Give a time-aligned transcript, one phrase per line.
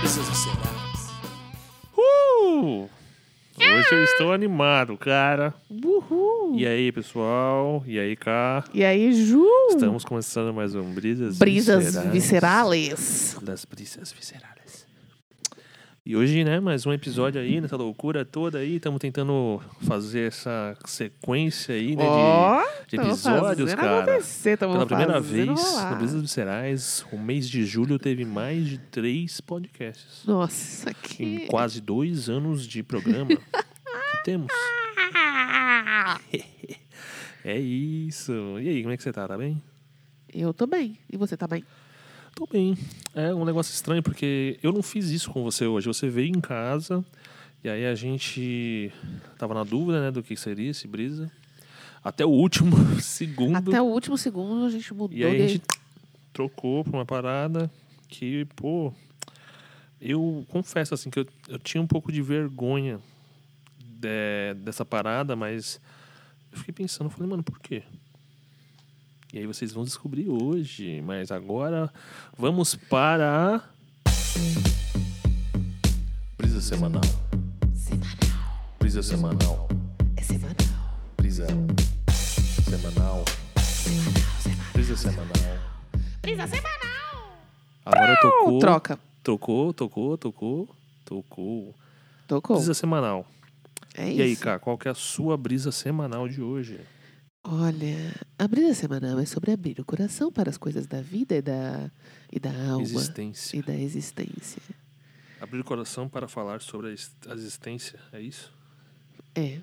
[0.00, 1.12] Brisas viscerais.
[1.96, 2.90] Uh!
[3.56, 5.54] Hoje eu estou animado, cara.
[5.96, 6.54] Uhul.
[6.58, 7.82] E aí, pessoal?
[7.86, 8.64] E aí, cá?
[8.72, 9.44] E aí, Ju?
[9.68, 12.12] Estamos começando mais um Brisas Brisas Viscerais.
[12.12, 13.36] viscerales.
[13.42, 14.86] Das Brisas Viscerais.
[16.04, 18.76] E hoje, né, mais um episódio aí, nessa loucura toda aí.
[18.76, 24.18] Estamos tentando fazer essa sequência aí, né, de- Ó, de, tamo episódios, cara.
[24.58, 25.90] Pela primeira vez rolar.
[25.92, 30.22] no Brisas Viscerais, o mês de julho teve mais de três podcasts.
[30.26, 30.94] Nossa, Em
[31.40, 31.46] que...
[31.48, 34.50] quase dois anos de programa que temos.
[37.44, 38.32] É isso.
[38.60, 39.26] E aí, como é que você tá?
[39.26, 39.60] Tá bem?
[40.32, 40.96] Eu tô bem.
[41.12, 41.64] E você tá bem?
[42.36, 42.78] Tô bem.
[43.14, 45.88] É um negócio estranho, porque eu não fiz isso com você hoje.
[45.88, 47.04] Você veio em casa
[47.64, 48.92] e aí a gente
[49.38, 51.30] tava na dúvida, né, do que seria esse brisa.
[52.02, 53.56] Até o último segundo.
[53.56, 55.62] Até o último segundo a gente mudou E aí a gente
[56.32, 57.70] trocou pra uma parada
[58.08, 58.92] que, pô,
[60.00, 63.00] eu confesso assim que eu, eu tinha um pouco de vergonha
[64.02, 65.80] de- dessa parada, mas
[66.50, 67.82] eu fiquei pensando, falei, mano, por quê?
[69.32, 71.90] E aí vocês vão descobrir hoje, mas agora
[72.36, 73.62] vamos para a
[76.38, 77.00] brisa semanal.
[78.78, 79.68] Brisa semanal.
[80.16, 80.54] É semanal.
[81.16, 83.24] Brisa semanal.
[84.74, 85.58] Brisa semanal.
[86.20, 87.38] Brisa semanal.
[87.86, 88.58] Agora tocou.
[88.58, 88.98] Troca.
[89.22, 90.68] Tocou, tocou, tocou,
[91.06, 91.74] tocou.
[92.26, 92.56] Tocou.
[92.56, 93.24] Brisa semanal.
[93.94, 96.80] É E aí, cara, qual que é a sua brisa semanal de hoje?
[97.44, 101.42] Olha, a brisa semanal é sobre abrir o coração para as coisas da vida e
[101.42, 101.90] da,
[102.30, 102.82] e da alma.
[102.82, 103.56] Existência.
[103.58, 104.62] E da existência.
[105.40, 108.52] Abrir o coração para falar sobre a ex- a existência, é isso?
[109.34, 109.60] É.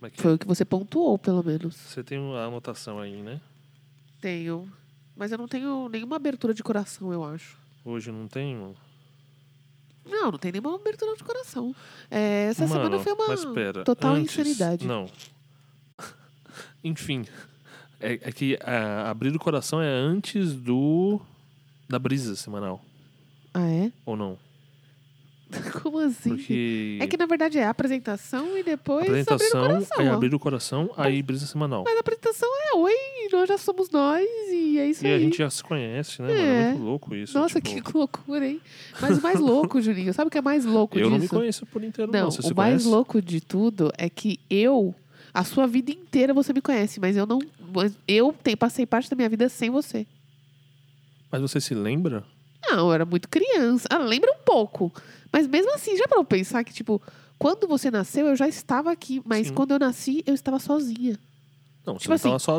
[0.00, 0.22] É que é?
[0.22, 1.74] Foi o que você pontuou, pelo menos.
[1.74, 3.40] Você tem a anotação aí, né?
[4.20, 4.70] Tenho.
[5.16, 7.58] Mas eu não tenho nenhuma abertura de coração, eu acho.
[7.84, 8.76] Hoje não tenho.
[10.08, 11.74] Não, não tem nenhuma abertura de coração.
[12.10, 14.86] É, essa Mano, semana foi uma mas pera, total antes- insanidade.
[14.86, 15.08] Não.
[16.82, 17.24] Enfim.
[18.00, 21.20] É, é que ah, abrir o coração é antes do.
[21.88, 22.80] da brisa semanal.
[23.52, 23.90] Ah, é?
[24.06, 24.38] Ou não?
[25.82, 26.30] Como assim?
[26.36, 26.98] Porque.
[27.00, 29.96] É que na verdade é a apresentação e depois abrir o apresentação, coração.
[29.98, 30.14] aí ó.
[30.14, 31.84] abrir o coração, aí brisa semanal.
[31.86, 32.92] Mas a apresentação é oi,
[33.32, 35.14] nós já somos nós e é isso E aí.
[35.14, 36.40] a gente já se conhece, né, mano?
[36.40, 36.68] É É.
[36.72, 37.38] muito louco isso.
[37.38, 38.60] Nossa, tipo, que loucura, hein?
[39.00, 41.10] Mas o mais louco, Juninho, sabe o que é mais louco Eu disso?
[41.12, 42.24] não me conheço por inteiro, não.
[42.24, 42.88] Não, Você o mais conhece?
[42.88, 44.94] louco de tudo é que eu,
[45.32, 47.38] a sua vida inteira você me conhece, mas eu não.
[47.74, 50.06] mas Eu te- passei parte da minha vida sem você.
[51.30, 52.22] Mas você se lembra?
[52.70, 53.86] Não, eu era muito criança.
[53.90, 54.92] Ah, lembra um pouco.
[55.32, 57.00] Mas mesmo assim, já pra eu pensar que, tipo,
[57.38, 59.20] quando você nasceu, eu já estava aqui.
[59.24, 59.54] Mas Sim.
[59.54, 61.18] quando eu nasci, eu estava sozinha.
[61.86, 62.54] Não, você Tipo não assim, tava seu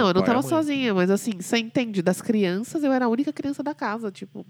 [0.00, 2.02] não, eu não e estava sozinha, mas assim, você entende?
[2.02, 4.44] Das crianças, eu era a única criança da casa, tipo.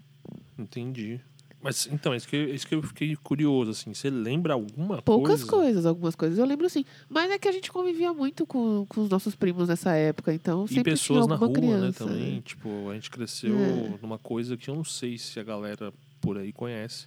[0.58, 1.20] Entendi.
[1.62, 3.94] Mas então, é isso que, eu- é isso que eu fiquei curioso, assim.
[3.94, 5.64] Você lembra alguma Poucas coisa?
[5.64, 6.84] coisas, algumas coisas eu lembro sim.
[7.08, 10.66] Mas é que a gente convivia muito com, com os nossos primos nessa época, então
[10.66, 12.04] E sempre pessoas tinha na rua, criança.
[12.04, 12.40] né, também.
[12.42, 13.98] Tipo, a gente cresceu É.
[14.02, 15.90] numa coisa que eu não sei se a galera
[16.20, 17.06] por aí conhece.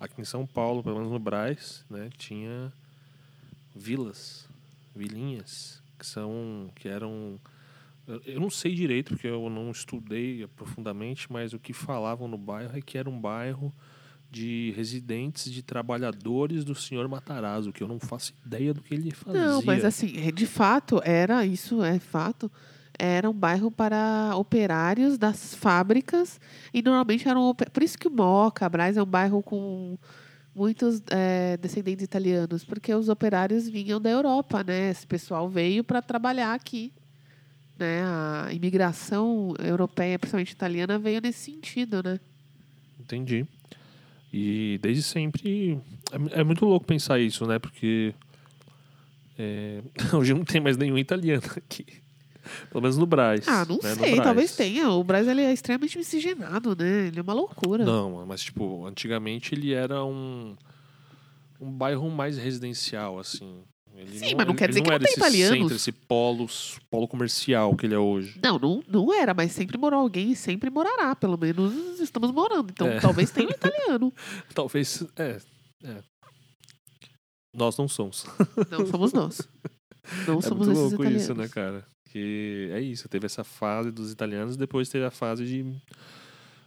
[0.00, 2.72] Aqui em São Paulo, pelo menos no Brás, né, tinha
[3.74, 4.46] vilas,
[4.94, 7.38] vilinhas, que são, que eram...
[8.06, 12.38] eu- Eu não sei direito, porque eu não estudei profundamente, mas o que falavam no
[12.38, 13.72] bairro é que era um bairro
[14.30, 19.10] de residentes, de trabalhadores do senhor Matarazzo, que eu não faço ideia do que ele
[19.10, 19.40] fazia.
[19.40, 22.50] Não, mas assim, é, de fato, era isso, é fato.
[22.98, 26.40] Era um bairro para operários das fábricas
[26.74, 27.54] e normalmente eram.
[27.54, 29.96] Por isso que Moca, Brás é um bairro com
[30.54, 34.90] muitos é, descendentes italianos, porque os operários vinham da Europa, né?
[34.90, 36.92] Esse pessoal veio para trabalhar aqui.
[37.78, 38.02] Né?
[38.02, 42.18] A imigração europeia, principalmente italiana, veio nesse sentido, né?
[42.98, 43.46] Entendi.
[44.32, 45.80] E desde sempre.
[46.10, 47.60] É, é muito louco pensar isso, né?
[47.60, 48.12] Porque.
[49.38, 49.80] é,
[50.12, 51.86] hoje não tem mais nenhum italiano aqui.
[52.70, 53.46] Pelo menos no Brás.
[53.48, 53.94] Ah, não né?
[53.94, 54.90] Sei, talvez tenha.
[54.90, 57.06] O Brás ele é extremamente miscigenado, né?
[57.08, 57.84] Ele é uma loucura.
[57.84, 60.56] Não, mas tipo, antigamente ele era um.
[61.60, 63.62] Um bairro mais residencial, assim.
[63.96, 65.58] Ele Sim, mas não ele- quer dizer que não tem esse italianos.
[65.58, 66.46] Centro, esse polo,
[66.88, 68.38] polo comercial que ele é hoje.
[68.40, 71.16] Não, não, não era, mas sempre morou alguém e sempre morará.
[71.16, 72.70] Pelo menos estamos morando.
[72.70, 73.00] Então É.
[73.00, 74.14] talvez tenha um italiano.
[74.54, 75.02] Talvez.
[75.16, 75.38] É.
[75.82, 75.96] é.
[77.52, 78.24] Nós não somos.
[78.70, 79.40] Não somos nós.
[80.26, 81.22] Não É somos muito louco italianos.
[81.22, 81.84] isso, né, cara?
[82.12, 85.62] Que é isso, teve essa fase dos italianos, depois teve a fase de.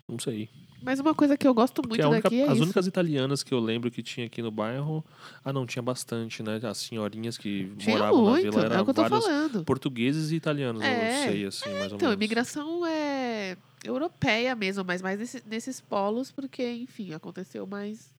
[0.08, 0.50] Não sei.
[0.84, 2.64] Mas uma coisa que eu gosto Porque muito única- daqui é as isso.
[2.64, 5.06] únicas italianas que eu lembro que tinha aqui no bairro.
[5.46, 6.60] Ah, não, tinha bastante, né?
[6.64, 9.64] As senhorinhas que Tinha moravam na muito, vila é eram o que eu tô falando.
[9.64, 11.28] portugueses e italianos, É.
[11.28, 12.16] eu sei, assim, mais ou Então, a menos.
[12.16, 13.56] imigração é
[13.86, 18.12] europeia mesmo, mas mais nesse- nesses polos, porque, enfim, aconteceu mais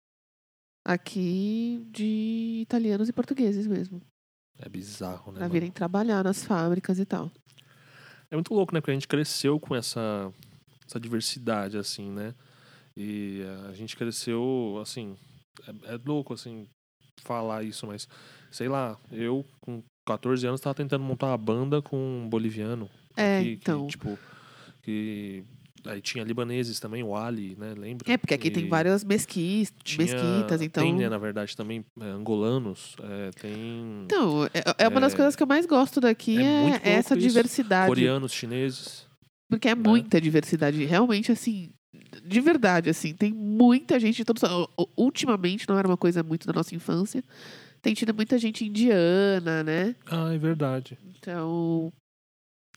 [0.85, 4.01] aqui de italianos e portugueses mesmo.
[4.65, 5.39] É bizarro, né?
[5.39, 5.53] Pra mano?
[5.53, 7.31] virem trabalhar nas fábricas e tal.
[8.31, 8.81] É muito louco, né?
[8.81, 10.33] Porque a gente cresceu com essa,
[10.87, 12.35] essa diversidade, assim, né?
[12.97, 15.17] E a gente cresceu, assim.
[15.87, 16.67] É, é louco, assim,
[17.23, 18.09] falar isso, mas
[18.51, 22.89] sei lá, eu com 14 anos tava tentando montar uma banda com um boliviano.
[23.17, 23.87] É, que- que, então.
[23.87, 24.19] tipo,
[24.83, 25.45] que.
[25.87, 27.75] Aí tinha libaneses também, o Ali, né?
[27.77, 28.11] Lembra?
[28.13, 30.83] É, porque aqui tem E várias mesquis, tinha- mesquitas, então.
[30.85, 32.95] Tem, né, na verdade, também é, angolanos.
[33.03, 35.17] é, tem Então, é, é uma das É.
[35.17, 37.27] coisas que eu mais gosto daqui, É é, essa isso.
[37.27, 37.89] diversidade.
[37.89, 39.07] coreanos, chineses.
[39.51, 40.85] Porque é muita diversidade.
[40.85, 41.71] Realmente, assim,
[42.25, 44.43] de verdade, assim, tem muita gente de todos.
[44.97, 47.23] Ultimamente, não era uma coisa muito da nossa infância.
[47.83, 49.97] Tem tido muita gente indiana, né?
[50.07, 50.97] Ah, é verdade.
[51.19, 51.93] Então.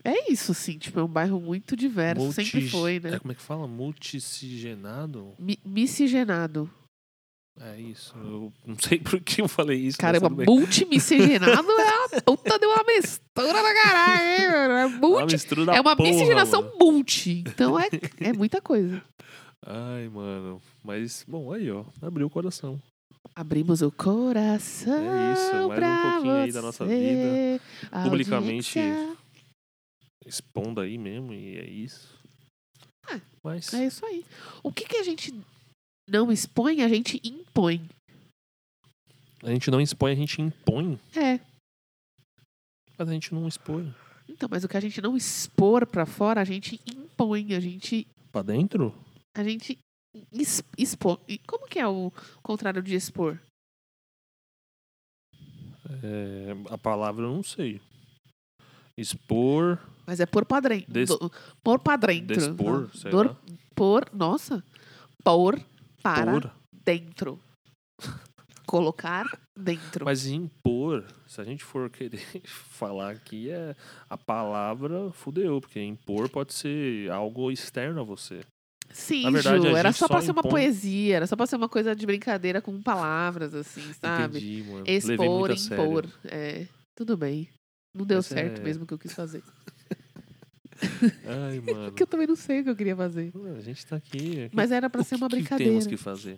[0.05, 2.31] É isso, assim, tipo, é um bairro muito diverso.
[2.31, 3.15] Sempre foi, né?
[3.15, 3.67] É, como é que fala?
[3.67, 5.33] Multicigenado?
[5.39, 6.69] Mi- Miscigenado.
[7.59, 8.13] É isso.
[8.17, 9.97] Eu não sei por que eu falei isso.
[9.97, 14.21] Caramba, multimiscigenado é uma puta de uma mistura da caralho,
[14.91, 15.19] hein, mano?
[15.19, 16.73] É, mistura da é uma porra, miscigenação mano.
[16.79, 17.43] multi.
[17.47, 17.87] Então é,
[18.19, 19.01] é muita coisa.
[19.65, 20.61] Ai, mano.
[20.83, 21.83] Mas, bom, aí, ó.
[22.01, 22.79] Abriu o coração.
[23.33, 24.93] Abrimos o coração.
[24.93, 27.59] É isso, mais um pouquinho aí da nossa você.
[28.03, 29.17] Publicamente, Audiência.
[30.25, 32.17] Expondo aí mesmo, e é isso.
[33.07, 33.21] É.
[33.43, 34.25] Mas, É isso aí.
[34.63, 35.31] O que, que a gente
[36.09, 37.87] não expõe, a gente impõe.
[39.43, 40.99] a gente não expõe, a gente impõe.
[41.15, 41.39] É.
[42.97, 43.93] Mas a gente não expõe.
[44.27, 47.53] Então, mas o que a gente não expor pra fora, a gente impõe.
[47.53, 48.07] A gente.
[48.31, 48.91] Pra dentro?
[49.37, 49.77] A gente
[50.31, 51.19] es- expor.
[51.27, 52.11] E Como que é o
[52.41, 53.39] contrário de expor?
[56.03, 57.79] É, a palavra eu não sei.
[58.97, 60.81] Expor, Mas é por padrão.
[60.87, 61.09] Des-
[61.63, 62.27] Por pra dentro.
[62.35, 63.37] despor, sei Dor- lá.
[63.75, 64.09] Por.
[64.13, 64.63] Nossa.
[65.23, 65.59] Por
[66.01, 66.51] para Por.
[66.85, 67.39] dentro.
[68.65, 69.25] Colocar
[69.57, 70.05] dentro.
[70.05, 73.75] Mas impor, se a gente for querer falar aqui, é
[74.09, 78.41] a palavra fudeu, porque impor pode ser algo externo a você.
[78.91, 81.45] Sim, verdade, Ju, era gente só pra só ser uma impõe- poesia, era só pra
[81.45, 84.37] ser uma coisa de brincadeira com palavras, assim, sabe?
[84.37, 84.83] Entendi, mano.
[84.87, 86.05] Expor, impor.
[86.25, 87.49] É, tudo bem.
[87.95, 89.41] Não deu Mas certo é- mesmo o que eu quis fazer.
[91.25, 91.85] Ai, mano.
[91.85, 93.31] Porque eu também não sei o que eu queria fazer.
[93.57, 94.49] A gente tá aqui.
[94.53, 95.71] Mas era pra O ser uma que que brincadeira.
[95.71, 96.37] temos que fazer?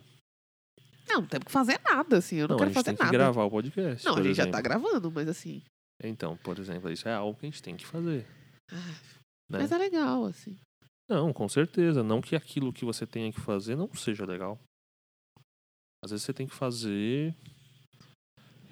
[1.09, 2.35] Não, não temos que fazer nada, assim.
[2.35, 3.11] Eu não, a quero gente fazer tem que nada.
[3.17, 4.05] gravar o podcast.
[4.05, 4.51] não, a gente já exemplo.
[4.51, 5.63] tá gravando, mas assim.
[6.03, 8.25] Então, por exemplo, isso é algo que a gente tem que fazer.
[8.71, 8.75] ah,
[9.49, 9.59] Né?
[9.59, 10.55] Mas é legal, assim.
[11.09, 12.03] Não, com certeza.
[12.03, 14.59] Não que aquilo que você tenha que fazer não seja legal.
[16.03, 17.33] Às vezes você tem que fazer.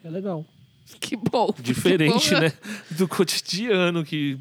[0.03, 0.45] É legal.
[0.99, 1.51] Que bom.
[1.51, 2.39] que Diferente, bom.
[2.41, 2.53] né?
[2.91, 4.39] Do cotidiano, que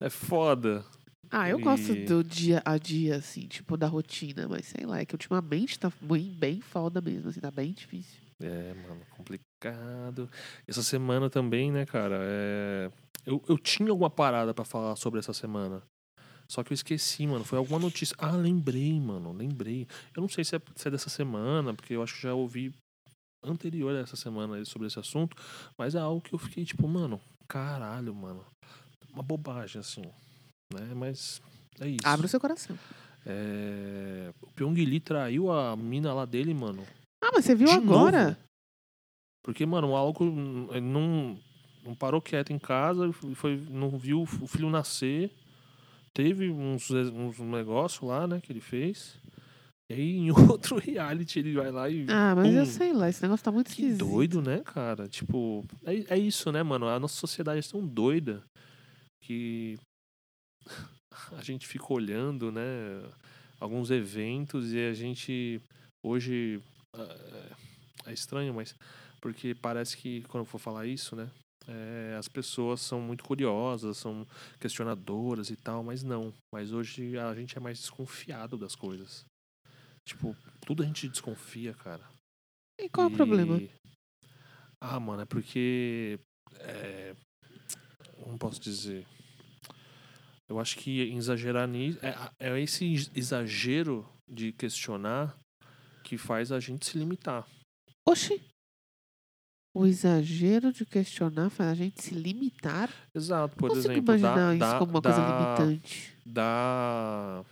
[0.00, 0.84] é foda.
[1.30, 5.00] Ah, eu gosto E- do dia a dia, assim, tipo, da rotina, mas sei lá,
[5.00, 8.20] é que ultimamente tá bem, bem foda mesmo, assim, tá bem difícil.
[8.42, 10.28] É, mano, complicado.
[10.66, 12.18] Essa semana também, né, cara?
[12.20, 12.90] É...
[13.24, 15.82] Eu, eu tinha alguma parada pra falar sobre essa semana.
[16.46, 17.42] Só que eu esqueci, mano.
[17.44, 18.14] Foi alguma notícia.
[18.18, 19.32] Ah, lembrei, mano.
[19.32, 19.86] Lembrei.
[20.14, 22.70] Eu não sei se é, se é dessa semana, porque eu acho que já ouvi
[23.44, 25.36] anterior a essa semana sobre esse assunto.
[25.76, 28.44] Mas é algo que eu fiquei tipo, mano, caralho, mano.
[29.12, 30.02] Uma bobagem, assim.
[30.72, 30.92] Né?
[30.94, 31.40] Mas
[31.80, 32.00] é isso.
[32.04, 32.78] Abre o seu coração.
[33.26, 34.32] É...
[34.42, 36.84] O Pyong Lee traiu a mina lá dele, mano.
[37.22, 38.24] Ah, mas você viu De agora?
[38.24, 38.36] novo.
[39.42, 41.38] Porque, mano, o maluco hum, ele não,
[41.84, 45.30] não parou quieto em casa, foi, não viu o filho nascer.
[46.14, 49.18] Teve uns, uns negócios lá, né, que ele fez.
[49.94, 52.06] E aí, em outro reality, ele vai lá e.
[52.08, 52.70] Ah, mas eu Pum.
[52.70, 54.04] sei lá, esse negócio tá muito Que esquisito.
[54.06, 55.08] doido, né, cara?
[55.08, 56.88] Tipo, é, é isso, né, mano?
[56.88, 58.42] A nossa sociedade é tão doida
[59.22, 59.78] que
[61.38, 62.62] a gente fica olhando, né,
[63.60, 65.60] alguns eventos e a gente
[66.04, 66.60] hoje
[66.96, 68.74] é, é estranho, mas
[69.20, 71.30] porque parece que quando eu for falar isso, né,
[71.66, 74.26] é, as pessoas são muito curiosas, são
[74.60, 76.32] questionadoras e tal, mas não.
[76.52, 79.24] Mas hoje a gente é mais desconfiado das coisas.
[80.06, 82.04] Tipo, tudo a gente desconfia, cara.
[82.80, 83.56] E qual é o problema?
[83.58, 83.70] E-
[84.80, 86.18] Ah, mano, é porque.
[86.60, 87.14] É...
[88.22, 89.06] Como posso dizer?
[90.48, 91.98] Eu acho que exagerar nisso.
[92.04, 92.84] É, é esse
[93.14, 95.36] exagero de questionar
[96.02, 97.46] que faz a gente se limitar.
[98.06, 98.42] Oxi,
[99.74, 102.90] O exagero de questionar faz a gente se limitar.
[103.14, 105.26] Exato, por consigo exemplo, imaginar dá, isso dá, como uma dá, coisa
[105.64, 106.16] limitante.
[106.26, 107.44] dá,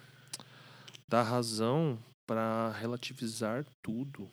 [1.09, 1.99] dá razão
[2.33, 4.31] para relativizar tudo.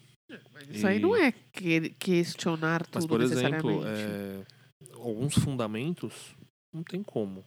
[0.70, 4.46] Isso aí não E- é que- questionar Mas, tudo por exemplo, é,
[4.94, 6.34] alguns fundamentos
[6.74, 7.44] não tem como.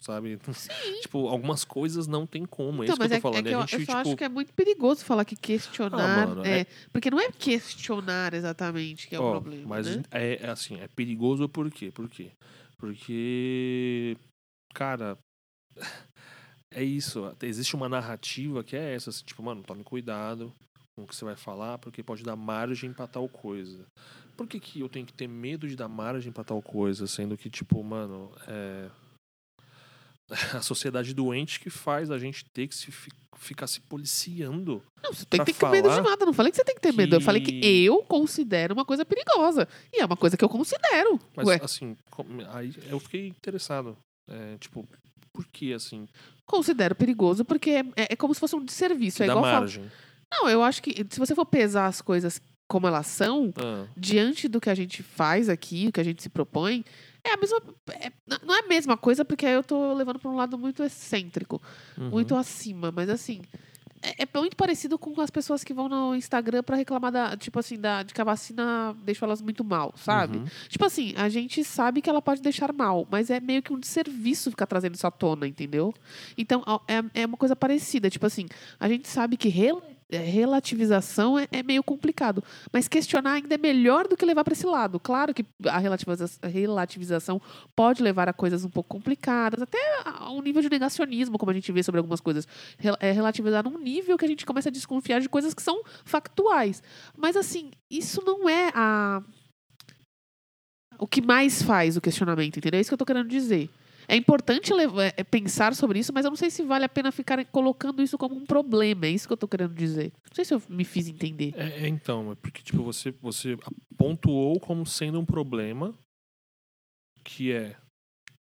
[0.00, 0.38] Sabe?
[1.02, 2.82] Tipo, algumas coisas não tem como.
[2.82, 3.44] É Então, isso que eu mas tô é, é falando.
[3.44, 6.22] que E eu, gente, eu só tipo, acho que é muito perigoso falar que questionar.
[6.22, 9.66] Ah, mano, é, é- Porque não é questionar exatamente que é o Ó, problema.
[9.68, 10.02] Mas né?
[10.10, 11.90] é, é assim, é perigoso por quê?
[11.90, 12.30] Por quê?
[12.78, 14.16] Porque,
[14.74, 15.18] cara,
[16.76, 17.34] é isso.
[17.42, 20.52] Existe uma narrativa que é essa, assim, tipo, mano, tome cuidado
[20.94, 23.84] com o que você vai falar, porque pode dar margem pra tal coisa.
[24.36, 27.36] Por que, que eu tenho que ter medo de dar margem pra tal coisa, sendo
[27.36, 28.88] que, tipo, mano, é
[30.56, 34.82] a sociedade doente que faz a gente ter que se fi- ficar se policiando.
[35.02, 36.26] Não, você tem que ter medo de nada.
[36.26, 37.14] Não falei que você tem que ter medo.
[37.16, 39.68] Eu falei que que- eu considero uma coisa perigosa.
[39.92, 41.20] E é uma coisa que eu considero.
[41.34, 41.96] Mas, Ué, assim,
[42.52, 43.96] aí eu fiquei interessado.
[44.28, 44.86] É, tipo,
[45.32, 46.08] por que, assim,
[46.46, 49.22] considero perigoso porque é, é- como se fosse um desserviço.
[49.22, 49.84] É dá igual margem?
[50.30, 54.48] Não, eu acho que se você for pesar as coisas como elas são, Ah, diante
[54.48, 56.84] do que a gente faz aqui, o que a gente se propõe,
[57.22, 57.60] é a mesma.
[57.90, 58.10] é-
[58.44, 61.62] não é a mesma coisa, porque aí eu tô levando pra um lado muito excêntrico,
[61.96, 62.10] uhum.
[62.10, 63.42] muito acima, mas assim.
[64.18, 67.58] É, é muito parecido com as pessoas que vão no Instagram pra reclamar da, tipo
[67.58, 70.38] assim, da, de que a vacina deixa elas muito mal, sabe?
[70.38, 70.44] Uhum.
[70.68, 73.78] Tipo assim, a gente sabe que ela pode deixar mal, mas é meio que um
[73.80, 75.92] desserviço ficar trazendo isso à tona, entendeu?
[76.38, 78.08] Então, é, é uma coisa parecida.
[78.08, 78.46] Tipo assim,
[78.78, 83.58] a gente sabe que rel- é, relativização é, é meio complicado, mas questionar ainda é
[83.58, 85.00] melhor do que levar para esse lado.
[85.00, 87.40] Claro que a relativiza- a relativização
[87.74, 91.54] pode levar a coisas um pouco complicadas, até a um nível de negacionismo, como a
[91.54, 92.46] gente vê sobre algumas coisas.
[93.00, 96.82] É relativizar num nível que a gente começa a desconfiar de coisas que são factuais.
[97.16, 99.22] Mas assim, isso não é a
[100.98, 102.78] o que mais faz o questionamento, entendeu?
[102.78, 103.68] É isso que eu tô querendo dizer.
[104.08, 107.10] É importante levar- é, pensar sobre isso, mas eu não sei se vale a pena
[107.10, 109.06] ficar colocando isso como um problema.
[109.06, 110.12] É isso que eu tô querendo dizer.
[110.28, 111.52] Não sei se eu me fiz entender.
[111.56, 113.56] É, é, então, é porque tipo, você, você
[113.96, 115.92] pontuou como sendo um problema
[117.24, 117.76] que é,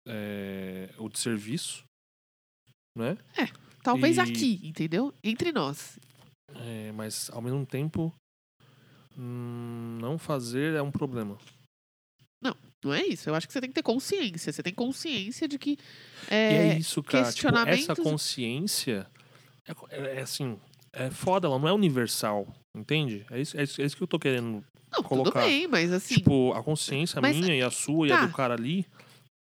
[0.08, 1.84] é, o de serviço,
[2.98, 3.18] né?
[3.84, 5.14] Talvez E- aqui, entendeu?
[5.24, 6.00] Entre nós.
[6.56, 8.14] É, mas ao mesmo tempo
[9.18, 11.38] hum, não fazer é um problema.
[12.84, 13.30] Não é isso.
[13.30, 14.52] Eu acho que você tem que ter consciência.
[14.52, 15.72] Você tem consciência de que.
[15.72, 15.78] e
[16.34, 17.24] É, é isso, cara.
[17.32, 19.08] Tipo, essa questionamentos- consciência
[19.68, 20.58] é, é- é assim,
[20.92, 23.25] é foda, ela não é universal, entende?
[23.32, 25.42] É isso, é isso, é isso que eu tô querendo não, tudo colocar.
[25.42, 26.16] bem, mas assim.
[26.16, 28.25] Tipo, a consciência Mas- minha e a sua e a tá.
[28.28, 28.86] do cara ali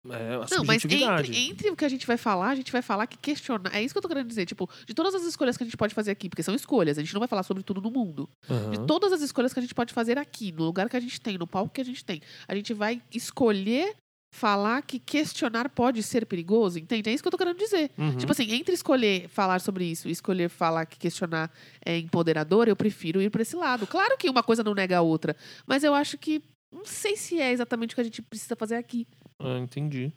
[0.08, 3.06] é Não, mas entre, entre o que a gente vai falar, a gente vai falar
[3.06, 3.74] que questionar.
[3.74, 4.46] É isso que eu tô querendo dizer.
[4.46, 7.02] Tipo, de todas as escolhas que a gente pode fazer aqui, porque são escolhas, a
[7.02, 8.28] gente não vai falar sobre tudo no mundo.
[8.48, 8.70] Aham.
[8.70, 11.20] De todas as escolhas que a gente pode fazer aqui, no lugar que a gente
[11.20, 13.94] tem, no palco que a gente tem, a gente vai escolher
[14.32, 17.10] falar que questionar pode ser perigoso, entende?
[17.10, 17.90] É isso que eu tô querendo dizer.
[17.98, 18.16] Uhum.
[18.16, 21.50] Tipo assim, entre escolher falar sobre isso e escolher falar que questionar
[21.84, 23.86] é empoderador, eu prefiro ir pra esse lado.
[23.86, 26.40] Claro que uma coisa não nega a outra, mas eu acho que
[26.72, 29.06] não sei se é exatamente o que a gente precisa fazer aqui.
[29.40, 30.12] Ah, entendi.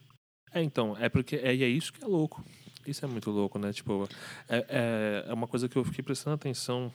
[0.52, 2.44] É, então, é porque é, e é isso que é louco.
[2.86, 3.72] Isso é muito louco, né?
[3.72, 4.04] Tipo,
[4.50, 6.94] é, é, é uma coisa que eu fiquei prestando atenção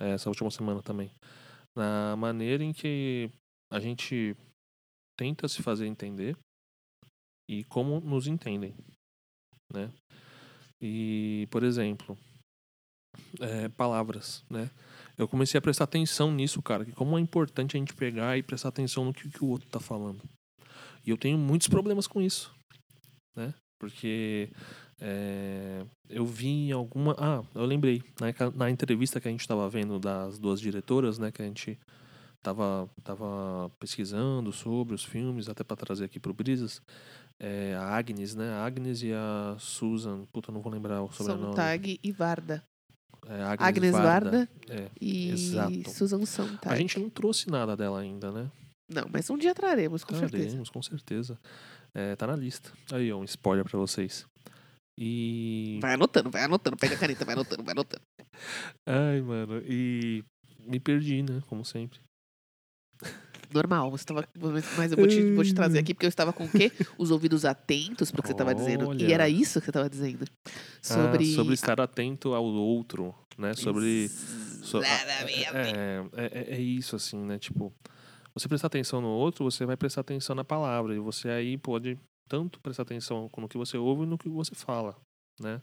[0.00, 1.10] é, essa última semana também.
[1.76, 3.28] Na maneira em que
[3.70, 4.36] a gente
[5.18, 6.36] tenta se fazer entender
[7.50, 8.74] e como nos entendem,
[9.72, 9.90] né?
[10.80, 12.16] E, por exemplo,
[13.40, 14.70] é, palavras, né?
[15.18, 18.42] Eu comecei a prestar atenção nisso, cara, que como é importante a gente pegar e
[18.42, 20.22] prestar atenção no que, que o outro tá falando.
[21.04, 22.54] E eu tenho muitos problemas com isso,
[23.36, 23.52] né?
[23.78, 24.48] Porque
[25.00, 27.16] é, eu vi em alguma...
[27.18, 28.02] Ah, eu lembrei.
[28.20, 31.32] Na, na entrevista que a gente estava vendo das duas diretoras, né?
[31.32, 31.76] Que a gente
[32.40, 36.80] tava, tava pesquisando sobre os filmes, até para trazer aqui pro Brisas.
[37.40, 38.50] É, a Agnes, né?
[38.50, 40.24] A Agnes e a Susan.
[40.32, 41.46] Puta, não vou lembrar o sobrenome.
[41.46, 42.62] Sontag e Varda.
[43.26, 44.88] É, Agnes, Agnes Varda, É.
[45.00, 45.90] e exato.
[45.90, 46.72] Susan Sontag.
[46.72, 48.50] A gente não trouxe nada dela ainda, né?
[48.92, 50.44] Não, mas um dia traremos, com certeza.
[50.44, 51.38] Traremos, com certeza.
[51.94, 52.70] É, tá na lista.
[52.92, 54.26] Aí, ó, um spoiler pra vocês.
[54.98, 55.78] E.
[55.80, 56.76] Vai anotando, vai anotando.
[56.76, 58.02] Pega a caneta, vai anotando, vai anotando.
[58.86, 59.62] Ai, mano.
[59.66, 60.22] E
[60.60, 61.42] me perdi, né?
[61.48, 61.98] Como sempre.
[63.52, 64.26] Normal, você tava.
[64.78, 66.72] Mas eu vou te, vou te trazer aqui, porque eu estava com o quê?
[66.96, 68.94] Os ouvidos atentos pro que você estava dizendo.
[68.94, 70.24] E era isso que você estava dizendo.
[70.80, 71.30] Sobre.
[71.32, 73.52] Ah, sobre estar atento ao outro, né?
[73.54, 74.08] Sobre.
[74.08, 74.88] so- é,
[75.54, 77.38] é, é- é isso, assim, né?
[77.38, 77.70] Tipo,
[78.34, 80.94] você prestar atenção no outro, você vai prestar atenção na palavra.
[80.94, 81.98] E você aí pode
[82.28, 84.96] tanto prestar atenção no que você ouve no que você fala,
[85.40, 85.60] né?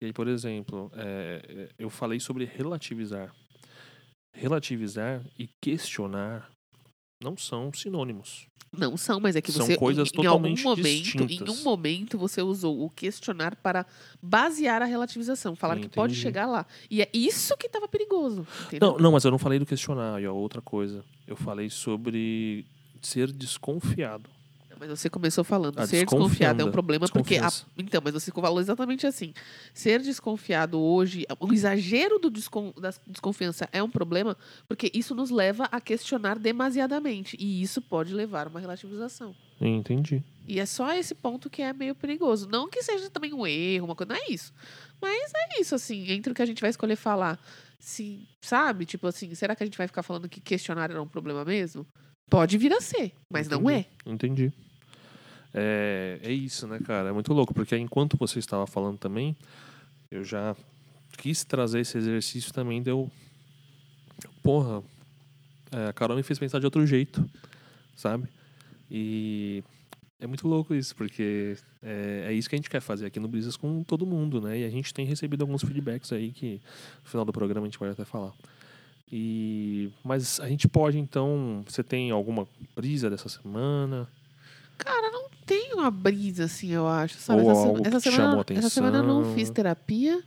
[0.00, 3.34] E aí, por exemplo, é, é, eu falei sobre relativizar.
[4.34, 6.50] Relativizar e questionar
[7.22, 8.48] não são sinônimos.
[8.72, 11.60] Não são, mas é que São você coisas em algum totalmente momento, em distintas.
[11.60, 13.84] um momento você usou o questionar para
[14.22, 16.22] basear a relativização, falar que pode Entendi.
[16.22, 16.64] chegar lá.
[16.88, 18.92] E é isso que estava perigoso, entendeu?
[18.92, 21.04] Não, não, mas eu não falei do questionário, é outra coisa.
[21.26, 22.64] Eu falei sobre
[23.02, 24.30] ser desconfiado.
[24.80, 28.32] Mas você começou falando, A ser desconfiado é um problema porque a- então, mas você
[28.32, 29.34] falou exatamente assim.
[29.74, 34.34] Ser desconfiado hoje, o exagero do descon, da desconfiança é um problema
[34.66, 39.36] porque isso nos leva a questionar demasiadamente e isso pode levar a uma relativização.
[39.60, 40.24] Entendi.
[40.48, 42.48] E é só esse ponto que é meio perigoso.
[42.48, 44.14] Não que seja também um erro, uma coisa.
[44.14, 44.50] Não é isso.
[45.00, 47.38] Mas é isso, assim, entre o que a gente vai escolher falar.
[47.78, 48.86] Se, sabe?
[48.86, 51.86] Tipo assim, será que a gente vai ficar falando que questionário era um problema mesmo?
[52.30, 53.86] Pode vir a ser, mas não é.
[54.06, 54.52] Entendi.
[55.52, 57.08] É, é isso, né, cara?
[57.08, 59.36] É muito louco, porque enquanto você estava falando também,
[60.10, 60.56] eu já
[61.18, 63.10] quis trazer esse exercício também, deu.
[64.42, 64.82] Porra,
[65.72, 67.28] é, a Carol me fez pensar de outro jeito,
[67.96, 68.28] sabe?
[68.90, 69.62] E
[70.20, 73.28] é muito louco isso, porque é, é isso que a gente quer fazer aqui no
[73.28, 74.58] Brisas com todo mundo, né?
[74.58, 76.60] E a gente tem recebido alguns feedbacks aí que
[77.02, 78.32] no final do programa a gente pode até falar.
[79.10, 84.08] E mas a gente pode então, você tem alguma brisa dessa semana?
[84.76, 85.19] Cara, não
[85.50, 87.18] tem uma brisa, assim, eu acho.
[87.18, 87.42] Sabe?
[87.42, 89.34] Ou essa, algo que essa te semana, chamou essa semana eu não atenção.
[89.34, 90.22] fiz terapia.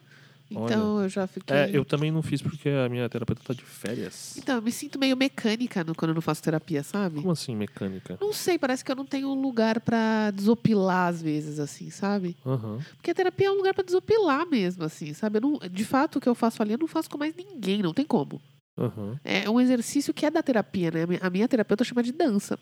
[0.52, 1.56] Então eu já fiquei.
[1.56, 4.38] É, eu também não fiz porque a minha terapeuta tá de férias.
[4.38, 7.16] Então, eu me sinto meio mecânica no- quando eu não faço terapia, sabe?
[7.22, 8.20] Como assim, mecânica?
[8.22, 12.38] Não sei, parece que eu não tenho um lugar pra desopilar às vezes, assim, sabe?
[12.46, 12.80] Aham.
[12.98, 15.40] Porque a terapia é um lugar pra desopilar mesmo, assim, sabe?
[15.40, 17.94] Não, de fato, o que eu faço ali eu não faço com mais ninguém, não
[17.94, 18.40] tem como.
[18.76, 19.20] Aham.
[19.24, 21.04] É um exercício que é da terapia, né?
[21.04, 22.58] A minha, a minha terapeuta chama de dança.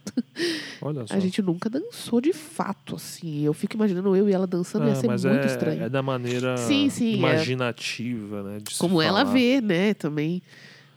[0.82, 1.14] Olha só.
[1.14, 3.44] A gente nunca dançou de fato, assim.
[3.46, 5.84] Eu fico imaginando eu e ela dançando, ia Ah, ser mas muito é, estranho.
[5.84, 7.18] é da maneira Sim, sim, é.
[7.18, 8.58] imaginativa, né?
[8.62, 9.34] de se Como ela falar.
[9.34, 10.42] vê, né, também.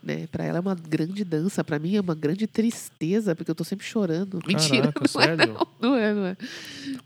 [0.03, 0.27] Né?
[0.31, 3.63] Pra ela é uma grande dança, pra mim é uma grande tristeza, porque eu tô
[3.65, 4.41] sempre chorando.
[4.47, 5.55] Mentira, Caraca, não é, sério?
[5.55, 6.37] não, não é, não é.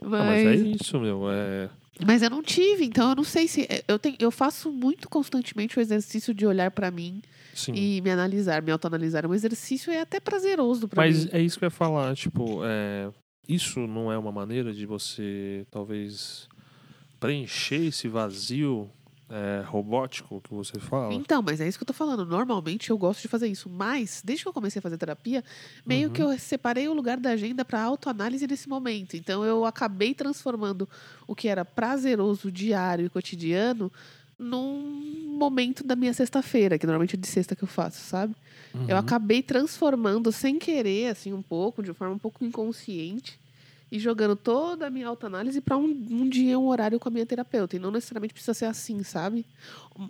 [0.02, 1.30] Ah, mas é Mas, isso, meu.
[1.30, 1.68] É...
[2.04, 3.68] mas eu não tive, então eu não sei se.
[3.86, 7.20] Eu, tenho, eu faço muito constantemente o exercício de olhar pra mim
[7.58, 7.72] Sim.
[7.74, 9.24] e me analisar, me autoanalisar.
[9.24, 11.30] É um exercício é até prazeroso pra Mas mim.
[11.32, 13.10] é isso que eu ia falar, tipo, é,
[13.48, 16.48] isso não é uma maneira de você talvez
[17.20, 18.88] preencher esse vazio
[19.30, 21.12] é, robótico que você fala?
[21.12, 22.24] Então, mas é isso que eu tô falando.
[22.24, 23.68] Normalmente eu gosto de fazer isso.
[23.68, 25.44] Mas, desde que eu comecei a fazer terapia,
[25.84, 26.14] meio Uhum.
[26.14, 29.16] que eu separei o lugar da agenda para autoanálise nesse momento.
[29.16, 30.88] Então, eu acabei transformando
[31.26, 33.92] o que era prazeroso, diário e cotidiano
[34.38, 38.34] num momento da minha sexta-feira, que normalmente é de sexta que eu faço, sabe?
[38.74, 38.96] Eu Uhum.
[38.96, 43.38] acabei transformando sem querer, assim, um pouco, de forma um pouco inconsciente,
[43.90, 47.24] e jogando toda a minha autoanálise para um, um dia, um horário com a minha
[47.24, 47.74] terapeuta.
[47.74, 49.46] E não necessariamente precisa ser assim, sabe?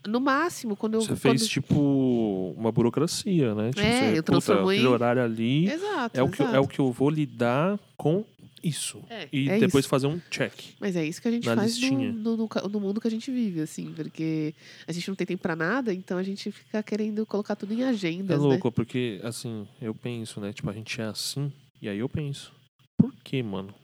[0.06, 1.00] No máximo, quando eu.
[1.02, 1.18] Você quando...
[1.20, 3.68] fez tipo uma burocracia, né?
[3.70, 6.18] Tipo, É, você, eu transformo puta, em- horário ali Exato.
[6.18, 6.56] é o, que, exato.
[6.56, 8.24] é o que eu vou lidar com
[8.62, 9.02] isso.
[9.08, 9.88] É, E é depois isso.
[9.88, 10.52] fazer um check.
[10.80, 13.60] Mas é isso que a gente faz no, no, no mundo que a gente vive,
[13.60, 14.54] assim, porque
[14.86, 17.82] a gente não tem tempo pra nada, então a gente fica querendo colocar tudo em
[17.82, 18.46] É agendas, né?
[18.48, 20.52] louco, porque assim, eu penso, né?
[20.52, 22.52] Tipo, a gente é assim, e aí eu penso,
[22.98, 23.74] por que, mano?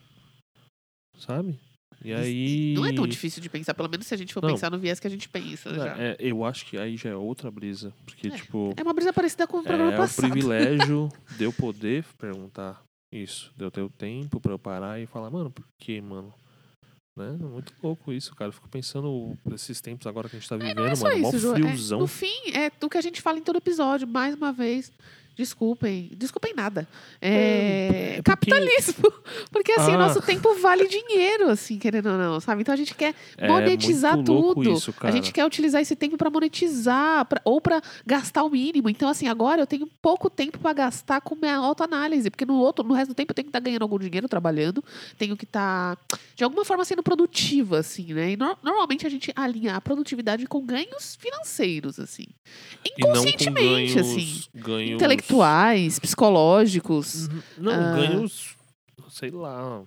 [1.17, 1.57] Sabe?
[2.03, 2.73] E aí.
[2.75, 4.49] Não é tão difícil de pensar, pelo menos se a gente for Não.
[4.49, 5.97] pensar no viés que a gente pensa já.
[5.97, 7.91] É, eu acho que aí já é outra brisa.
[8.05, 10.29] Porque, É, tipo, É uma brisa parecida com o programa é o passado.
[10.29, 13.51] privilégio de eu poder perguntar isso.
[13.55, 16.33] De eu ter o tempo pra eu parar e falar, mano, por que, mano?
[17.17, 17.27] Né?
[17.27, 18.49] É Muito louco isso, cara.
[18.49, 21.21] Eu fico pensando nesses tempos agora que a gente tá vivendo, Não é só mano.
[21.21, 21.53] Mó isso.
[21.53, 21.99] É, friozão.
[21.99, 24.91] no fim, é o que a gente fala em todo episódio, mais uma vez.
[25.35, 26.87] Desculpem, desculpem nada.
[27.21, 29.13] É, É, é porque- capitalismo.
[29.51, 29.97] Porque assim, Ah.
[29.97, 32.61] nosso tempo vale dinheiro, assim, querendo ou não, sabe?
[32.61, 34.77] Então a gente quer É monetizar muito louco tudo.
[34.77, 38.89] Isso, A gente quer utilizar esse tempo para monetizar pra- ou para gastar o mínimo.
[38.89, 42.85] Então, assim, agora eu tenho pouco tempo para gastar com minha autoanálise, porque no outro,
[42.85, 44.83] no resto do tempo eu tenho que estar ganhando algum dinheiro trabalhando,
[45.17, 45.97] tenho que estar
[46.35, 48.31] de alguma forma sendo produtiva, assim, né?
[48.31, 52.25] E no- normalmente a gente alinha a produtividade com ganhos financeiros, assim,
[52.85, 54.99] inconscientemente, ganhos, assim, ganhos...
[55.25, 57.41] intelectuais, psicológicos, Uhum.
[57.57, 57.95] Não, Ah.
[57.95, 58.55] ganhos,
[59.09, 59.81] sei lá.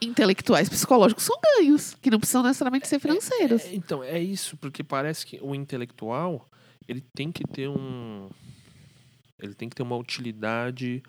[0.00, 3.64] intelectuais, psicológicos são ganhos que não precisam necessariamente ser financeiros.
[3.66, 6.48] É, então, é isso, porque parece que o intelectual,
[6.88, 8.28] ele tem que ter um...
[9.40, 11.02] Ele tem que ter uma utilidade...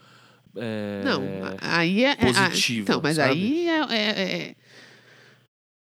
[0.56, 1.22] é, Não,
[1.62, 2.12] aí é.
[2.12, 3.32] é- positiva, então, mas sabe?
[3.32, 4.56] aí é.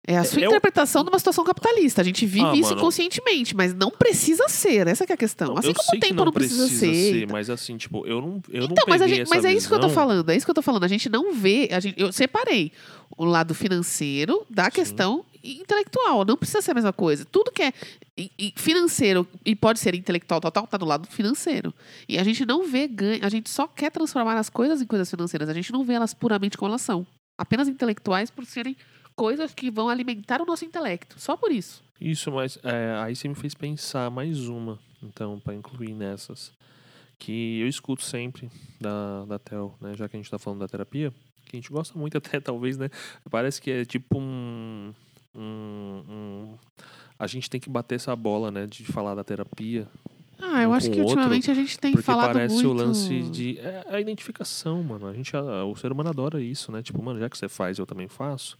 [0.06, 2.00] É, a sua É o- interpretação de uma situação capitalista.
[2.00, 2.76] A gente vive Ah, isso mano.
[2.80, 4.86] inconscientemente, mas não precisa ser.
[4.86, 5.48] Essa que é a questão.
[5.48, 7.22] Não, assim eu como o tempo não não precisa, ser.
[7.24, 7.32] então.
[7.32, 9.68] mas assim, tipo, eu não, eu não Então, mas, a peguei gente, mas é isso
[9.68, 10.28] que eu tô falando.
[10.30, 10.84] É isso que eu tô falando.
[10.84, 11.68] A gente não vê.
[11.72, 12.70] A gente, eu separei
[13.16, 16.24] o lado financeiro da questão intelectual.
[16.24, 17.24] Não precisa ser a mesma coisa.
[17.24, 17.72] Tudo que é
[18.56, 21.72] financeiro e pode ser intelectual total, tá do lado financeiro.
[22.08, 25.08] E a gente não vê ganho, a gente só quer transformar as coisas em coisas
[25.10, 27.06] financeiras, a gente não vê elas puramente como elas são.
[27.38, 28.76] Apenas intelectuais por serem
[29.16, 31.18] coisas que vão alimentar o nosso intelecto.
[31.18, 31.83] Só por isso.
[32.00, 36.52] Isso, mas é, aí você me fez pensar mais uma, então, para incluir nessas.
[37.18, 39.94] Que eu escuto sempre da, da Tel, né?
[39.96, 41.11] Já que a gente tá falando da terapia,
[41.46, 42.90] que a gente gosta muito até, talvez, né?
[43.31, 44.92] Parece que é tipo um.
[45.35, 46.55] um, um-
[47.18, 48.66] a gente tem que bater essa bola, né?
[48.66, 49.88] De falar da terapia.
[50.38, 52.68] Ah, eu Um acho que outro, ultimamente a gente tem porque falado parece muito.
[52.68, 53.59] o lance de.
[53.61, 55.07] É a identificação, mano.
[55.07, 56.83] A gente, o ser humano adora isso, né?
[56.83, 58.59] Tipo, mano, já que você faz, eu também faço.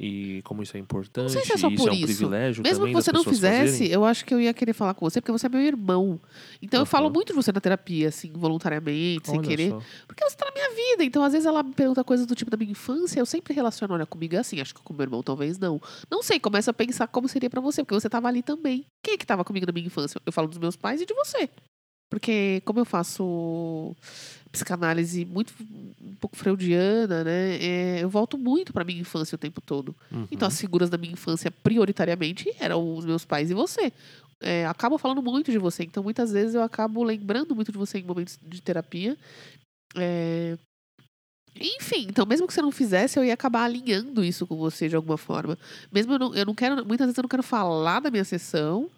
[0.00, 2.06] E como isso é importante, sei se é só isso por é um isso.
[2.06, 3.92] privilégio Mesmo que você não fizesse, fazerem.
[3.92, 6.20] eu acho que eu ia querer falar com você, porque você é meu irmão.
[6.62, 9.70] Então eu falo muito de você na terapia, assim, voluntariamente, sem Olha querer.
[9.70, 9.82] só.
[10.06, 11.02] Porque você tá na minha vida.
[11.02, 13.92] Então, às vezes, ela me pergunta coisas do tipo da minha infância, eu sempre relaciono,
[13.92, 15.80] olha, comigo é assim, acho que com meu irmão talvez não.
[16.08, 18.84] Não sei, começa a pensar como seria pra você, porque você tava ali também.
[19.02, 20.20] Quem é que tava comigo na minha infância?
[20.24, 21.50] Eu falo dos meus pais e de você.
[22.10, 23.94] Porque como eu faço
[24.50, 27.56] psicanálise muito um pouco freudiana, né?
[27.60, 29.94] é, eu volto muito pra minha infância o tempo todo.
[30.10, 30.26] Uhum.
[30.30, 33.92] Então, as figuras da minha infância, prioritariamente, eram os meus pais e você.
[34.40, 35.82] É, acabo falando muito de você.
[35.84, 39.16] Então, muitas vezes, eu acabo lembrando muito de você em momentos de terapia.
[39.96, 40.56] É,
[41.60, 44.94] Enfim, então, mesmo que você não fizesse, eu ia acabar alinhando isso com você de
[44.94, 45.58] alguma forma.
[45.90, 48.88] Mesmo eu não, eu não quero, muitas vezes eu não quero falar da minha sessão,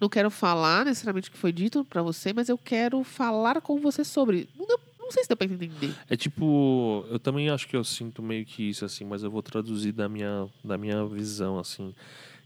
[0.00, 3.78] não quero falar necessariamente o que foi dito pra você, mas eu quero falar com
[3.80, 4.48] você sobre.
[4.58, 5.94] Não, deu- não sei se deu pra entender.
[6.08, 9.42] É tipo, eu também acho que eu sinto meio que isso, assim, mas eu vou
[9.42, 11.94] traduzir da minha, da minha visão, assim.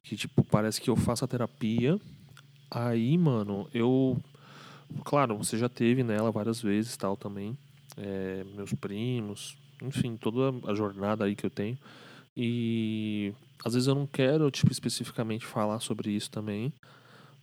[0.03, 1.99] Que, tipo, parece que eu faço a terapia,
[2.71, 4.17] aí, mano, eu.
[5.05, 7.57] Claro, você já teve nela várias vezes tal também.
[7.97, 11.79] é, meus primos, enfim, toda a jornada aí que eu tenho.
[12.37, 13.33] E
[13.65, 16.73] às vezes eu não quero, tipo, especificamente falar sobre isso também.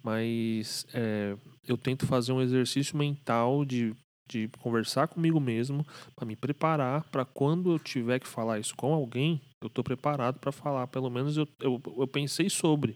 [0.02, 1.36] Mas é,
[1.68, 3.94] eu tento fazer um exercício mental de,
[4.30, 8.94] de conversar comigo mesmo para me preparar para quando eu tiver que falar isso com
[8.94, 10.88] alguém, eu tô preparado para falar.
[10.88, 12.96] Pelo menos eu, eu, eu pensei sobre.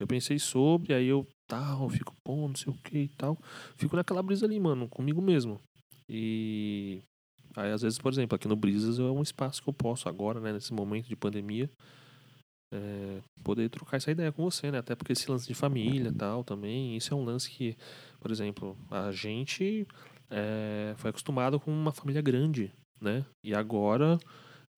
[0.00, 3.38] Eu pensei sobre, aí eu tal, fico, pô, não sei o que e tal.
[3.76, 5.60] Fico naquela brisa ali, mano, comigo mesmo.
[6.08, 7.00] E
[7.56, 10.40] aí, às vezes, por exemplo, aqui no Brisas é um espaço que eu posso agora,
[10.40, 11.70] né, nesse momento de pandemia,
[12.72, 14.78] é, poder trocar essa ideia com você, né?
[14.78, 17.76] Até porque esse lance de família tal também, isso é um lance que,
[18.18, 19.86] por exemplo, a gente
[20.30, 23.24] é, foi acostumado com uma família grande, né?
[23.44, 24.18] E agora,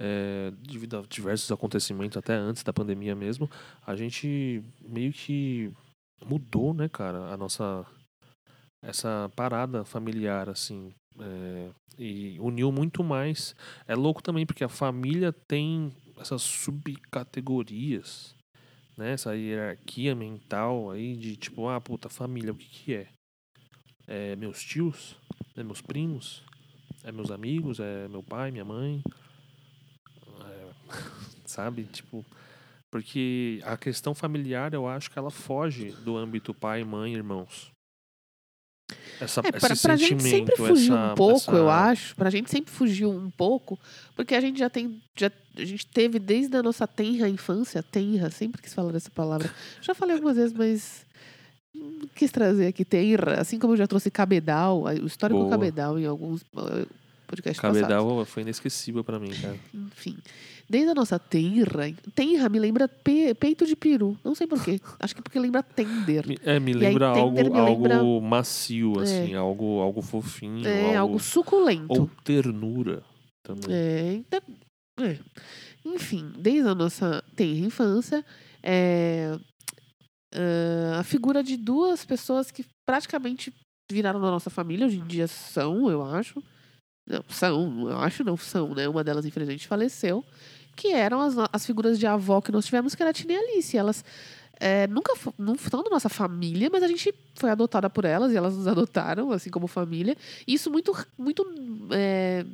[0.00, 3.50] é, devido a diversos acontecimentos, até antes da pandemia mesmo,
[3.86, 5.72] a gente meio que
[6.24, 7.86] mudou, né, cara, a nossa
[8.82, 13.54] essa parada familiar, assim, é, e uniu muito mais.
[13.86, 18.34] É louco também porque a família tem essas subcategorias,
[18.96, 19.12] né?
[19.12, 23.08] Essa hierarquia mental aí de tipo, ah, puta, família, o que que é?
[24.06, 25.16] É meus tios,
[25.56, 26.42] é meus primos,
[27.04, 29.02] é meus amigos, é meu pai, minha mãe,
[30.44, 30.68] é,
[31.46, 31.84] sabe?
[31.84, 32.24] Tipo,
[32.90, 37.70] porque a questão familiar, eu acho que ela foge do âmbito pai, mãe, irmãos.
[39.20, 42.14] Essa, É, pra, pra gente sempre fugiu essa- um pouco, essa- eu acho.
[42.14, 43.78] Pra gente sempre fugiu um pouco,
[44.14, 45.02] porque a gente já tem.
[45.16, 49.50] Já, a gente teve desde a nossa tenra infância, tenra, sempre quis falar dessa palavra.
[49.80, 51.05] Já falei algumas vezes, mas.
[52.14, 55.50] Quis trazer aqui tenra, assim como eu já trouxe cabedal, o histórico Boa.
[55.50, 56.86] cabedal em alguns eh,
[57.26, 57.80] podcasts passados.
[57.82, 59.56] Cabedal foi inesquecível pra mim, cara.
[59.74, 60.16] Enfim,
[60.68, 64.16] desde a nossa tenra, tenra me lembra pe- peito de peru.
[64.24, 64.80] Não sei porquê.
[64.98, 66.24] Acho que porque lembra tender.
[66.42, 69.02] É, me aí lembra algo, tender me lembra- algo macio, É.
[69.02, 71.86] assim, algo, algo fofinho, É algo algo, suculento.
[71.92, 73.02] ou ternura
[73.42, 73.64] também.
[73.76, 74.40] É, então,
[75.00, 75.18] é.
[75.84, 78.24] Enfim, desde a nossa tenra infância,
[78.62, 79.38] é,
[80.36, 83.52] ah, a figura de duas pessoas que praticamente
[83.90, 86.42] viraram da nossa família, hoje em dia são, eu acho.
[87.08, 88.88] Não, são, eu acho não, são, né?
[88.88, 90.24] Uma delas, infelizmente, faleceu.
[90.74, 93.36] Que eram as, as figuras de avó que nós tivemos, que era a Tina e
[93.36, 93.78] a Alice.
[93.78, 94.04] Elas
[94.58, 98.36] é, nunca não são da nossa família, mas a gente foi adotada por elas e
[98.36, 100.16] elas nos adotaram, assim como família.
[100.46, 101.46] E isso muito, muito
[101.92, 102.44] é,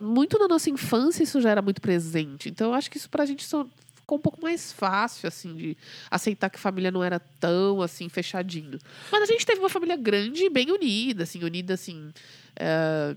[0.00, 2.48] muito na nossa infância isso já era muito presente.
[2.48, 3.66] Então eu acho que isso pra gente só
[4.12, 5.76] ficou um pouco mais fácil, assim, de
[6.10, 8.78] aceitar que família não era tão, assim, fechadinho.
[9.10, 12.12] Mas a gente teve uma família grande e bem unida, assim, unida, assim,
[12.56, 13.16] é,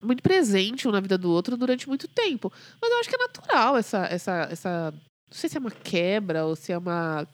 [0.00, 2.52] muito presente um na vida do outro durante muito tempo.
[2.80, 6.46] Mas eu acho que é natural essa, essa, essa, não sei se é uma quebra
[6.46, 7.26] ou se é uma...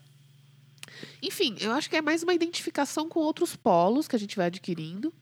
[1.22, 4.46] Enfim, eu acho que é mais uma identificação com outros polos que a gente vai
[4.46, 5.12] adquirindo.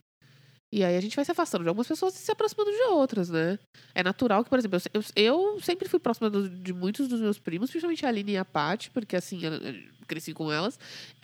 [0.73, 3.29] E aí a gente vai se afastando de algumas pessoas e se aproximando de outras,
[3.29, 3.59] né?
[3.95, 7.21] É natural que, por exemplo, eu, eu, eu sempre fui próxima do- de muitos dos
[7.21, 9.75] meus primos, principalmente a Aline e a Paty, porque assim, eu, eu
[10.07, 10.79] cresci com elas.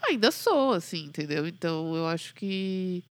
[0.08, 1.46] Ainda sou, assim, entendeu?
[1.46, 3.04] Então eu acho que.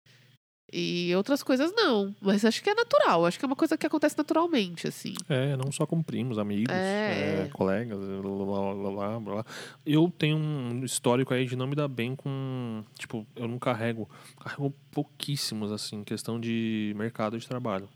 [0.78, 2.14] E outras coisas não.
[2.22, 3.26] Mas acho que é natural.
[3.26, 5.14] Acho que é uma coisa que acontece naturalmente, assim.
[5.30, 7.46] É, não só com primos, amigos, É.
[7.46, 9.46] é, colegas, blá, blá, blá, blá, blá.
[9.86, 12.84] Eu tenho um histórico aí de não me dar bem com.
[13.00, 14.10] Tipo, eu não carrego.
[14.38, 17.88] Carrego pouquíssimos, assim, questão de mercado de trabalho.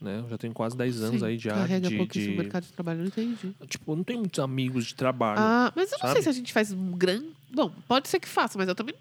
[0.00, 0.20] Né?
[0.24, 1.96] Eu já tenho quase 10 anos Sim, aí já Carrega de.
[1.98, 3.54] pouquíssimo de- mercado de trabalho, eu não entendi.
[3.68, 5.38] Tipo, eu não tenho muitos amigos de trabalho.
[5.38, 6.22] Ah, mas eu não sei sabe?
[6.22, 7.28] se a gente faz um grande.
[7.52, 8.94] Bom, pode ser que faça, mas eu também.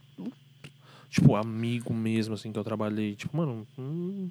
[1.10, 3.15] Tipo, amigo mesmo, assim, que eu trabalhei.
[3.15, 3.65] Tipo, mano.
[3.78, 4.30] hum,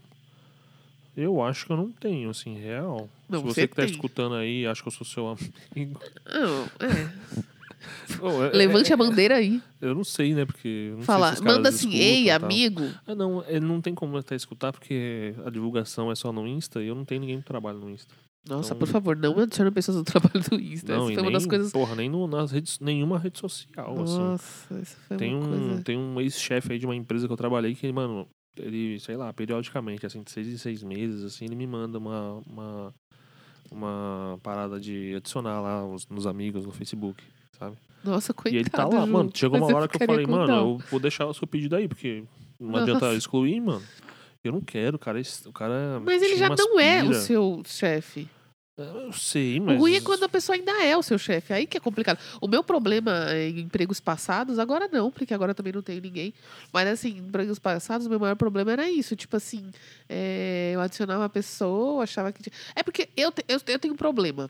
[1.16, 3.08] eu acho que eu não tenho, assim, real.
[3.28, 3.90] Não, Se você, você que tá tem.
[3.90, 6.00] escutando aí, acho que eu sou seu amigo.
[6.24, 7.48] Não, é.
[8.22, 9.60] Ô, é- Levante é- a bandeira aí.
[9.80, 10.44] Eu não sei, né?
[10.44, 10.94] Porque.
[11.00, 12.82] Fala, se manda assim, ei, amigo.
[13.06, 16.82] Ah, não, é, não tem como até escutar, porque a divulgação é só no Insta
[16.82, 18.12] e eu não tenho ninguém que trabalha no Insta.
[18.48, 20.96] Nossa, Então- por favor, não adicione pessoas no trabalho do Insta.
[20.96, 21.72] não, Essa nem, uma das coisas.
[21.72, 24.18] porra, nem no, nas redes, nenhuma rede social, assim.
[24.18, 25.82] Nossa, isso foi Tem uma um, coisa.
[25.84, 29.32] tem um ex-chefe aí de uma empresa que eu trabalhei que, mano, ele, sei lá,
[29.32, 32.94] periodicamente, assim, de seis em seis meses, assim, ele me manda uma, uma,
[33.70, 37.22] uma parada de adicionar lá os- nos amigos no Facebook,
[37.58, 37.76] sabe?
[38.02, 38.56] Nossa, coitado.
[38.56, 39.12] e ele tá lá, Ju.
[39.12, 39.30] mano.
[39.34, 41.88] Chegou uma hora que eu falei, com mano, eu vou deixar o seu pedido aí,
[41.88, 42.24] porque
[42.58, 43.18] não adianta Nossa.
[43.18, 43.82] excluir, mano.
[44.42, 45.20] Eu não quero, cara.
[45.20, 46.00] esse- O cara.
[46.04, 47.18] Mas ele já não é o pira.
[47.20, 48.28] seu chefe.
[48.78, 49.76] Eu sei, mas.
[49.76, 51.52] O ruim é quando a pessoa ainda é o seu chefe.
[51.52, 52.18] Aí que é complicado.
[52.40, 56.32] O meu problema em empregos passados, agora não, porque agora também não tenho ninguém.
[56.72, 59.16] Mas assim, em empregos passados, o meu maior problema era isso.
[59.16, 59.70] Tipo assim,
[60.08, 62.42] é, eu adicionava uma pessoa, achava que.
[62.42, 64.48] tinha- É porque eu, te- eu, eu tenho um problema.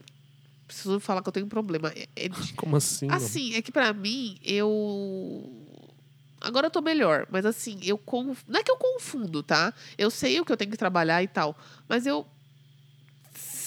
[0.67, 1.91] Preciso falar que eu tenho um problema.
[1.97, 3.09] É- é Como assim?
[3.11, 5.51] Assim, é que pra mim, eu.
[6.41, 8.43] Agora eu tô melhor, mas assim, eu conf...
[8.47, 9.75] não é que eu confundo, tá?
[9.97, 11.57] Eu sei o que eu tenho que trabalhar e tal,
[11.89, 12.25] mas eu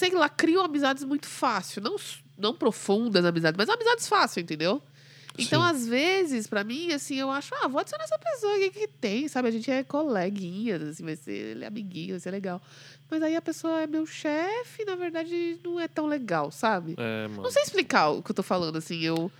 [0.02, 1.94] sei lá, crio amizades muito fácil, não
[2.36, 4.82] não profundas amizades, mas amizades fácil, entendeu?
[5.38, 5.68] Então, Sim.
[5.68, 8.88] às vezes, pra mim, assim, eu acho, ah, vou adicionar essa pessoa, o que, que
[8.88, 9.28] tem?
[9.28, 12.60] Sabe, a gente é coleguinhas, assim, vai ser ele é amiguinho, vai ser legal.
[13.08, 16.96] Mas aí a pessoa é meu chefe, na verdade, não é tão legal, sabe?
[16.98, 17.28] É.
[17.28, 19.30] Não sei explicar o que eu tô falando, assim, eu.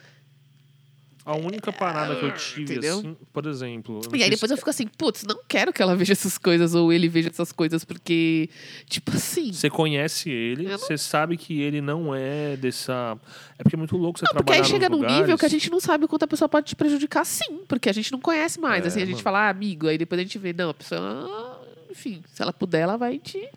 [1.24, 2.98] A única parada que eu tive, Entendeu?
[2.98, 4.00] assim, por exemplo.
[4.12, 6.74] E aí se- depois eu fico assim, putz, não quero que ela veja essas coisas
[6.74, 8.50] ou ele veja essas coisas, porque,
[8.86, 9.52] tipo assim.
[9.52, 13.16] Você conhece ele, Eu não- você sabe que ele não é dessa.
[13.56, 15.16] É porque é muito louco você Não, porque trabalhar aí chega num lugares...
[15.18, 17.60] nível que a gente não sabe o quanto a pessoa pode te prejudicar, sim.
[17.68, 18.84] Porque a gente não conhece mais.
[18.84, 19.22] É, assim, a gente mano.
[19.22, 21.51] fala, ah, amigo, aí depois a gente vê, não, a pessoa.
[21.92, 23.48] Enfim, se ela puder, ela vai te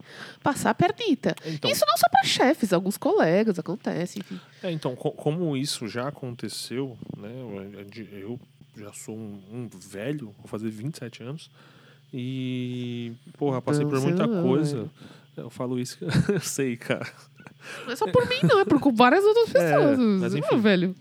[0.43, 1.36] passar a pernita.
[1.45, 4.39] Então, Isso não só para chefes, alguns colegas, acontece, enfim.
[4.62, 7.32] é, então co- como isso já aconteceu, né?
[8.12, 8.39] eu-
[8.78, 11.50] já sou um, um velho, vou fazer 27 anos.
[12.13, 14.89] E, porra, passei Não, por muita não, coisa.
[15.36, 15.98] Eu falo isso
[16.32, 17.08] eu sei, cara.
[17.86, 19.98] Não é só por mim, não, é por várias outras É, pessoas.
[20.00, 20.60] mas Ah, enfim.
[20.60, 20.95] velho.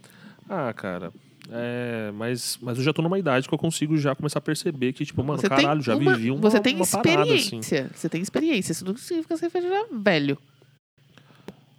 [0.48, 1.12] Ah, cara.
[1.50, 4.92] É, mas, mas eu já tô numa idade que eu consigo já começar a perceber
[4.92, 7.58] que, tipo, mano, Você caralho, tem já uma, vivi uma, Você tem uma parada, assim.
[7.58, 7.90] experiência.
[7.94, 8.72] Você tem experiência.
[8.72, 10.38] Isso não significa que você seja velho.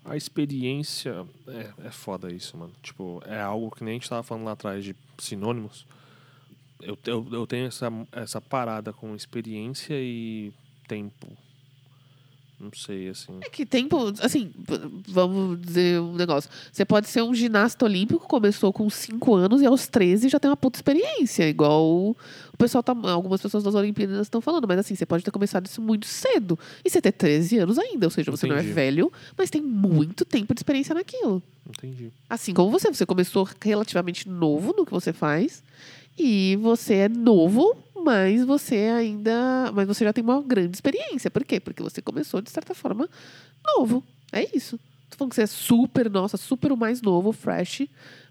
[0.03, 1.25] A experiência.
[1.47, 2.73] É, é foda isso, mano.
[2.83, 5.87] Tipo, é algo que nem a gente tava falando lá atrás de sinônimos.
[6.81, 10.53] Eu, eu, eu tenho essa, essa parada com experiência e
[10.87, 11.27] tempo.
[12.65, 13.33] Não sei, assim.
[13.41, 14.51] É que tempo, assim,
[15.07, 16.49] vamos dizer um negócio.
[16.71, 20.49] Você pode ser um ginasta olímpico, começou com 5 anos e aos 13 já tem
[20.49, 21.47] uma puta experiência.
[21.47, 22.95] Igual o pessoal tá.
[23.03, 26.57] Algumas pessoas das Olimpíadas estão falando, mas assim, você pode ter começado isso muito cedo.
[26.83, 28.07] E você ter 13 anos ainda.
[28.07, 28.73] Ou seja, você não é Entendi.
[28.73, 31.43] velho, mas tem muito tempo de experiência naquilo.
[31.69, 32.11] Entendi.
[32.27, 35.63] Assim como você, você começou relativamente novo no que você faz.
[36.17, 39.71] E você é novo, mas você ainda.
[39.73, 41.31] Mas você já tem uma grande experiência.
[41.31, 41.59] Por quê?
[41.59, 43.09] Porque você começou, de certa forma,
[43.65, 44.03] novo.
[44.31, 44.77] É isso.
[45.09, 47.87] Tô falando que você é super, nossa, super o mais novo, fresh.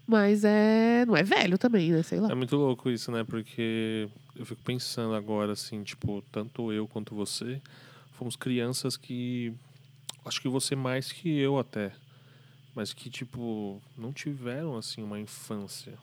[0.07, 1.05] Mas é.
[1.05, 2.01] Não é velho também, né?
[2.03, 2.31] Sei lá.
[2.31, 3.25] É muito louco isso, né?
[3.25, 7.61] Porque eu fico pensando agora, assim, tipo, tanto eu quanto você
[8.13, 9.53] fomos crianças que.
[10.23, 11.91] Acho que você mais que eu até.
[12.73, 15.93] Mas que, tipo, não tiveram, assim, uma infância.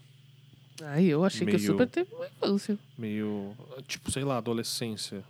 [0.86, 2.78] Ai, eu achei que eu Meio- super teve uma infância.
[2.98, 3.56] Meio.
[3.86, 5.22] Tipo, sei lá, adolescência.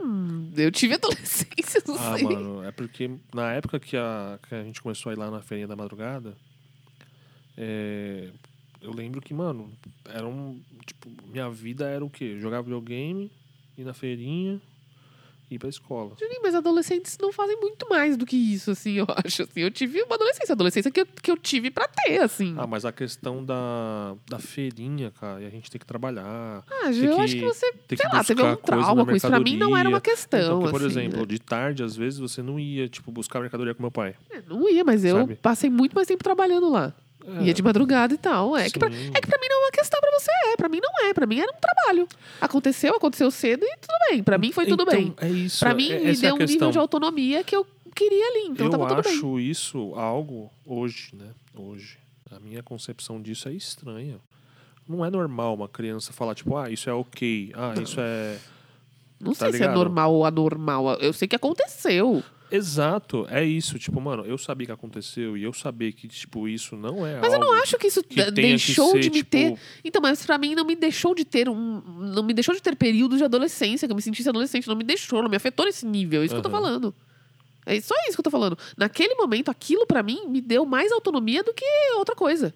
[0.00, 2.24] Hum, eu tive adolescência, não Ah, sei.
[2.24, 5.42] mano, é porque na época que a, que a gente começou a ir lá na
[5.42, 6.36] feirinha da madrugada,
[7.56, 8.30] é,
[8.80, 9.70] eu lembro que, mano,
[10.06, 10.60] era um.
[10.86, 12.38] Tipo, minha vida era o quê?
[12.40, 13.30] Jogar videogame,
[13.78, 14.60] ir na feirinha
[15.54, 16.12] ir pra escola.
[16.18, 19.42] Juninho, mas adolescentes não fazem muito mais do que isso, assim, eu acho.
[19.42, 22.54] Assim, eu tive uma adolescência, adolescência que eu, que eu tive pra ter, assim.
[22.58, 26.64] Ah, mas a questão da, da feirinha, cara, e a gente tem que trabalhar.
[26.70, 29.26] Ah, eu que- acho que você, tem sei que lá, teve um trauma com isso.
[29.26, 30.00] Pra mim não era uma mercadoria.
[30.00, 31.26] questão, Então, porque, por assim, exemplo, né?
[31.26, 34.14] de tarde, às vezes, você não ia, tipo, buscar mercadoria com meu pai.
[34.30, 35.36] É, Não ia, mas eu Sabe?
[35.36, 36.92] passei muito mais tempo trabalhando lá.
[37.26, 38.56] É, Ia de madrugada e tal.
[38.56, 40.56] É que, pra, é que pra mim não é uma questão, pra você é.
[40.56, 41.14] Pra mim não é.
[41.14, 42.08] Pra mim era um trabalho.
[42.40, 44.22] Aconteceu, aconteceu cedo e tudo bem.
[44.22, 45.14] Pra mim foi tudo Então, bem.
[45.20, 45.58] É isso.
[45.60, 46.54] Pra mim, é, me é deu a um questão.
[46.54, 48.46] nível de autonomia que eu queria ali.
[48.50, 49.12] Então eu tava tudo bem.
[49.14, 51.26] acho isso algo hoje, né?
[51.54, 51.98] Hoje.
[52.34, 54.16] A minha concepção disso é estranha.
[54.88, 57.52] Não é normal uma criança falar, tipo, ah, isso é ok.
[57.54, 58.36] Ah, isso é.
[59.20, 59.74] Não tá sei se é ligado?
[59.76, 60.94] normal ou anormal.
[60.94, 62.22] Eu sei que aconteceu.
[62.56, 63.78] Exato, é isso.
[63.78, 67.32] Tipo, mano, eu sabia que aconteceu e eu sabia que, tipo, isso não é Mas
[67.32, 69.58] eu não acho que isso que de- tenha deixou que de ser, me tipo, ter.
[69.84, 71.80] Então, mas pra mim não me deixou de ter um.
[72.14, 74.68] Não me deixou de ter períodos de adolescência, que eu me sentisse adolescente.
[74.68, 76.20] Não me deixou, não me afetou nesse nível.
[76.22, 76.94] É isso que eu tô falando.
[77.64, 78.58] É só isso que eu tô falando.
[78.76, 81.64] Naquele momento, aquilo pra mim me deu mais autonomia do que
[81.96, 82.52] outra coisa.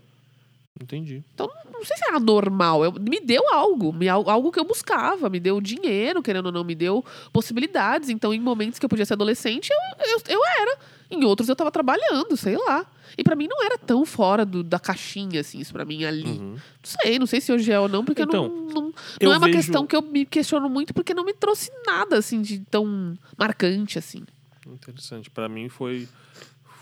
[0.83, 1.25] Entendi.
[1.35, 2.85] Então, não sei se é anormal.
[2.85, 3.93] Eu, me deu algo.
[3.93, 5.29] Me, al- algo que eu buscava.
[5.31, 6.62] Me deu dinheiro, querendo ou não.
[6.65, 8.09] Me deu possibilidades.
[8.09, 10.79] Então, em momentos que eu podia ser adolescente, eu, eu, eu era.
[11.11, 12.85] Em outros, eu tava trabalhando, sei lá.
[13.17, 16.25] E pra mim não era tão fora do- da caixinha, assim, isso pra mim ali.
[16.25, 16.53] Uhum.
[16.55, 19.39] Não sei, não sei se hoje é ou não, porque Então, não, não, não é
[19.39, 22.59] uma vejo- questão que eu me questiono muito, porque não me trouxe nada, assim, de
[22.59, 24.25] tão marcante, assim.
[24.67, 25.31] Interessante.
[25.31, 26.07] Pra mim foi,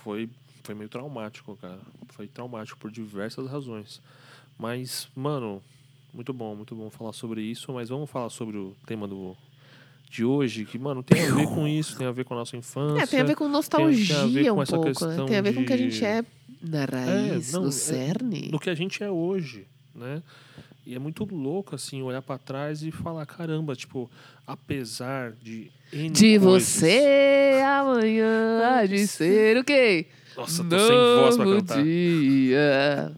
[0.02, 0.28] foi,
[0.64, 1.78] foi meio traumático, cara.
[2.08, 4.00] Foi traumático por diversas razões.
[4.58, 5.62] Mas, mano,
[6.12, 7.72] muito bom, muito bom falar sobre isso.
[7.72, 9.36] Mas vamos falar sobre o tema do,
[10.10, 12.56] de hoje, que, mano, tem a ver com isso, tem a ver com a nossa
[12.56, 13.02] infância.
[13.02, 15.24] É, tem a ver com tem nostalgia a ver com um essa pouco, né?
[15.26, 16.24] Tem a ver com o que a de- gente é
[16.62, 18.48] na raiz, não, é- no cerne.
[18.48, 20.22] do que a gente é hoje, né?
[20.86, 24.10] E é muito louco, assim, olhar pra trás e falar, caramba, tipo,
[24.46, 30.06] apesar de N De coisas- você amanhã há de ser o quê?
[30.36, 31.82] Nossa, tô sem voz pra Novo cantar.
[31.82, 33.12] dia.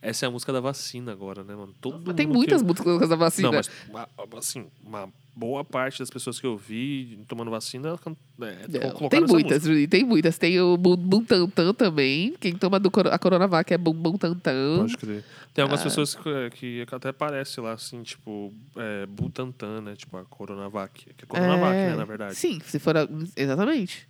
[0.00, 1.74] Essa é a música da vacina agora, né, mano?
[1.80, 2.68] Todo Tem mundo muitas que...
[2.68, 3.48] músicas da vacina.
[3.50, 3.58] Não,
[3.92, 9.08] mas, assim, uma boa parte das pessoas que eu vi tomando vacina, can- é, Não,
[9.08, 9.88] tem muitas, música.
[9.88, 10.38] Tem muitas.
[10.38, 12.34] Tem o Bum Bum Tam também.
[12.40, 14.36] Quem toma do, a Coronavac é Bum Bum Tam.
[14.36, 15.24] Pode crer.
[15.52, 15.84] Tem algumas Ah.
[15.84, 16.50] pessoas que,
[16.86, 19.94] que até parece lá, assim, tipo, é, Butantan, né?
[19.96, 21.06] Tipo, a Coronavac.
[21.16, 22.34] Que é Coronavac, É, né, na verdade.
[22.36, 22.96] Sim, se for.
[22.96, 24.08] a- Exatamente.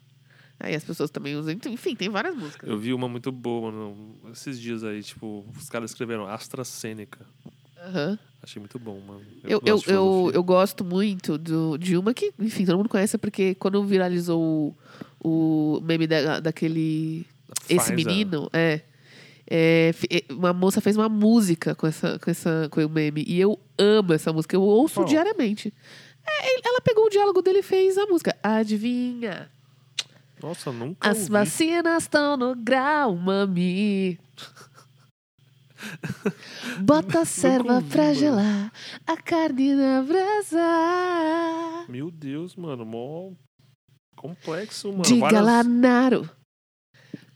[0.61, 1.53] Aí as pessoas também usam.
[1.53, 2.69] então, Enfim, tem várias músicas.
[2.69, 7.21] Eu vi uma muito boa mano, esses dias aí, tipo, os caras escreveram AstraZeneca.
[7.81, 8.19] Aham.
[8.43, 9.21] Achei muito bom, mano.
[9.45, 10.37] Eu, eu, eu, filosofia.
[10.39, 14.75] eu gosto muito do, de uma que, enfim, todo mundo conhece, porque quando viralizou
[15.21, 17.25] o, o meme da, daquele.
[17.69, 17.97] Esse Pfizer.
[17.97, 18.81] menino, é.
[19.47, 23.25] é, fi- é, Uma moça fez uma música com, essa, com, essa, com o meme.
[23.27, 25.07] E eu amo essa música, eu ouço Qual?
[25.07, 25.73] diariamente.
[26.27, 28.37] É, ela pegou o diálogo dele e fez a música.
[28.43, 29.51] Adivinha?
[30.43, 31.31] Nossa, nunca As ouvi.
[31.31, 34.19] vacinas estão no grau, mami.
[36.81, 38.15] Bota a serva ouvi, pra mano.
[38.15, 38.73] gelar
[39.07, 41.87] a carne na brasa.
[41.89, 43.31] Meu Deus, mano, mó
[44.17, 45.03] complexo, mano.
[45.03, 46.29] Diga Várias- lá, Naro.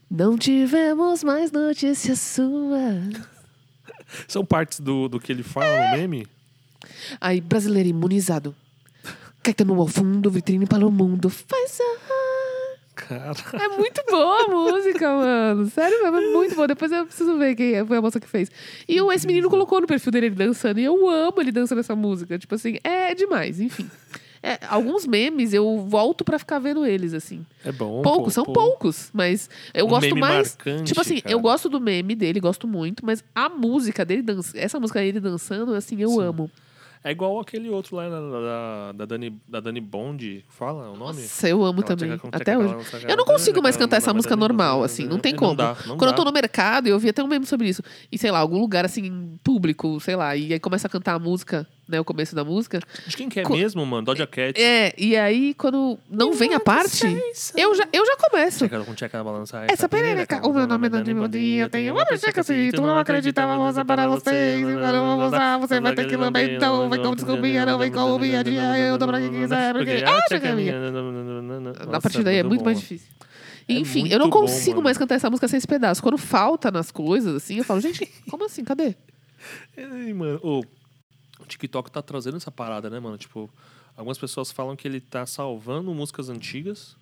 [0.09, 3.13] Não tivemos mais notícias suas.
[4.27, 5.91] São partes do, do que ele fala É.
[5.91, 6.27] no meme?
[7.19, 8.55] Aí, brasileiro imunizado.
[9.41, 11.29] Caetano ao fundo, vitrine para o mundo.
[11.29, 12.22] Faz a...
[12.95, 15.65] Cara, É muito boa a música, mano.
[15.69, 16.67] Sério mesmo, é muito boa.
[16.67, 18.51] Depois eu preciso ver quem é- foi a moça que fez.
[18.87, 20.79] E esse menino colocou no perfil dele ele dançando.
[20.79, 22.37] E eu amo ele dançando essa música.
[22.37, 23.89] Tipo assim, é demais, enfim.
[24.45, 27.45] É, alguns memes eu volto pra ficar vendo eles, assim.
[27.63, 28.01] é bom.
[28.01, 28.51] Poucos, pô, são pô.
[28.51, 30.57] poucos, mas eu Um gosto mais.
[30.57, 31.33] marcante, tipo assim, cara.
[31.33, 35.21] eu gosto do meme dele, gosto muito, mas a música dele dança, essa música dele
[35.21, 36.21] dançando, assim, eu Sim.
[36.23, 36.51] amo.
[37.03, 40.45] É igual aquele outro lá da, da, da Dani, da Dani Bond.
[40.47, 41.21] Fala o nome?
[41.21, 42.17] Nossa, eu amo também.
[42.31, 42.73] Até hoje.
[43.07, 45.75] Eu não consigo mais cantar essa música normal, assim, não tem tcheca.
[45.75, 45.97] como.
[45.97, 47.83] Quando eu tô no mercado, eu vi até um meme sobre isso.
[48.09, 51.19] E sei lá, algum lugar assim, público, sei lá, e aí começa a cantar a
[51.19, 51.99] música, né?
[51.99, 52.79] O começo da música.
[53.05, 54.05] De quem que é Co- mesmo, mano?
[54.05, 54.59] Doja Cat.
[54.59, 57.05] É, e aí quando não vem a parte,
[57.55, 58.67] eu já, eu já começo.
[58.67, 59.65] Tcheca com tcheca na balança.
[59.67, 62.97] Essa perereca, o meu nome é Dani Bondinho, eu tenho uma pecheca assim, tu não
[62.97, 67.15] acredita, vou usar para não vou usar, você vai ter que lamber, então, vem como
[67.15, 70.91] desculpinha, não vem como piadinha, eu dou pra quem quiser, porque a checa é minha.
[71.89, 73.07] Na partir daí é muito mais difícil.
[73.67, 76.03] É Enfim, eu não consigo mais cantar essa música sem esse pedaço.
[76.03, 78.63] Quando falta nas coisas, assim, eu falo, gente, como assim?
[78.63, 78.95] Cadê?
[80.13, 80.39] Mano,
[81.43, 83.17] o TikTok tá trazendo essa parada, né, mano?
[83.17, 83.49] Tipo,
[83.95, 86.95] algumas pessoas falam que ele tá salvando músicas antigas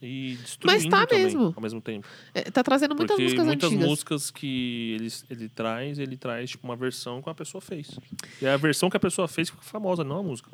[0.00, 1.52] e destruindo tá também, mesmo.
[1.56, 2.06] ao mesmo tempo.
[2.34, 3.88] É, tá trazendo muitas Porque músicas muitas antigas.
[3.88, 7.98] músicas que ele, ele traz, ele traz tipo uma versão que a pessoa fez.
[8.40, 10.50] E a versão que a pessoa fez fica famosa, não a música.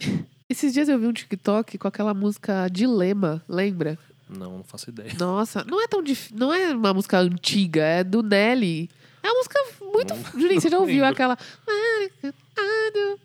[0.00, 3.98] Esses Esses dias eu vi um TikTok com aquela música Dilema, lembra?
[4.28, 5.12] Não, não faço ideia.
[5.18, 6.36] Nossa, não é tão difícil.
[6.36, 8.88] Não é uma música antiga, é do Nelly.
[9.22, 9.58] É uma música
[9.94, 10.14] muito.
[10.38, 11.12] Julinho, você já ouviu lembro.
[11.12, 11.38] aquela.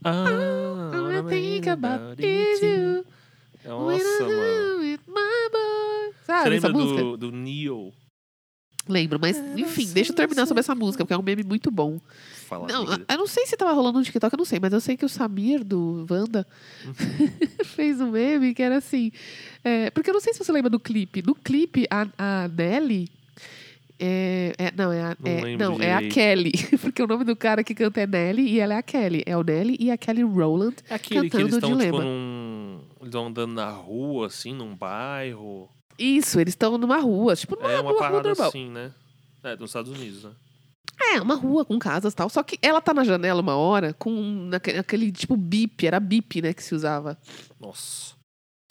[0.04, 3.06] Ah, I think about is you.
[3.66, 4.80] Nossa, mano.
[4.80, 7.02] Você Sabe essa lembra música?
[7.02, 7.92] do, do Neo?
[8.88, 12.00] Lembro, mas enfim, deixa eu terminar sobre essa música, porque é um meme muito bom.
[12.48, 14.82] Fala Não, eu não sei se tava rolando no TikTok, eu não sei, mas eu
[14.82, 16.48] sei que o Samir do Wanda
[17.66, 19.12] fez um meme que era assim.
[19.64, 21.22] é, porque eu não sei se você lembra do clipe.
[21.22, 23.10] No clipe, a, a Nelly.
[24.00, 26.08] É, é- não, é a, Não é, não, é a.
[26.08, 26.52] Kelly.
[26.82, 29.24] Porque o nome do cara que canta é Nelly e ela é a Kelly.
[29.26, 30.78] É o Nelly e a Kelly Rowland.
[30.90, 32.04] É aquele que cantando eles estão, tipo, Dilema.
[32.04, 32.80] num...
[33.00, 35.70] Eles estão andando na rua, assim, num bairro.
[35.98, 38.92] Isso, eles estão numa rua, tipo numa, É uma numa parada assim, né?
[39.44, 40.32] É, dos Estados Unidos, né?
[41.14, 42.30] É, uma rua com casas e tal.
[42.30, 44.12] Só que ela tá na janela uma hora com
[44.50, 47.18] naque- aquele, tipo bip, era bip, né, que se usava.
[47.60, 48.14] Nossa.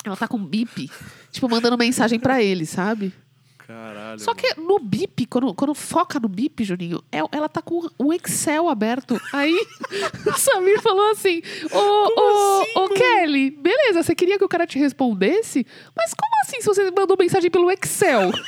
[0.05, 0.91] Ela tá com bip,
[1.31, 3.13] tipo, mandando mensagem pra ele, sabe?
[3.69, 4.19] Caralho.
[4.19, 8.15] Só que no bip, quando, quando foca no bip, Juninho, é- ela tá com o
[8.15, 9.21] Excel aberto.
[9.31, 9.53] Aí
[10.27, 14.67] o Samir falou assim: Ô, ô, assim, ô Kelly, beleza, você queria que o cara
[14.67, 15.67] te respondesse?
[15.95, 18.31] Mas como assim se você mandou mensagem pelo Excel?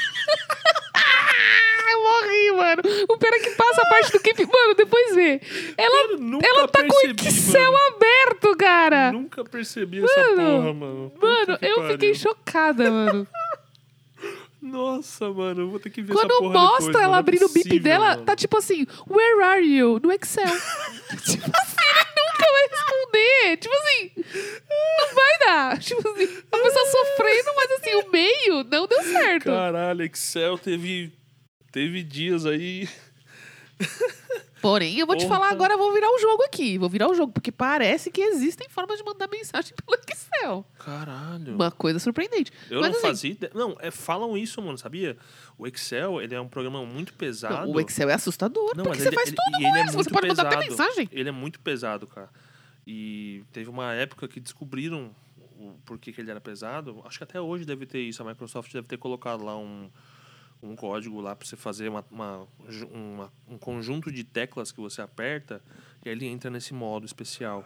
[1.93, 2.83] Eu morri, mano.
[3.11, 4.47] O pera que passa a parte do clipe.
[4.47, 5.41] Mano, depois vê.
[5.77, 7.79] Ela, Mano, ela tá com o percebi, Excel mano.
[7.97, 9.13] aberto, cara.
[9.13, 11.11] Nunca percebi essa Mano, porra, mano.
[11.11, 11.93] Puta Mano, que eu pariu.
[11.93, 13.27] fiquei chocada, mano.
[14.63, 17.47] Nossa, mano, eu vou ter que ver essa Quando porra mostra depois, ela é abrindo
[17.47, 18.25] o bip dela, mano.
[18.25, 19.99] tá tipo assim, where are you?
[20.03, 20.45] No Excel.
[21.25, 23.57] tipo assim, ele nunca vai responder.
[23.57, 24.11] Tipo assim,
[24.99, 25.79] não vai dar.
[25.79, 29.45] Tipo assim, a pessoa sofrendo, mas assim, o meio não deu certo.
[29.47, 31.13] Caralho, Excel teve,
[31.73, 32.87] teve dias aí.
[34.61, 36.77] Porém, eu vou te falar agora, vou virar o jogo aqui.
[36.79, 40.67] Vou virar o jogo, porque parece que existem formas de mandar mensagem pelo Excel.
[40.79, 41.55] Caralho.
[41.55, 42.53] Uma coisa surpreendente.
[42.71, 43.51] Eu mas não assim, fazia.
[43.55, 45.17] Não, é, falam isso, mano, sabia?
[45.59, 47.67] O Excel, ele é um programa muito pesado.
[47.67, 49.89] não, o Excel é assustador, Não, porque você ele- faz ele- tudo e com ele
[49.89, 50.71] é Você pode mandar até pesado.
[50.71, 51.09] mensagem.
[51.13, 52.29] Ele é muito pesado, cara.
[52.87, 55.11] E teve uma época que descobriram
[55.59, 57.03] o porquê que ele era pesado.
[57.05, 58.23] Acho que até hoje deve ter isso.
[58.23, 59.91] A Microsoft deve ter colocado lá um,
[60.63, 62.47] um código lá para você fazer uma, uma-
[62.93, 65.63] uma- um conjunto de teclas que você aperta
[66.05, 67.65] e aí ele entra nesse modo especial.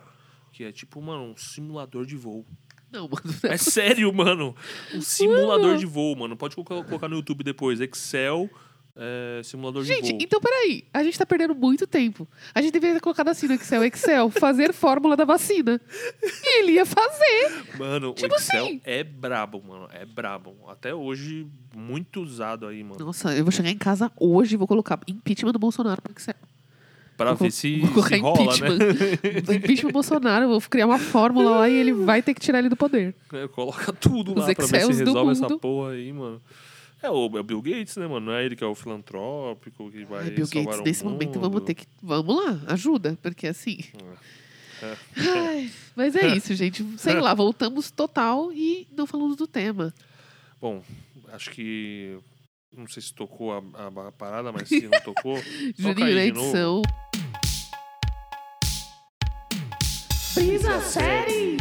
[0.52, 2.46] Que é tipo, mano, um simulador de voo.
[2.92, 3.22] Não, mano.
[3.42, 4.54] É sério, mano.
[4.94, 6.36] Um simulador de voo, mano.
[6.36, 7.80] Pode colocar, colocar no YouTube depois.
[7.80, 8.48] Excel,
[8.96, 10.18] é, simulador de Gente, voo.
[10.20, 10.84] então peraí.
[10.92, 12.28] A gente tá perdendo muito tempo.
[12.54, 13.84] A gente deveria ter colocado assim no Excel.
[13.84, 15.80] Excel, fazer fórmula da vacina.
[16.22, 17.64] E ele ia fazer.
[17.78, 18.80] Mano, Tipo o Excel assim.
[18.84, 19.88] é brabo, mano.
[19.92, 20.54] É brabo.
[20.68, 23.04] Até hoje, muito usado aí, mano.
[23.04, 26.34] Nossa, eu vou chegar em casa hoje e vou colocar impeachment do Bolsonaro no Excel.
[27.16, 28.76] Pra Vou ver se, vou colocar se rola, impeachment.
[28.76, 29.54] né?
[29.56, 32.68] impeachment do Bolsonaro, vou criar uma fórmula lá e ele vai ter que tirar ele
[32.68, 33.14] do poder.
[33.32, 36.42] É, Coloca tudo Os lá pra ver se Excels resolve essa porra aí, mano.
[37.04, 38.26] É o, é o Bill Gates, né, mano?
[38.26, 41.04] Não é ele que é o filantrópico que vai Ai, Bill salvar Gates, o nesse
[41.04, 41.60] momento vamos mundo.
[41.66, 41.86] ter que.
[42.02, 43.78] Vamos lá, ajuda, porque assim.
[44.82, 44.96] É.
[45.18, 46.82] Ai, mas é isso, gente.
[46.98, 49.92] Sei lá, voltamos total e não falamos do tema.
[50.60, 50.82] Bom,
[51.32, 52.18] acho que...
[52.76, 55.36] Não sei se tocou a, a- a parada, mas se não tocou...
[55.78, 56.82] Juninho na edição.
[60.34, 61.56] Brisa série.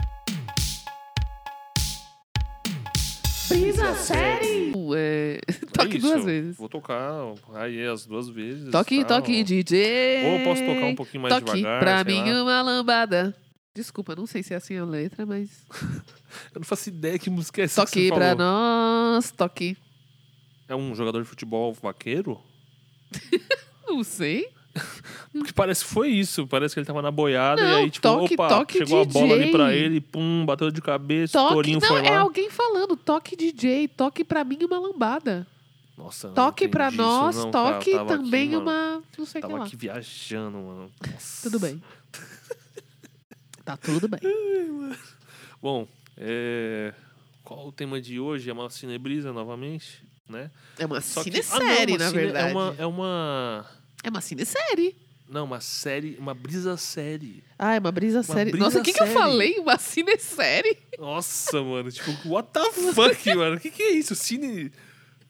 [3.49, 4.73] Brisa série.
[4.95, 6.07] É, É toque isso.
[6.07, 6.57] duas vezes.
[6.57, 8.71] Vou tocar aí as duas vezes.
[8.71, 9.19] Toque, tal.
[9.21, 10.25] toque, DJ.
[10.25, 12.43] Ou posso tocar um pouquinho mais Toque, devagar, pra mim lá.
[12.43, 13.35] uma lambada.
[13.75, 15.65] Desculpa, não sei se é assim a letra, mas.
[16.53, 18.37] Eu não faço ideia que música é essa que Toque você pra falou.
[18.37, 19.77] nós, toque.
[20.67, 22.39] É um jogador de futebol vaqueiro?
[23.85, 24.47] Não sei.
[25.31, 26.47] Porque parece que foi isso.
[26.47, 29.05] Parece que ele tava na boiada Não, e aí, tipo, toque, opa, toque chegou a
[29.05, 29.51] bola ali DJ.
[29.51, 31.53] pra ele, pum, bateu de cabeça, Toque.
[31.53, 32.19] tourinho Não, foi é lá.
[32.19, 32.95] alguém falando.
[32.95, 35.45] Toque DJ, toque pra mim uma lambada.
[35.97, 37.73] Nossa, Toque pra entendi isso nós, não, cara.
[37.75, 38.61] Toque aqui, também mano.
[38.61, 39.03] uma.
[39.17, 40.91] Não sei o que Tava aqui viajando, mano.
[41.13, 41.41] Nossa.
[41.49, 41.81] Tudo bem.
[43.65, 44.19] Tá tudo bem.
[45.61, 46.93] Bom, é...
[47.45, 48.49] qual o tema de hoje?
[48.49, 50.51] É uma cinebrisa novamente, né?
[50.77, 52.49] É uma que- cinessérie, Ah, não, uma na cine- verdade.
[52.49, 53.65] É uma, é uma...
[54.03, 54.95] É uma cinessérie.
[55.29, 57.43] Não, uma série, uma brisa série.
[57.57, 58.51] Ah, é uma brisa série.
[58.51, 59.17] brisa Nossa, o que, que eu série.
[59.17, 59.57] falei?
[59.57, 60.77] Uma cinessérie?
[60.99, 63.55] Nossa, mano, tipo, what the fuck, mano?
[63.55, 64.13] O que, que é isso?
[64.15, 64.71] Cine.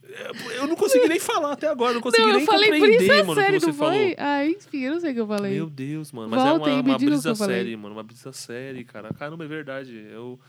[0.06, 3.24] É, Eu não consegui nem falar até agora, não consegui não, eu nem falei compreender,
[3.24, 3.94] mano, o série, que você não falou.
[3.94, 4.16] foi?
[4.18, 5.54] Ah, enfim, eu não sei o que eu falei.
[5.54, 6.30] Meu Deus, mano.
[6.30, 7.96] Mas Volta é aí, uma, me uma brisa série, mano.
[7.96, 9.14] Uma brisa série, cara.
[9.14, 9.96] Caramba, é verdade.
[10.12, 10.40] Eu.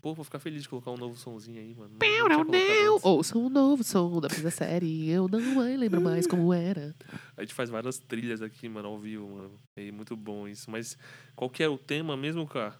[0.00, 1.90] Pô, vou ficar feliz de colocar um novo sonzinho aí, mano.
[1.90, 1.98] Não
[2.44, 2.52] Não,
[2.84, 3.00] não.
[3.02, 5.10] Ouça um novo som da brisa série.
[5.10, 6.94] Eu não lembro mais como era.
[7.36, 9.52] A gente faz várias trilhas aqui, mano, ao vivo, mano.
[9.76, 10.70] É muito bom isso.
[10.70, 10.96] Mas
[11.36, 12.78] qual que é o tema mesmo, cara?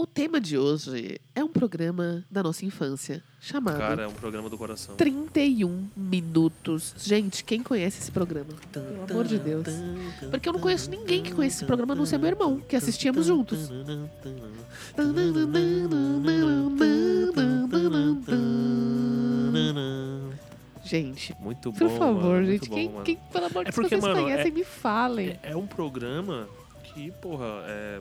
[0.00, 4.48] O tema de hoje é um programa da nossa infância chamado Cara, é um programa
[4.48, 4.96] do coração.
[4.96, 6.94] 31 Minutos.
[6.96, 8.48] Gente, quem conhece esse programa?
[8.72, 9.66] Pelo amor de Deus.
[10.30, 12.74] Porque eu não conheço ninguém que conhece esse programa, a não ser meu irmão, que
[12.76, 13.70] assistíamos juntos.
[20.82, 21.78] Gente, Muito bom.
[21.78, 24.46] por favor, mano, gente, bom, quem, quem, pelo amor de É Deus, vocês mano, conhecem,
[24.48, 25.38] é- me falem.
[25.42, 26.48] É, é um programa
[26.82, 28.00] que, porra, é.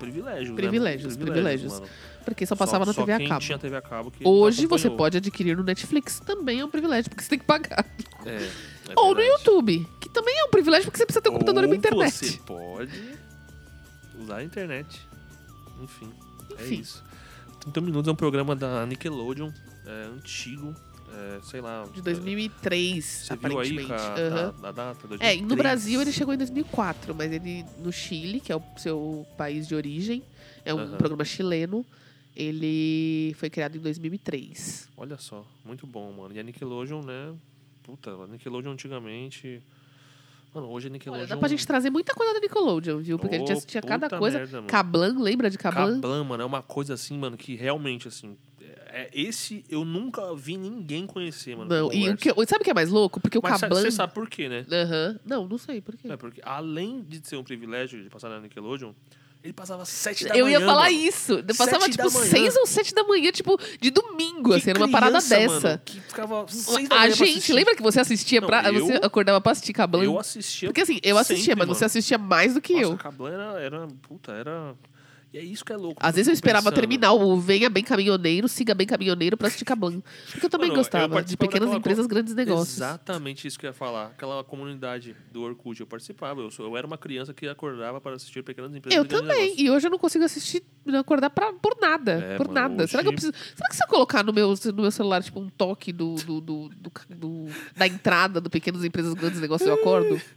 [0.00, 1.24] Privilégio, Privilégios, né?
[1.24, 1.72] privilégios.
[1.74, 1.86] mano.
[2.24, 3.40] Porque só passava só, na TV a cabo.
[3.40, 7.22] tinha TV a cabo Hoje você pode adquirir no Netflix, também é um privilégio, porque
[7.22, 7.84] você tem que pagar.
[8.24, 8.48] É, é
[8.96, 9.20] Ou no.
[9.20, 11.76] YouTube, que também é um privilégio, porque você precisa ter um computador e uma Ou
[11.76, 12.12] internet.
[12.12, 13.18] Você pode
[14.18, 15.06] usar a internet.
[15.82, 16.10] Enfim,
[16.52, 16.76] Enfim.
[16.76, 17.04] é isso.
[17.60, 19.50] 30 Minutos é um programa da Nickelodeon,
[19.86, 20.74] é antigo,
[21.12, 21.86] é, sei lá.
[21.92, 23.92] De 2003, Você viu aí aparentemente.
[23.92, 24.54] a, Aham.
[24.62, 25.06] a- a data?
[25.20, 25.56] É, e no 2003.
[25.58, 29.74] Brasil ele chegou em 2004, mas ele no Chile, que é o seu país de
[29.74, 30.22] origem,
[30.64, 30.96] é um Aham.
[30.96, 31.84] programa chileno,
[32.36, 34.88] ele foi criado em 2003.
[34.96, 36.34] Olha só, muito bom, mano.
[36.34, 37.34] E a Nickelodeon, né?
[37.82, 39.62] Puta, a Nickelodeon antigamente.
[40.54, 41.20] Mano, hoje a Nickelodeon.
[41.22, 43.18] Olha, dá pra gente trazer muita coisa da Nickelodeon, viu?
[43.18, 44.38] Porque a gente assistia cada coisa.
[44.38, 44.62] merda.
[44.62, 46.00] Cablan, lembra de Cablan?
[46.00, 48.36] Kablam, mano, é uma coisa assim, mano, que realmente, assim.
[48.92, 51.68] É, esse eu nunca vi ninguém conhecer, mano.
[51.70, 53.20] Não, e o que, sabe o que é mais louco?
[53.20, 53.80] Porque o Mas Cablan.
[53.80, 54.64] você sabe por quê, né?
[54.70, 55.18] Aham.
[55.24, 56.08] Não, não sei por quê.
[56.10, 58.92] É porque além de ser um privilégio de passar na Nickelodeon,
[59.42, 60.58] ele passava sete da Eu manhã.
[60.60, 60.96] ia falar mano.
[60.96, 61.32] isso.
[61.32, 64.78] Eu passava, Sete tipo, seis ou sete da manhã, tipo, de domingo, Que assim, era
[64.78, 65.48] uma parada dessa.
[65.48, 68.70] mano, que ficava seis da A manhã pra gente, lembra que você assistia Não, pra.
[68.70, 70.04] eu- Você acordava pra assistir Cablan?
[70.04, 70.68] Eu assistia.
[70.68, 71.86] Porque assim, eu assistia, sempre, mas você mano.
[71.86, 72.96] assistia mais do que Nossa, eu.
[72.98, 73.88] Kablam era, era.
[74.02, 74.74] Puta, era.
[75.32, 76.00] E é isso que é louco.
[76.04, 76.80] Às vezes eu esperava pensando.
[76.80, 80.02] terminar o Venha Bem Caminhoneiro, Siga Bem Caminhoneiro pra assistir Cablan.
[80.32, 82.76] Porque eu também Mano, eu gostava de participava pequenas empresas, grandes negócios.
[82.78, 84.06] Exatamente isso que eu ia falar.
[84.06, 86.40] Aquela comunidade do Orkut, eu participava.
[86.40, 88.96] Eu, sou- eu era uma criança que acordava para assistir pequenas empresas.
[88.98, 89.36] Eu também.
[89.38, 89.60] negócios.
[89.60, 92.12] E hoje eu não consigo assistir, não acordar pra, por nada.
[92.12, 92.86] É, por mano, nada.
[92.88, 93.32] Será que eu preciso.
[93.54, 96.40] Será que se eu colocar no meu, no meu celular, tipo, um toque do, do,
[96.40, 96.70] do-
[97.08, 100.20] do- da entrada do Pequenas Empresas Grandes Negócios, eu acordo?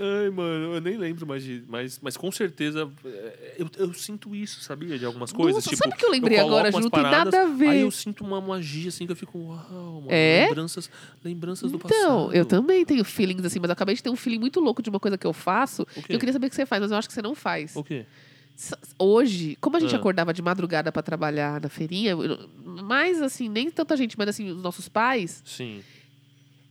[0.00, 1.64] Ai, mano, eu nem lembro mais de.
[1.68, 4.98] Mas, mas com certeza é, eu, eu sinto isso, sabia?
[4.98, 5.56] De algumas coisas.
[5.56, 6.80] Nossa, tipo, sabe que eu lembrei coloco agora, Ju?
[6.80, 7.68] Não tem nada a ver.
[7.68, 10.06] Aí eu sinto uma magia assim que eu fico, uau, mano.
[10.08, 10.46] É?
[10.48, 10.88] Lembranças,
[11.24, 11.98] lembranças do passado.
[11.98, 14.80] Então, eu também tenho feelings assim, mas eu acabei de ter um feeling muito louco
[14.82, 15.82] de uma coisa que eu faço.
[15.82, 16.14] O quê?
[16.14, 17.74] Eu queria saber o que você faz, mas eu acho que você não faz.
[17.74, 18.06] O quê?
[18.56, 19.98] S- Hoje, como a gente Ah.
[19.98, 24.50] acordava de madrugada pra trabalhar na feirinha, eu- mais assim, nem tanta gente, mas assim,
[24.50, 25.42] os nossos pais.
[25.44, 25.80] Sim.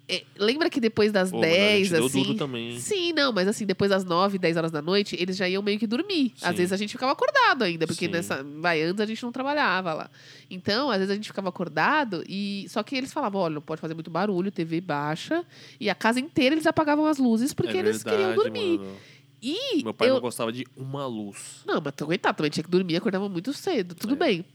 [0.09, 2.23] É, lembra que depois das Pô, mano, a 10, gente deu assim.
[2.23, 2.79] duro também.
[2.79, 5.77] Sim, não, mas assim, depois das 9, 10 horas da noite, eles já iam meio
[5.77, 6.33] que dormir.
[6.41, 6.55] Às Sim.
[6.55, 8.11] vezes a gente ficava acordado ainda, porque Sim.
[8.11, 8.41] nessa.
[8.61, 10.09] Vai, antes a gente não trabalhava lá.
[10.49, 12.65] Então, às vezes a gente ficava acordado e.
[12.69, 15.43] Só que eles falavam: olha, não pode fazer muito barulho, TV baixa.
[15.79, 18.79] E a casa inteira eles apagavam as luzes porque é eles queriam verdade, dormir.
[18.79, 18.95] mano.
[19.41, 19.83] E.
[19.83, 20.15] Meu pai eu...
[20.15, 21.61] não gostava de uma luz.
[21.65, 24.17] Não, mas coitado, também tinha que dormir, acordava muito cedo, tudo É.
[24.17, 24.45] bem.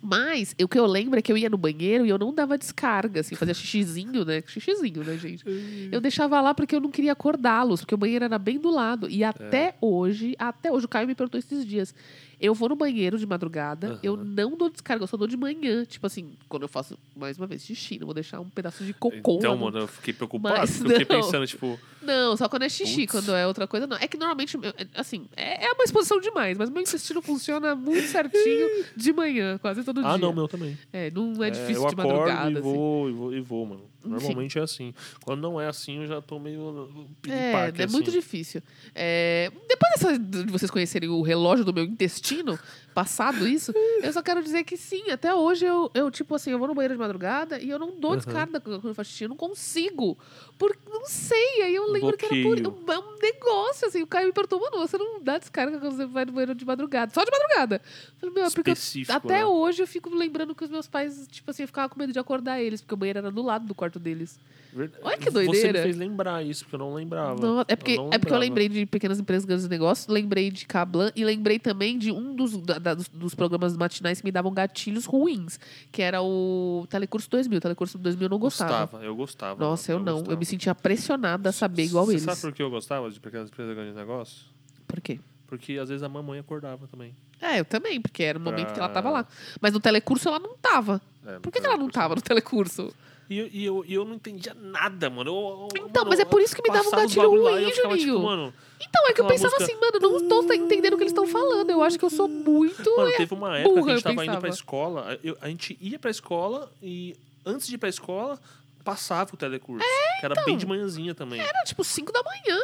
[0.00, 2.56] Mas o que eu lembro é que eu ia no banheiro e eu não dava
[2.58, 4.42] descarga, assim, fazia xixizinho, né?
[4.46, 5.44] Xixizinho, né, gente?
[5.90, 9.08] Eu deixava lá porque eu não queria acordá-los, porque o banheiro era bem do lado.
[9.10, 11.94] E até hoje, até hoje, o Caio me perguntou esses dias.
[12.38, 14.00] Eu vou no banheiro de madrugada, Aham.
[14.02, 15.84] eu não dou descarga, eu só dou de manhã.
[15.84, 18.92] Tipo assim, quando eu faço, mais uma vez, xixi, não vou deixar um pedaço de
[18.92, 19.36] cocô.
[19.38, 20.54] Então, mano, eu fiquei preocupado.
[20.58, 21.22] Mas eu fiquei não.
[21.24, 23.96] pensando, tipo, Não, só quando é xixi, quando é outra coisa, não.
[23.96, 28.06] É que normalmente, é- assim, é, é uma exposição demais, mas meu intestino funciona muito
[28.08, 30.10] certinho de manhã, quase todo dia.
[30.10, 30.78] ah, não, meu também.
[30.92, 32.60] É, não é difícil eu de madrugada, e assim.
[32.62, 33.84] vou, e vou, e vou, mano.
[34.10, 34.94] Normalmente é assim.
[35.22, 38.18] Quando não é assim, eu já tô meio É, piripaque, é muito assim.
[38.18, 38.62] difícil.
[38.94, 42.58] É, depois dessa, de vocês conhecerem o relógio do meu intestino,
[42.94, 46.58] passado isso, eu só quero dizer que sim, até hoje eu, eu tipo assim, eu
[46.58, 49.28] vou no banheiro de madrugada e eu não dou descarga quando eu faço xixi, eu
[49.28, 50.16] não consigo.
[50.58, 54.06] Porque não sei, aí eu lembro que era por, um, é um negócio, assim, o
[54.06, 57.12] Caio me perguntou, mano, você não dá descarga quando você vai no banheiro de madrugada,
[57.12, 57.82] só de madrugada.
[57.84, 59.44] Eu falei, meu, é porque eu- até né?
[59.44, 62.18] hoje eu fico lembrando que os meus pais, tipo assim, eu ficava com medo de
[62.18, 64.38] acordar eles, porque o banheiro era do lado do quarto deles.
[64.72, 65.02] Verdade.
[65.06, 65.78] Olha que Você doideira.
[65.78, 67.40] me fez lembrar isso, porque eu não lembrava.
[67.40, 68.38] Não, é, porque, não é porque eu lembrava.
[68.40, 72.58] lembrei de Pequenas Empresas, Grandes Negócios, lembrei de Cablan e lembrei também de um dos,
[72.58, 75.58] da- dos, dos programas matinais que me davam gatilhos ruins,
[75.90, 77.58] que era o Telecurso 2000.
[77.60, 78.72] Telecurso 2000 eu não gostava.
[78.84, 79.64] Gostava, eu gostava.
[79.64, 80.12] Nossa, eu mano, não.
[80.12, 80.38] Eu gostava.
[80.40, 82.22] me sentia pressionada a saber igual Você eles.
[82.24, 84.44] sabe por que eu gostava de pequenas empresas grandes negócios?
[84.86, 85.18] Por quê?
[85.46, 87.14] Porque às vezes a mamãe acordava também.
[87.40, 89.26] É, eu também, porque era o momento que ela Pra- tava lá.
[89.60, 91.00] Mas no telecurso ela não tava.
[91.26, 92.92] É, Por que, que ela não tava no telecurso?
[93.28, 95.30] E, eu- e eu, e eu não entendia nada, mano.
[95.30, 97.70] Eu- eu- Então, mano, mas é por isso que me dava um gatilho lá ruim,
[97.72, 98.14] ficava, Juninho.
[98.14, 100.96] tipo, mano, Então, é que eu pensava música- assim, mano, eu não tô entendendo o
[100.96, 101.70] que eles estão falando.
[101.70, 102.96] Eu acho que eu sou muito.
[102.96, 105.18] Mano, teve uma época burra, que a eu gente tava indo pra escola.
[105.24, 108.38] eu- a gente ia pra escola e antes de ir pra escola,
[108.84, 109.84] passava o telecurso.
[110.20, 111.40] que era bem de manhãzinha também.
[111.40, 112.60] Era tipo 5 da manhã.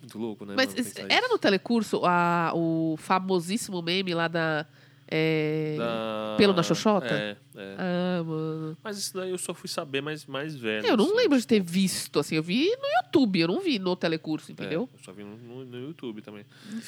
[0.00, 0.54] Muito louco, né?
[0.56, 1.32] Mas mano, era isso.
[1.32, 4.66] no telecurso a, o famosíssimo meme lá da.
[5.10, 7.06] É, Da- Pelo na Xoxota?
[7.12, 7.74] É, é.
[7.78, 8.76] Ah, mano.
[8.82, 10.86] Mas isso daí eu só fui saber mais, mais velho.
[10.86, 12.36] Eu não assim, lembro de ter visto, assim.
[12.36, 14.88] Eu vi no YouTube, eu não vi no telecurso, é, entendeu?
[14.92, 16.44] eu só vi no, no- no YouTube também.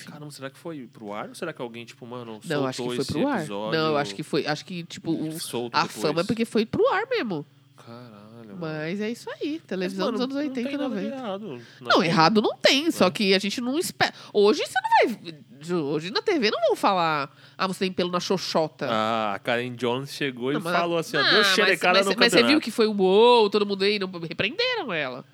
[0.07, 2.85] Caramba, será que foi pro ar ou será que alguém, tipo, mano, Não, acho que
[2.85, 3.39] soltou foi esse pro ar.
[3.41, 4.47] episódio Não, eu acho que foi.
[4.47, 5.27] Acho que, tipo, o-
[5.73, 5.93] a depois?
[5.93, 7.45] fama é porque foi pro ar mesmo.
[7.77, 8.59] Caralho, mano.
[8.61, 9.55] Mas é isso aí.
[9.55, 11.17] Mas, Televisão mano, dos anos 80 não e tem nada de 90.
[11.17, 11.63] errado.
[11.81, 13.11] Não, errado não tem, só É.
[13.11, 14.15] que a gente não espera.
[14.33, 15.35] Hoje você não vai.
[15.71, 17.31] Hoje na TV não vão falar.
[17.57, 18.89] Ah, você tem pelo na xoxota.
[18.91, 21.99] Ah, a Karen Jones chegou Não, e mas- falou assim, ó, Ah, deu mas, xerecada
[21.99, 25.25] mas, no mas você viu que foi um uou, todo mundo aí, não repreenderam ela.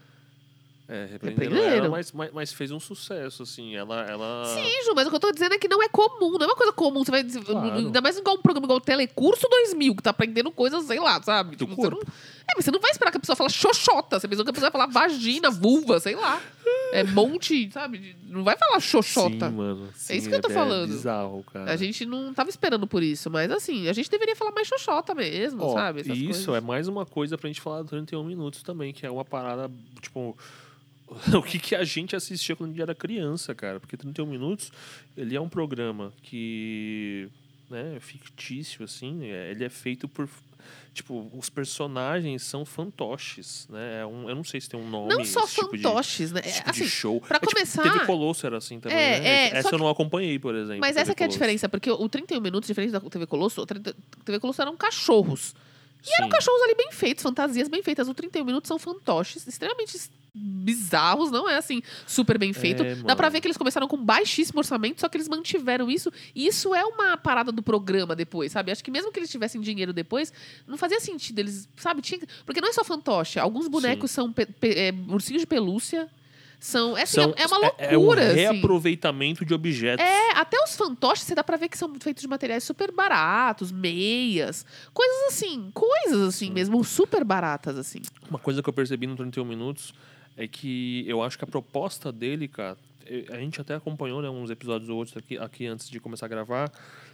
[0.90, 1.84] É, repreenderam Repreenderam.
[1.84, 3.76] ela, mas, mas, mas fez um sucesso, assim.
[3.76, 4.06] Ela.
[4.08, 4.44] ela...
[4.46, 6.46] Sim, Ju, mas o que eu tô dizendo é que não é comum, não é
[6.46, 7.04] uma coisa comum.
[7.04, 7.72] Você vai Claro.
[7.76, 11.22] ainda mais igual um programa igual o Telecurso 2000, que tá aprendendo coisas, sei lá,
[11.22, 11.56] sabe?
[11.56, 11.96] Do você corpo.
[11.96, 14.18] não, é, mas você não vai esperar que a pessoa fale xoxota.
[14.18, 16.40] Você pensou que a pessoa vai falar vagina, vulva, sei lá.
[16.92, 18.16] É monte, sabe?
[18.24, 19.50] Não vai falar xoxota.
[19.50, 19.88] Sim, mano.
[19.94, 20.88] Sim, isso que eu tô é falando.
[20.88, 21.70] bizarro, cara.
[21.70, 25.14] A gente não tava esperando por isso, mas assim, a gente deveria falar mais xoxota
[25.14, 26.00] mesmo, Ó, sabe?
[26.00, 26.54] Essas isso coisas.
[26.54, 29.70] é mais uma coisa pra gente falar do 31 minutos também, que é uma parada,
[30.00, 30.34] tipo,
[31.36, 33.80] o que, que a gente assistia quando a gente era criança, cara.
[33.80, 34.70] Porque 31 minutos,
[35.16, 37.28] ele é um programa que,
[37.70, 40.28] né, é fictício, assim, é- ele é feito por,
[40.92, 44.00] tipo, os personagens são fantoches, né?
[44.00, 46.32] É um, eu não sei se tem um nome Não só esse tipo de- fantoches,
[46.32, 46.40] né?
[46.44, 47.20] É, tipo de assim, show.
[47.20, 49.26] pra É tipo, começar- TV Colosso era assim também, É, né?
[49.28, 50.80] é, Essa eu não acompanhei, por exemplo.
[50.80, 53.66] Mas essa que é a diferença, porque o 31 Minutos, diferente da TV Colosso, o
[53.66, 53.94] 30
[54.24, 55.54] TV Colosso eram cachorros.
[56.06, 56.30] E eram Sim.
[56.32, 58.08] cachorros ali bem feitos, fantasias bem feitas.
[58.08, 59.98] O 31 Minutos são fantoches, extremamente
[60.34, 62.82] bizarros, não é assim, super bem feito.
[62.82, 66.12] É, Dá pra ver que eles começaram com baixíssimo orçamento, só que eles mantiveram isso.
[66.34, 68.70] E isso é uma parada do programa depois, sabe?
[68.70, 70.32] Acho que mesmo que eles tivessem dinheiro depois,
[70.66, 72.00] não fazia sentido eles, sabe?
[72.02, 72.20] Tinha...
[72.46, 73.38] Porque não é só fantoche.
[73.38, 76.08] Alguns bonecos são pe- pe- é, ursinhos de pelúcia.
[76.60, 78.26] São, é, assim, São- é uma é- É um loucura.
[78.32, 78.40] assim.
[78.40, 80.04] reaproveitamento de objetos.
[80.04, 83.70] É, até os fantoches, você dá pra ver que são feitos de materiais super baratos,
[83.70, 88.00] meias, coisas assim, coisas assim mesmo, super baratas, assim.
[88.28, 89.94] Uma coisa que eu percebi no 31 Minutos
[90.36, 92.76] é que eu acho que a proposta dele, cara,
[93.30, 96.28] a gente até acompanhou né, uns episódios ou outros aqui, aqui antes de começar a
[96.28, 96.70] gravar,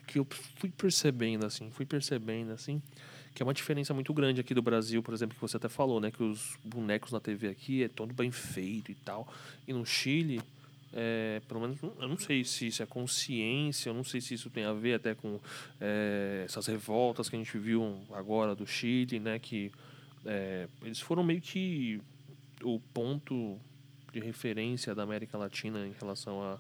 [0.06, 0.26] que eu
[0.56, 2.82] fui percebendo, assim, fui percebendo, assim,
[3.34, 6.00] que é uma diferença muito grande aqui do Brasil, por exemplo, que você até falou,
[6.00, 9.26] né, que os bonecos na TV aqui é todo bem feito e tal.
[9.66, 10.40] E no Chile,
[10.92, 14.48] é, pelo menos, eu não sei se isso é consciência, eu não sei se isso
[14.48, 15.40] tem a ver até com
[15.80, 19.72] é, essas revoltas que a gente viu agora do Chile, né, que
[20.24, 22.00] é, eles foram meio que
[22.62, 23.58] o ponto
[24.12, 26.58] de referência da América Latina em relação a,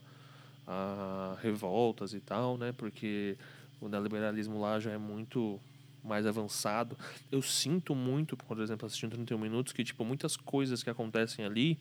[0.66, 2.72] a revoltas e tal, né?
[2.76, 3.36] Porque
[3.80, 5.60] o neoliberalismo lá já é muito
[6.04, 6.96] mais avançado.
[7.32, 11.78] Eu sinto muito, por exemplo, assistindo 31 minutos, que tipo muitas coisas que acontecem ali,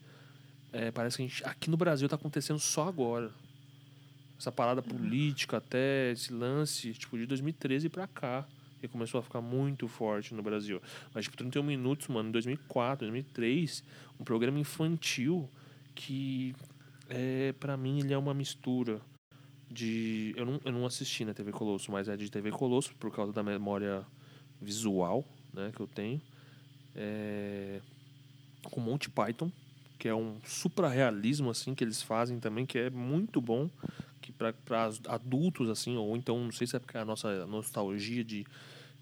[0.72, 3.30] é, parece que gente, aqui no Brasil tá acontecendo só agora.
[4.38, 8.44] Essa parada política até esse lance, tipo, de 2013 pra cá,
[8.80, 10.82] que começou a ficar muito forte no Brasil.
[11.14, 13.84] Mas, tipo, 31 minutos, mano, em 2004, 2003,
[14.18, 15.48] um programa infantil
[15.94, 16.54] que,
[17.08, 19.00] é, para mim, ele é uma mistura
[19.70, 20.34] de...
[20.36, 23.32] Eu não, eu não assisti na TV Colosso, mas é de TV Colosso, por causa
[23.32, 24.04] da memória
[24.60, 26.20] visual, né, que eu tenho.
[26.94, 27.80] É,
[28.70, 29.50] com Monty Python,
[29.98, 33.68] que é um supra-realismo, assim, que eles fazem também, que é muito bom
[34.20, 34.54] que para
[35.08, 38.46] adultos, assim, ou então, não sei se é porque é a nossa nostalgia de,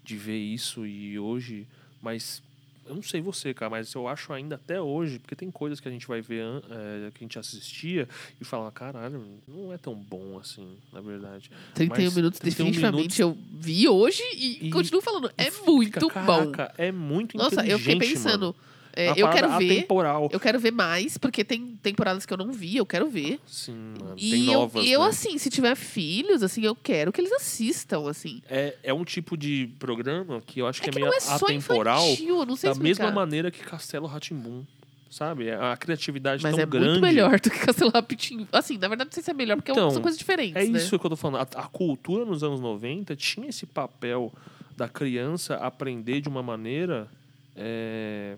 [0.03, 1.65] de ver isso e hoje,
[2.01, 2.43] mas
[2.85, 5.87] eu não sei você, cara, mas eu acho ainda até hoje, porque tem coisas que
[5.87, 8.07] a gente vai ver, é, que a gente assistia
[8.39, 11.49] e fala, caralho, não é tão bom assim, na verdade.
[11.73, 15.99] 31 Mas minutos, 31 definitivamente eu vi hoje e, E- continuo falando, é Fica, muito
[15.99, 16.51] bom.
[16.51, 18.55] caraca, É muito Nossa, eu fiquei pensando, mano.
[18.95, 20.29] É, É eu quero ver, atemporal.
[20.31, 23.39] eu quero ver mais, porque tem temporadas que eu não vi, eu quero ver.
[23.47, 24.15] Sim, mano.
[24.17, 25.07] E tem eu, novas, e eu né?
[25.07, 28.41] assim, se tiver filhos, assim, eu quero que eles assistam, assim.
[28.49, 31.17] É, é um tipo de programa que eu acho que É é, que meio não
[31.17, 32.05] é só atemporal.
[32.05, 33.03] infantil, eu não sei Da explicar.
[33.05, 34.63] mesma maneira que Castelo Ratimbum,
[35.09, 35.47] sabe?
[35.47, 36.87] É A criatividade Mas tão é grande.
[36.89, 38.47] muito melhor do que Castelo Rapitinho.
[38.51, 40.77] Assim, na verdade, não sei se é melhor, porque Então, são coisas diferentes, É né?
[40.77, 41.37] isso que eu tô falando.
[41.55, 44.31] A, a cultura nos anos 90 tinha esse papel
[44.77, 47.07] da criança aprender de uma maneira
[47.55, 48.37] é,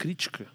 [0.00, 0.46] crítica.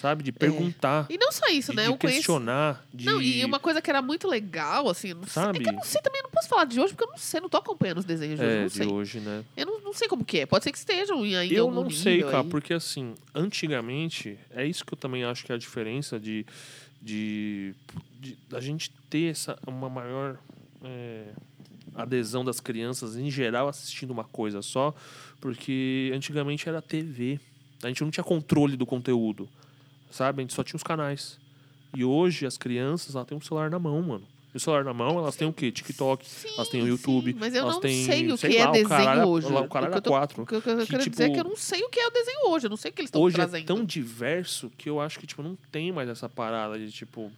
[0.00, 0.22] Sabe?
[0.22, 1.82] De perguntar, E não só isso, de, né?
[1.84, 2.16] de Eu conheço...
[2.20, 3.04] questionar, de...
[3.04, 5.58] Não, e uma coisa que era muito legal, assim, não sei, é Sabe?
[5.60, 7.50] que eu não sei também, não posso falar de hoje, porque eu não sei, não
[7.50, 9.44] tô acompanhando os desenhos de hoje, É, não de hoje, né?
[9.54, 12.22] Eu não, não sei como que é, pode ser que estejam em Eu não sei,
[12.22, 12.48] cara, aí.
[12.48, 16.46] porque assim, antigamente, é isso que eu também acho que é a diferença de,
[17.02, 17.74] de,
[18.18, 20.38] de a gente ter essa, uma maior
[20.82, 21.26] é,
[21.94, 24.94] adesão das crianças em geral assistindo uma coisa só,
[25.42, 27.38] porque antigamente era TV.
[27.82, 29.48] A gente não tinha controle do conteúdo,
[30.10, 30.40] sabe?
[30.40, 31.38] A gente só tinha os canais.
[31.96, 34.24] E hoje as crianças, elas têm um celular na mão, mano.
[34.52, 35.70] E o celular na mão, elas têm o quê?
[35.70, 36.26] TikTok,
[36.56, 38.56] elas têm o Sim, YouTube, sim, mas eu elas não têm, sei o sei que
[38.56, 39.46] é lá, desenho caralho, hoje.
[39.46, 40.42] O caralho eu tô- 4.
[40.42, 42.00] O que eu, eu que, quero dizer é que eu tipo, não sei o que
[42.00, 42.66] é o desenho hoje.
[42.66, 43.62] Eu não sei o que eles estão Hoje trazendo.
[43.62, 47.30] é tão diverso que eu acho que, tipo, não tem mais essa parada de, tipo...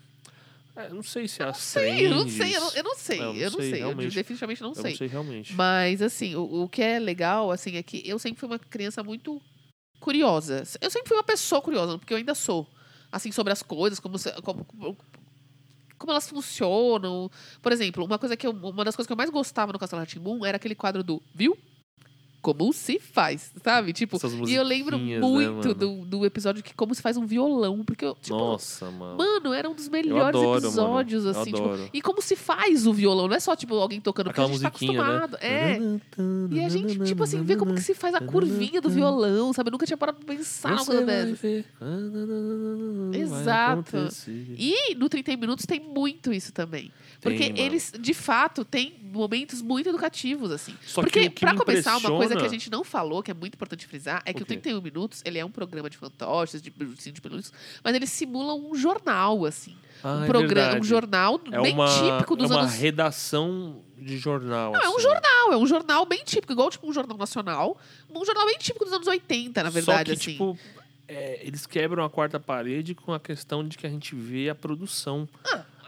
[0.74, 3.18] é, não sei se é as sei, eu não sei, eu não, eu não sei,
[3.18, 4.90] É, eu não eu não sei, sei, eu definitivamente não Eu sei.
[4.92, 5.52] não sei realmente.
[5.52, 9.02] Mas, assim, o, o que é legal, assim, é que eu sempre fui uma criança
[9.04, 9.40] muito
[10.02, 10.64] curiosa.
[10.80, 12.66] Eu sempre fui uma pessoa curiosa, porque eu ainda sou.
[13.10, 14.96] Assim, sobre as coisas, como, como,
[15.98, 17.30] como elas funcionam.
[17.62, 20.00] Por exemplo, uma, coisa que eu, uma das coisas que eu mais gostava no Castelo
[20.00, 21.56] Rá-Tim-Bum era aquele quadro do Viu?
[22.42, 23.92] Como se faz, sabe?
[23.92, 24.18] Tipo,
[24.48, 25.74] e eu lembro né, muito mano?
[25.74, 27.84] do, do episódio que como se faz um violão.
[27.84, 29.16] Porque eu, tipo, Nossa, mano.
[29.16, 31.38] Mano, era um dos melhores adoro, episódios, mano.
[31.38, 34.48] Assim, tipo, e como se faz o violão, não é só, tipo, alguém tocando, Aquela
[34.48, 34.98] porque a gente tá né?
[35.04, 35.36] acostumado.
[35.40, 35.78] É.
[36.50, 39.68] E a gente, tipo assim, vê como que se faz a curvinha do violão, sabe?
[39.68, 41.36] Eu nunca tinha parado pra pensar Você coisa dessa.
[41.36, 41.64] vai
[43.20, 43.96] Exato.
[44.58, 46.90] E no 30 Minutos tem muito isso também.
[47.22, 47.58] Porque mano.
[47.58, 50.74] eles, de fato, têm momentos muito educativos, assim.
[50.84, 53.22] Só que Porque, que pra me começar, uma coisa que a impressiona- gente não falou,
[53.22, 54.56] que é muito importante frisar, é que O o quê?
[54.56, 57.52] 31 Minutos, ele é um programa de fantoches, de ursinho de pelúcias,
[57.84, 59.76] mas ele simula um jornal, assim.
[60.02, 63.76] Ah, um é programa, um jornal é bem uma, típico dos é uma anos redação
[63.96, 64.72] de jornal.
[64.72, 65.02] Não, é um assim.
[65.02, 67.78] jornal, é um jornal bem típico, igual tipo um jornal nacional.
[68.12, 70.32] Um jornal bem típico dos anos 80, na verdade, Só que, assim.
[70.32, 70.58] tipo,
[71.06, 74.54] é, eles quebram a quarta parede com a questão de que a gente vê a
[74.56, 75.28] produção.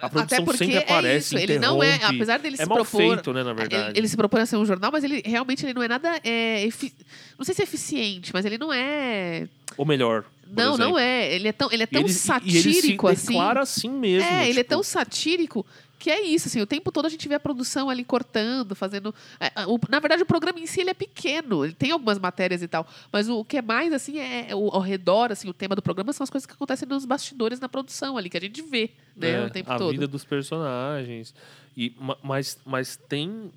[0.04, 2.68] A produção Até porque sempre aparece, é isso, ele não é, apesar dele É se
[2.68, 3.98] mal propor, feito, né, na ele, verdade.
[3.98, 6.64] ele se propõe a ser um jornal, mas ele realmente ele não é nada, é,
[6.64, 6.92] efi-
[7.38, 10.98] não sei se é eficiente, mas ele não é, Ou melhor, não, não exemplo.
[10.98, 13.26] é, ele é tão, ele é tão ele, satírico e ele se assim.
[13.28, 14.28] declara assim mesmo.
[14.28, 15.66] É, ele é tipo, tão satírico
[16.04, 19.14] que é isso, assim, o tempo todo a gente vê a produção ali cortando, fazendo...
[19.40, 22.62] é, é, na verdade, o programa em si, ele é pequeno, ele tem algumas matérias
[22.62, 25.74] e tal, mas o, que é mais, assim, é o, ao redor, assim, o tema
[25.74, 28.60] do programa são as coisas que acontecem nos bastidores na produção ali, que a gente
[28.60, 29.92] vê, né, é, o tempo a todo.
[29.92, 31.34] vida dos personagens.
[31.74, 33.50] E, ma- mas, mas tem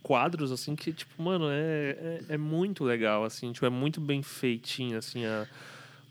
[0.00, 4.22] quadros, assim, que, tipo, mano, é, é, é muito legal, assim, tipo, é muito bem
[4.22, 5.44] feitinho, assim, a,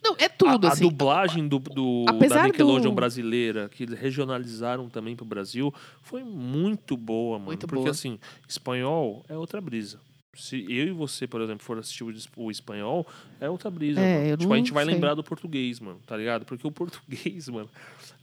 [0.03, 0.83] Não, é tudo, a, a assim.
[0.87, 6.95] dublagem do, do- Apesar da Nickelodeon do- brasileira, que regionalizaram também pro Brasil, foi muito
[6.95, 7.47] boa, mano.
[7.47, 7.91] Muito porque, boa.
[7.91, 9.99] assim, espanhol é outra brisa.
[10.35, 13.05] Se eu e você, por exemplo, for assistir o, es- o espanhol,
[13.41, 14.93] é outra brisa, É, Tipo, a gente vai sei.
[14.93, 16.45] lembrar do português, mano, tá ligado?
[16.45, 17.67] Porque o português, mano,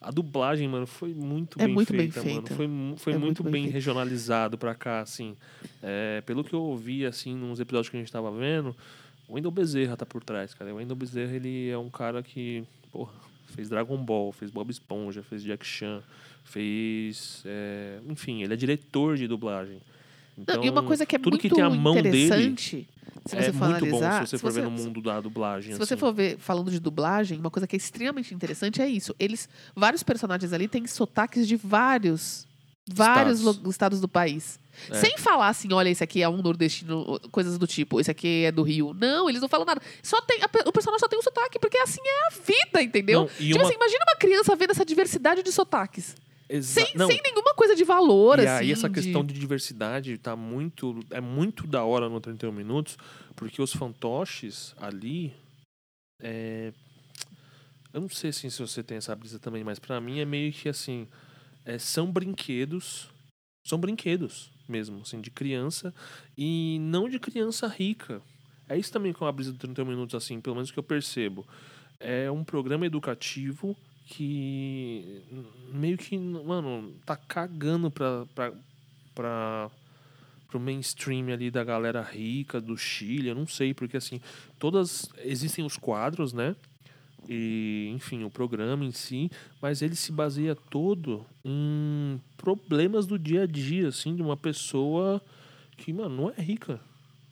[0.01, 2.47] a dublagem, mano, foi muito É bem muito bem feita, mano.
[2.47, 2.55] feita.
[2.55, 2.67] Foi,
[2.97, 3.75] foi É muito, muito bem bem, feita.
[3.75, 5.37] regionalizado pra cá, assim.
[5.83, 8.75] É, pelo que eu ouvi, assim, nos episódios que a gente tava vendo,
[9.29, 10.73] o Wendel Bezerra tá por trás, cara.
[10.73, 13.13] O Wendel Bezerra, ele é um cara que, porra,
[13.47, 16.03] fez Dragon Ball, fez Bob Esponja, fez Jack Chan,
[16.45, 17.43] fez...
[17.45, 19.81] é, enfim, ele é diretor de dublagem.
[20.39, 22.87] Então, Não, e uma coisa que é tudo muito que tem a mão dele interessante,
[23.25, 25.73] se você é for muito bom se você for ver no mundo da dublagem.
[25.73, 26.01] Se você assim.
[26.01, 29.15] for ver, falando de dublagem, uma coisa que é extremamente interessante é isso.
[29.19, 32.47] Eles, vários personagens ali têm sotaques de vários,
[32.89, 33.63] vários Estados.
[33.63, 34.59] lo- estados do país.
[34.91, 34.95] É.
[34.95, 38.53] Sem falar assim, olha, esse aqui é um nordestino, coisas do tipo, esse aqui é
[38.53, 38.93] do Rio.
[38.95, 39.81] Não, eles não falam nada.
[40.03, 43.21] Só tem, a o personagem só tem um sotaque, porque assim é a vida, entendeu?
[43.21, 46.15] Não, e tipo uma- assim, imagina uma criança vendo essa diversidade de sotaques.
[46.49, 48.65] Exa- Sem, sem nenhuma coisa de valor, E assim.
[48.67, 52.97] aí essa de- questão de diversidade tá muito é muito da hora no 31 minutos,
[53.35, 55.35] porque os fantoches ali
[56.23, 56.73] é,
[57.93, 60.53] eu não sei assim, se você tem essa brisa também, mas pra mim é meio
[60.53, 61.09] que assim,
[61.67, 63.11] é, são brinquedos,
[63.67, 65.93] são brinquedos mesmo, assim, de criança
[66.39, 68.23] e não de criança rica.
[68.69, 71.47] É isso também com a brisa do 31 minutos assim, pelo menos que eu percebo.
[71.99, 75.23] É um programa educativo que
[75.73, 78.53] meio que, mano, tá cagando pra, pra,
[79.15, 79.71] pra,
[80.49, 84.21] pro mainstream ali da galera rica do Chile, eu não sei, porque assim,
[84.59, 85.09] todas.
[85.19, 86.55] Existem os quadros, né?
[87.29, 93.43] E, enfim, o programa em si, mas ele se baseia todo em problemas do dia
[93.43, 95.21] a dia, assim, de uma pessoa
[95.77, 96.81] que, mano, não é rica.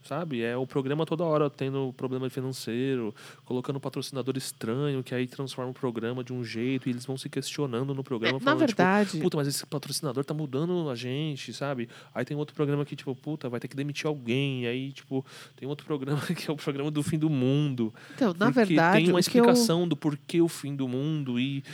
[0.04, 0.42] Sabe?
[0.42, 3.14] É o programa toda hora tendo problema financeiro,
[3.46, 7.26] colocando patrocinador estranho, que aí transforma o programa de um jeito e eles vão se
[7.30, 8.36] questionando no programa.
[8.36, 11.88] É, na falando, tipo, verdade, puta, mas esse patrocinador tá mudando a gente, sabe?
[12.14, 14.66] Aí tem outro programa que, tipo, puta, vai ter que demitir alguém.
[14.66, 15.24] Aí, tipo,
[15.56, 17.92] tem outro programa que é o programa do fim do mundo.
[18.14, 19.42] então, na verdade, tem uma o que eu...
[19.42, 21.64] explicação do porquê o fim do mundo e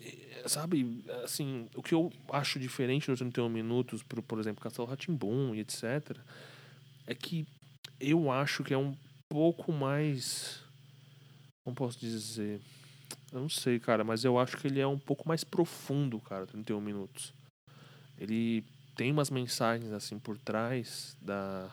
[0.00, 4.86] eh, sabe assim o que eu acho diferente nos 31 minutos pro, por exemplo Castelo
[4.86, 6.16] Ratimbum e etc
[7.06, 7.46] é que
[8.00, 8.94] eu acho que é um
[9.28, 10.62] pouco mais
[11.64, 12.60] como posso dizer?
[13.32, 16.46] Eu não sei cara mas eu acho que ele é um pouco mais profundo cara
[16.46, 17.32] 31 minutos.
[18.18, 18.64] Ele
[18.96, 21.68] tem umas mensagens assim por trás da,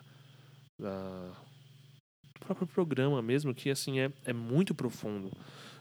[0.79, 1.31] da
[2.33, 5.31] do próprio programa mesmo que assim é, é muito profundo.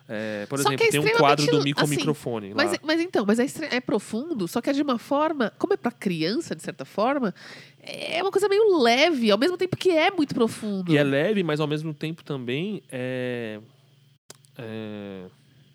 [0.08, 3.00] É, por Só que exemplo, é tem um quadro do micro assim, microfone Mas, mas
[3.00, 6.56] então, mas é, é profundo, só que é de uma forma, como é pra criança,
[6.56, 7.34] de certa forma,
[7.82, 10.92] é uma coisa meio leve, ao mesmo tempo que é muito profundo.
[10.92, 13.60] E é leve, mas ao mesmo tempo também é.
[14.56, 15.24] é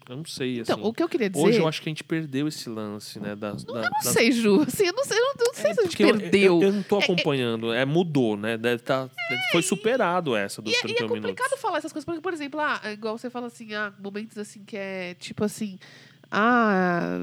[0.09, 0.71] eu não sei, assim.
[0.71, 1.45] então, o que eu queria dizer.
[1.45, 3.35] Hoje eu acho que a gente perdeu esse lance, né?
[3.35, 4.61] Das, da, eu não das- sei, Ju.
[4.61, 6.61] Assim, eu não sei, eu não, eu não sei É, se a gente perdeu.
[6.61, 7.73] Eu, eu não tô acompanhando.
[7.73, 8.57] É, mudou, né?
[8.57, 9.09] Deve tá,
[9.51, 11.29] foi superado essa dos E é, e é 31 minutos.
[11.29, 14.37] complicado falar essas coisas, porque, por exemplo, ah, é igual você fala assim, ah, momentos
[14.37, 15.77] assim que é tipo assim.
[16.29, 17.17] Ah,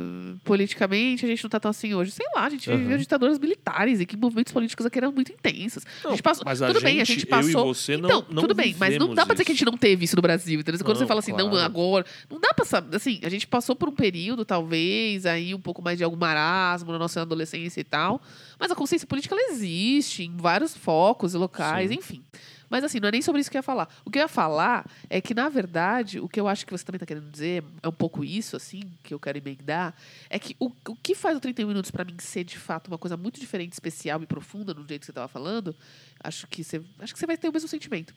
[0.44, 2.10] politicamente a gente não tá tão assim hoje.
[2.10, 2.78] Sei lá, a gente Aham.
[2.78, 5.84] viveu ditaduras militares e que movimentos políticos aqui eram muito intensos.
[5.86, 7.74] a Não, gente passou, mas a tudo bem, a gente, gente eu e passou.
[7.74, 9.76] você não- então, não tudo bem, mas não dá pra dizer que a gente não
[9.76, 10.82] teve isso no Brasil, entendeu?
[10.84, 11.64] Quando você Não, fala assim, não claro.
[11.64, 15.60] agora, não dá pra saber, assim, a gente passou por um período, talvez, aí um
[15.60, 18.20] pouco mais de algum marasmo na nossa adolescência e tal,
[18.58, 21.96] mas a consciência política, ela existe em vários focos e locais, Sim.
[21.98, 22.22] enfim.
[22.74, 23.88] Mas assim, não é nem sobre isso que eu ia falar.
[24.04, 26.84] O que eu ia falar é que, na verdade, o que eu acho que você
[26.84, 29.94] também está querendo dizer é um pouco isso, assim, que eu quero emendar,
[30.28, 32.98] é que o, o que faz o 31 Minutos para mim ser, de fato, uma
[32.98, 35.72] coisa muito diferente, especial e profunda, no jeito que você estava falando,
[36.18, 38.12] acho que você, acho que você vai ter o mesmo sentimento.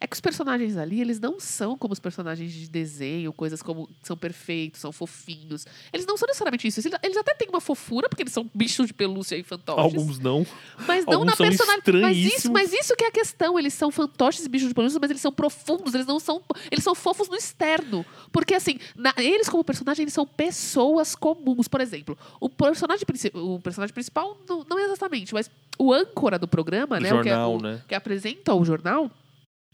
[0.00, 3.88] É que os personagens ali, eles não são como os personagens de desenho, coisas como
[4.02, 5.66] são perfeitos, são fofinhos.
[5.92, 6.80] Eles não são necessariamente isso.
[7.02, 9.82] Eles, até têm uma fofura, porque eles são bichos de pelúcia e fantoches.
[9.96, 10.46] Alguns não.
[10.86, 12.00] Mas não Alguns na personalidade.
[12.00, 13.58] Mas isso, mas isso que é a questão.
[13.58, 16.42] Eles são fantoches e bichos de pelúcia, mas eles são profundos, eles não são.
[16.70, 18.06] Eles são fofos no externo.
[18.30, 21.66] Porque, assim, na- eles, como personagem, eles são pessoas comuns.
[21.66, 23.04] Por exemplo, o personagem,
[23.34, 27.12] o personagem principal, não, não exatamente, mas o âncora do programa, né?
[27.12, 27.82] o que, é- jornal, o- né?
[27.88, 29.10] que apresenta o jornal,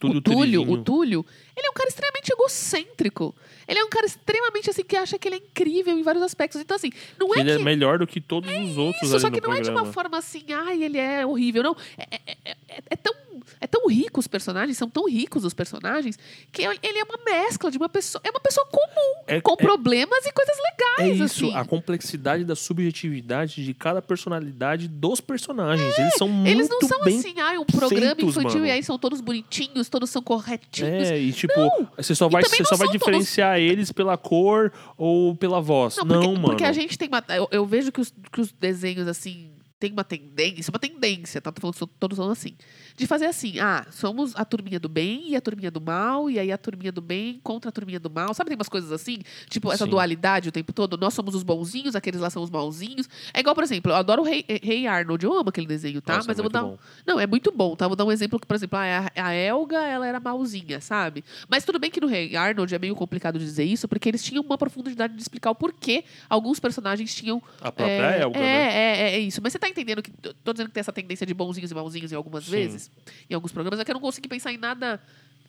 [0.08, 1.26] Túlio o Túlio, o Túlio,
[1.56, 3.34] ele é um cara extremamente egocêntrico.
[3.66, 6.60] Ele é um cara extremamente assim que acha que ele é incrível em vários aspectos.
[6.60, 9.12] Então assim, não Que é ele que é melhor do que todos os outros isso,
[9.14, 9.82] ali só que não é de programa.
[9.88, 11.62] uma forma assim, ai, ele é horrível.
[11.62, 11.76] Não.
[11.96, 13.14] É, é- é- é- é tão,
[13.60, 16.18] é tão rico os personagens, são tão ricos os personagens,
[16.52, 18.20] que ele é uma mescla de uma pessoa.
[18.24, 21.56] É uma pessoa comum, É- com é- problemas e coisas É legais, isso, assim.
[21.56, 25.98] a complexidade da subjetividade de cada personalidade dos personagens.
[25.98, 28.66] Eles são muito Eles não são bem assim, ai, um programa feitos, infantil mano.
[28.66, 31.08] e aí são todos bonitinhos, todos são corretinhos.
[31.10, 31.88] É, e tipo, Não!
[31.96, 35.96] você só vai, você só vai são todos- diferenciar eles pela cor ou pela voz.
[35.98, 36.42] Não, Não, porque, mano.
[36.48, 37.22] porque a gente tem uma.
[37.28, 39.50] Eu, eu vejo que os, que os desenhos, assim,
[39.84, 41.52] tem uma tendência, uma tendência, tá?
[41.52, 42.56] Tô falando, que todos são assim.
[42.96, 46.38] De fazer assim, ah, somos a turminha do bem e a turminha do mal, e
[46.38, 48.32] aí a turminha do bem contra a turminha do mal.
[48.32, 49.18] Sabe, tem umas coisas assim?
[49.50, 49.90] Tipo, essa Sim.
[49.90, 50.96] dualidade o tempo todo.
[50.96, 53.06] Nós somos os bonzinhos, aqueles lá são os malzinhos.
[53.34, 56.16] É igual, por exemplo, eu adoro o Rei, Rei Arnold, eu amo aquele desenho, tá?
[56.16, 56.62] Nossa, Mas é eu vou dar.
[56.62, 56.78] bom.
[57.06, 57.86] Não, é muito bom, tá?
[57.86, 61.22] Vou dar um exemplo que, por exemplo, a, a Elga, ela era malzinha, sabe?
[61.46, 64.42] Mas tudo bem que no Rei Arnold é meio complicado dizer isso, porque eles tinham
[64.42, 67.42] uma profundidade de explicar o porquê alguns personagens tinham.
[67.60, 68.72] A própria é, Elga, é, né?
[68.72, 69.40] é, é, é isso.
[69.42, 70.10] Mas você tá entendendo que.
[70.10, 72.52] Tô dizendo que tem essa tendência de bonzinhos e malzinhos em algumas Sim.
[72.52, 72.90] vezes,
[73.28, 75.00] em alguns programas, é que eu não consegui pensar em nada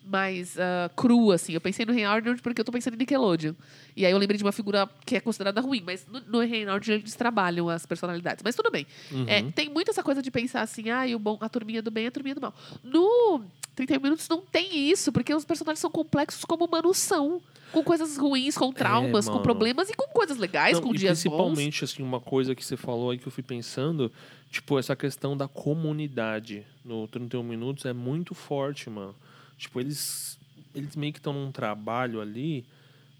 [0.06, 1.52] mais ah, cru, assim.
[1.52, 3.54] Eu pensei no Arnold porque eu tô pensando em Nickelodeon.
[3.96, 6.92] E aí eu lembrei de uma figura que é considerada ruim, mas no, no Arnold
[6.92, 8.42] eles trabalham as personalidades.
[8.44, 8.86] Mas tudo bem.
[9.10, 9.24] Uhum.
[9.26, 12.04] É, tem muito essa coisa de pensar assim, ah, o bom, a turminha do bem
[12.04, 12.54] e a turminha do mal.
[12.82, 13.44] No
[13.76, 17.40] 31 Minutos não tem isso, porque os personagens são complexos como humanos são.
[17.72, 19.42] Com coisas ruins, com traumas, com É, mano.
[19.42, 21.30] problemas e com coisas legais, Não, com dias bons.
[21.30, 24.10] principalmente, assim, uma coisa que você falou aí que eu fui pensando,
[24.50, 29.14] tipo, essa questão da comunidade no 31 Minutos é muito forte, mano.
[29.58, 30.38] Tipo, eles,
[30.74, 32.64] eles meio que estão num trabalho ali,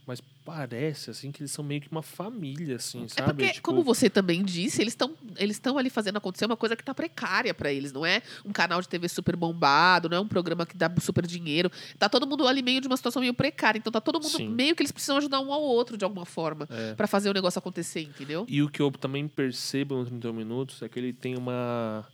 [0.06, 3.32] mas parece, assim, que eles são meio que uma família, assim, É sabe?
[3.42, 6.76] porque, tipo, como você também disse, eles estão eles estão ali fazendo acontecer uma coisa
[6.76, 7.92] que tá precária para eles.
[7.92, 11.26] Não é um canal de TV super bombado, não é um programa que dá super
[11.26, 11.68] dinheiro.
[11.98, 13.78] Tá todo mundo ali meio de uma situação meio precária.
[13.78, 14.48] Então tá todo mundo Sim.
[14.48, 16.94] meio que eles precisam ajudar um ao outro de alguma forma É.
[16.94, 18.46] para fazer o negócio acontecer, entendeu?
[18.48, 22.06] E o que eu também percebo no 31 Minutos é que ele tem uma,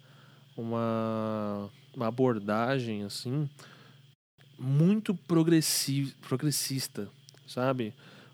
[0.56, 3.48] uma, uma abordagem, assim,
[4.58, 7.08] muito progressi progressista,
[7.52, 7.92] sabe?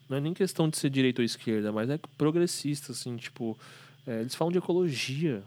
[0.08, 3.58] Não é nem questão de ser direita ou esquerda, mas é progressista, assim, tipo...
[4.06, 5.42] é, eles falam de ecologia.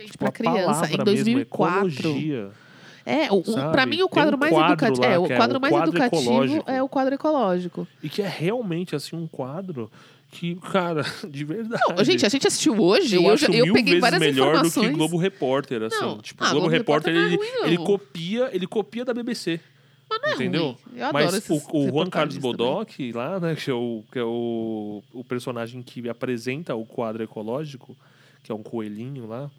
[0.00, 1.88] Gente, Tipo, pra a criança, em mesmo, 2004.
[1.90, 2.50] ecologia.
[3.06, 5.02] É, o, o, pra mim o quadro um mais quadro educativo.
[5.02, 6.70] lá, É, o é quadro o mais quadro educativo ecológico.
[6.70, 7.88] é o quadro ecológico.
[8.02, 9.90] E que é realmente, assim, um quadro
[10.30, 11.82] que, cara, de verdade...
[11.94, 14.46] Não, gente, a gente assistiu hoje, eu, eu, acho eu mil peguei vezes várias melhor
[14.46, 14.88] do informações.
[14.88, 16.00] que Globo Repórter, assim.
[16.00, 16.18] Não.
[16.18, 17.66] Tipo, Ah, Globo, Globo Repórter, Repórter é ele, ruim, não.
[17.68, 19.60] ele copia, ele copia da BBC.
[20.22, 20.64] Mas não é entendeu?
[20.64, 20.98] ruim.
[20.98, 22.36] Eu adoro Mas o, o Juan Carlos.
[22.38, 27.22] Bodoc, lá, né, que é, o, que é o, o personagem que apresenta o quadro
[27.22, 27.96] ecológico,
[28.42, 29.50] que é um coelhinho lá.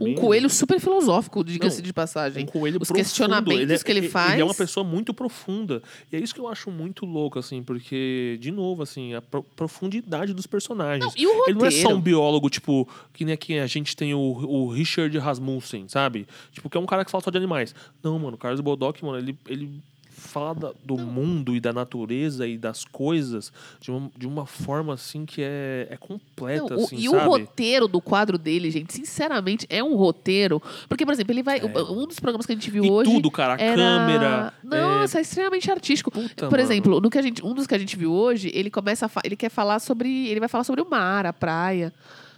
[0.00, 2.46] Um coelho super filosófico, diga-se de um passagem.
[2.46, 2.96] coelho Os profundo.
[3.04, 4.42] questionamentos ele é, que ele Ele é faz.
[4.42, 5.82] uma pessoa muito profunda.
[6.12, 9.42] E é isso que eu acho muito louco, assim, porque, de novo, assim, a pro-
[9.42, 11.04] profundidade dos personagens.
[11.04, 11.50] Não, e o roteiro?
[11.50, 14.68] Ele não é só um biólogo, tipo, que nem aqui a gente tem o, o
[14.70, 16.26] Richard Rasmussen, sabe?
[16.52, 17.74] Tipo, que é um cara que fala só de animais.
[18.02, 19.82] Não, mano, o Carlos Bodoc, mano, ele, ele
[20.26, 24.94] fala da- do mundo e da natureza e das coisas de uma, de uma forma
[24.94, 27.16] assim que é, é completa, Não, o- assim, e sabe?
[27.16, 30.62] o roteiro do quadro dele, gente, sinceramente, é um roteiro.
[30.88, 31.58] Porque, por exemplo, ele vai.
[31.58, 31.64] É.
[31.82, 33.10] Um dos programas que a gente viu E hoje.
[33.10, 33.76] tudo, cara, a era...
[33.76, 34.52] câmera.
[34.62, 36.10] é, Nossa, é extremamente artístico.
[36.10, 36.62] puta, Por mano.
[36.62, 39.08] exemplo, no que a gente, um dos que a gente viu hoje, ele começa a
[39.08, 41.92] fa- ele quer falar sobre, ele vai falar sobre o mar, a praia.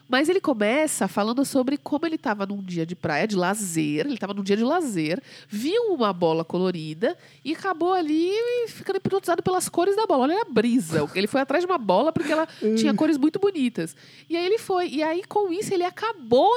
[0.09, 4.15] Mas ele começa falando sobre como ele estava num dia de praia, de lazer, ele
[4.15, 8.31] estava num dia de lazer, viu uma bola colorida e acabou ali
[8.69, 10.25] ficando hipnotizado pelas cores da bola.
[10.25, 11.09] Olha a brisa.
[11.15, 12.47] Ele foi atrás de uma bola porque ela
[12.77, 13.97] tinha cores muito bonitas.
[14.29, 14.89] E aí ele foi.
[14.89, 16.53] E aí, com isso, ele acabou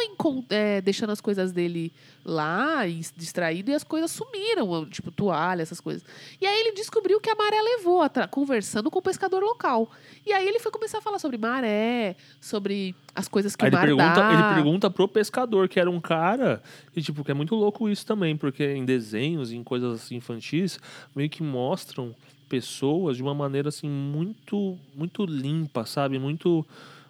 [0.50, 1.92] é, deixando as coisas dele
[2.24, 6.04] lá, e distraído, e as coisas sumiram, tipo toalha, essas coisas.
[6.40, 9.90] E aí ele descobriu que a maré levou, conversando com o pescador local.
[10.26, 13.72] E aí ele foi começar a falar sobre maré, sobre as coisas que Aí o
[13.72, 14.34] ele mar pergunta, dá.
[14.34, 16.62] ele pergunta pro pescador, que era um cara,
[16.96, 20.80] e tipo, que é muito louco isso também, porque em desenhos, em coisas assim infantis,
[21.16, 22.16] meio que mostram
[22.48, 26.18] pessoas de uma maneira assim muito muito limpa, sabe?
[26.18, 26.66] Muito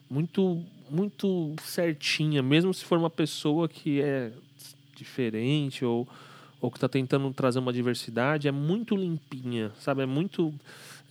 [0.09, 4.31] muito muito certinha, mesmo se for uma pessoa que é
[4.99, 6.07] diferente ou
[6.61, 10.01] ou que está tentando trazer uma diversidade, é muito limpinha, sabe?
[10.01, 10.53] É muito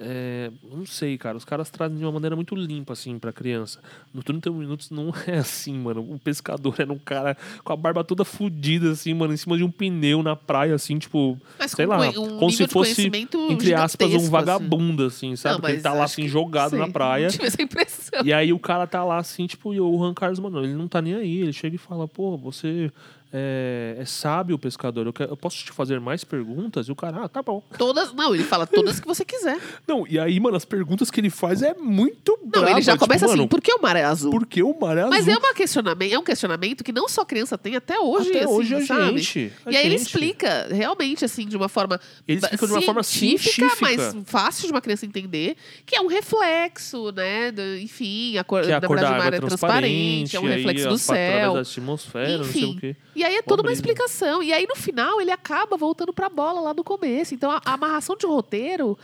[0.00, 1.36] é, não sei, cara.
[1.36, 3.80] Os caras trazem de uma maneira muito limpa, assim, pra criança.
[4.14, 6.00] No 31 Minutos não é assim, mano.
[6.00, 9.64] O pescador era um cara com a barba toda fudida, assim, mano, em cima de
[9.64, 13.10] um pneu na praia, assim, tipo, Mas sei lá, um como se fosse,
[13.50, 14.30] entre aspas, um assim.
[14.30, 15.54] vagabundo, assim, sabe?
[15.54, 17.28] Não, Porque ele tá lá, assim, jogado sei, na praia.
[17.28, 18.24] Tive essa impressão.
[18.24, 20.86] E aí o cara tá lá assim, tipo, e o Juan Carlos, mano, ele não
[20.86, 21.38] tá nem aí.
[21.40, 22.92] Ele chega e fala, pô, você
[23.32, 25.06] é, é sábio, pescador.
[25.06, 26.88] Eu, quero- eu posso te fazer mais perguntas?
[26.88, 27.62] E o cara, ah, tá bom.
[27.76, 29.58] Todas, não, ele fala todas que você quiser.
[29.86, 32.92] Não, e aí, mano, as perguntas que ele faz é muito Não, brava, ele já
[32.92, 34.30] tipo, começa assim, mano, por que o mar é azul?
[34.30, 35.10] por que o mar é azul?
[35.10, 38.44] Mas é, uma questionamento, é um questionamento que não só criança tem até hoje, Até
[38.44, 39.18] assim, hoje a sabe?
[39.18, 39.52] gente.
[39.64, 43.02] a E aí ele explica, realmente, assim, de uma forma Ele explica de uma forma
[43.02, 45.56] científica, mas fácil de uma criança entender,
[45.86, 47.50] que é um reflexo, né?
[47.52, 50.40] do- enfim, a cor, que a cor verdade da o mar água é transparente, é
[50.40, 51.54] um reflexo do céu.
[51.54, 52.76] da atmosfera, não sei Enfim.
[52.76, 52.96] o quê.
[53.18, 54.40] E aí é toda uma explicação.
[54.40, 57.34] E aí, no final, ele acaba voltando pra bola lá do começo.
[57.34, 58.96] Então, a, a amarração de roteiro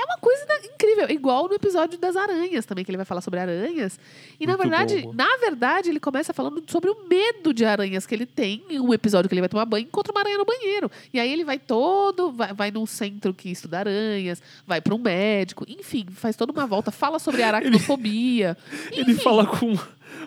[0.00, 1.08] é uma coisa incrível.
[1.10, 3.98] Igual no episódio das aranhas também, que ele vai falar sobre aranhas.
[4.38, 5.12] E, na Muito verdade, bom.
[5.14, 8.62] na verdade, ele começa falando sobre o medo de aranhas que ele tem.
[8.68, 10.90] Em um episódio que ele vai tomar banho, encontra uma aranha no banheiro.
[11.12, 14.98] E aí ele vai todo, vai, vai num centro que estuda aranhas, vai pra um
[14.98, 15.64] médico.
[15.68, 16.90] Enfim, faz toda uma volta.
[16.90, 18.56] Fala sobre aracnofobia.
[18.92, 19.76] Ele fala com,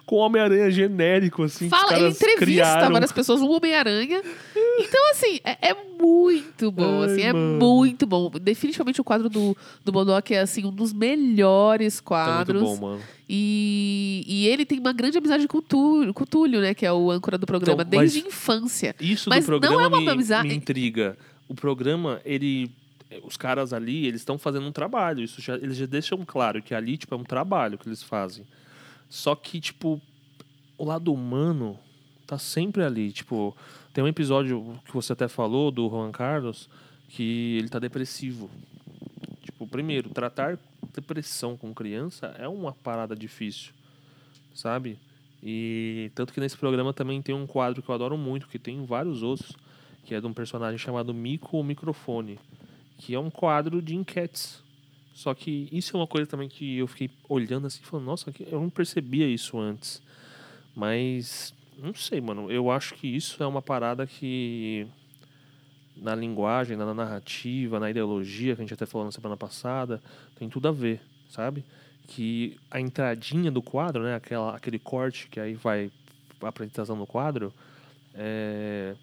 [0.05, 2.91] com Homem-Aranha genérico, assim, Fala, ele entrevista criaram.
[2.91, 4.21] várias pessoas, um Homem-Aranha.
[4.81, 7.59] Então, assim, é, é muito bom, Ai, assim, é mano.
[7.59, 8.31] muito bom.
[8.41, 12.61] Definitivamente o quadro do, do Bodoc é, assim, um dos melhores Tá muito quadros.
[12.61, 13.01] bom, mano.
[13.27, 16.85] e, e ele tem uma grande amizade com o Túlio, com o Túlio, né, que
[16.85, 18.95] é o âncora do programa, Então, desde a infância.
[18.99, 21.17] Isso Mas do não programa é uma me, amizade- me intriga.
[21.47, 22.71] O programa, ele.
[23.23, 25.23] Os caras ali, eles estão fazendo um trabalho.
[25.23, 28.45] Isso já, eles já deixam claro que ali, tipo, é um trabalho que eles fazem.
[29.09, 29.99] Só que, tipo,
[30.77, 31.75] o lado humano
[32.27, 33.11] tá sempre ali.
[33.11, 33.57] Tipo,
[33.91, 36.69] tem um episódio que você até falou do Juan Carlos
[37.07, 38.47] que ele tá depressivo.
[39.59, 40.57] Tipo, primeiro, tratar
[40.93, 43.73] depressão com criança é uma parada difícil,
[44.55, 44.97] sabe?
[45.43, 48.85] E tanto que nesse programa também tem um quadro que eu adoro muito, que tem
[48.85, 49.51] vários outros,
[50.05, 52.39] que é de um personagem chamado Mico o Microfone,
[52.97, 54.63] que é um quadro de enquetes.
[55.13, 58.61] Só que isso é uma coisa também que eu fiquei olhando assim, falando, nossa, eu
[58.61, 60.01] não percebia isso antes.
[60.73, 64.87] Mas, não sei, mano, eu acho que isso é uma parada que
[66.01, 70.01] na linguagem, na narrativa, na ideologia, que a gente até falou na semana passada,
[70.37, 71.63] tem tudo a ver, sabe?
[72.07, 75.91] Que a entradinha do quadro, né, aquela, aquele corte que aí vai
[76.41, 77.53] a apresentação do quadro,
[78.13, 78.95] é,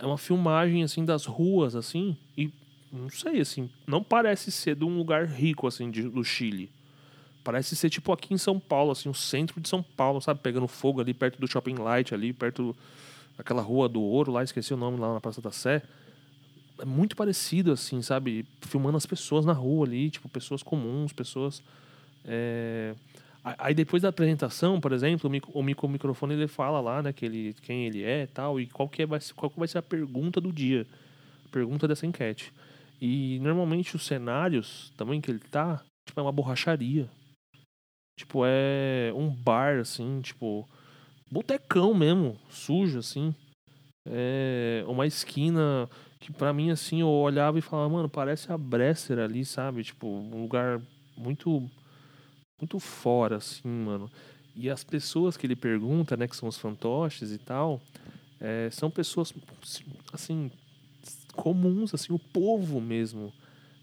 [0.00, 2.50] é uma filmagem assim das ruas assim e
[2.92, 6.70] não sei assim, não parece ser de um lugar rico assim de- do Chile.
[7.42, 10.66] Parece ser tipo aqui em São Paulo, assim, o centro de São Paulo, sabe, pegando
[10.66, 12.74] fogo ali perto do Shopping Light ali, perto
[13.38, 15.82] aquela rua do Ouro lá, esqueci o nome lá na Praça da Sé.
[16.78, 21.62] É muito parecido assim, sabe, filmando as pessoas na rua ali, tipo pessoas comuns, pessoas
[22.24, 22.94] é,
[23.58, 27.00] Aí depois da apresentação, por exemplo, o mic- o, mic- o microfone ele fala lá,
[27.00, 29.06] né, que ele, quem ele é e tal, e qual que, é,
[29.36, 30.84] qual que vai ser a pergunta do dia.
[31.46, 32.52] A pergunta dessa enquete.
[33.00, 37.08] E normalmente os cenários também que ele tá, tipo, é uma borracharia.
[38.18, 40.66] Tipo, é um bar, assim, tipo,
[41.36, 43.34] botecão mesmo, sujo, assim.
[44.06, 49.18] É uma esquina que pra mim, assim, eu olhava e falava, mano, parece a Bresser
[49.18, 49.84] ali, sabe?
[49.84, 50.80] Tipo, um lugar
[51.16, 51.68] muito
[52.58, 54.10] muito fora, assim, mano.
[54.54, 57.82] E as pessoas que ele pergunta, né, que são os fantoches e tal,
[58.40, 59.34] é, são pessoas,
[60.10, 60.50] assim,
[61.34, 63.30] comuns, assim, o povo mesmo,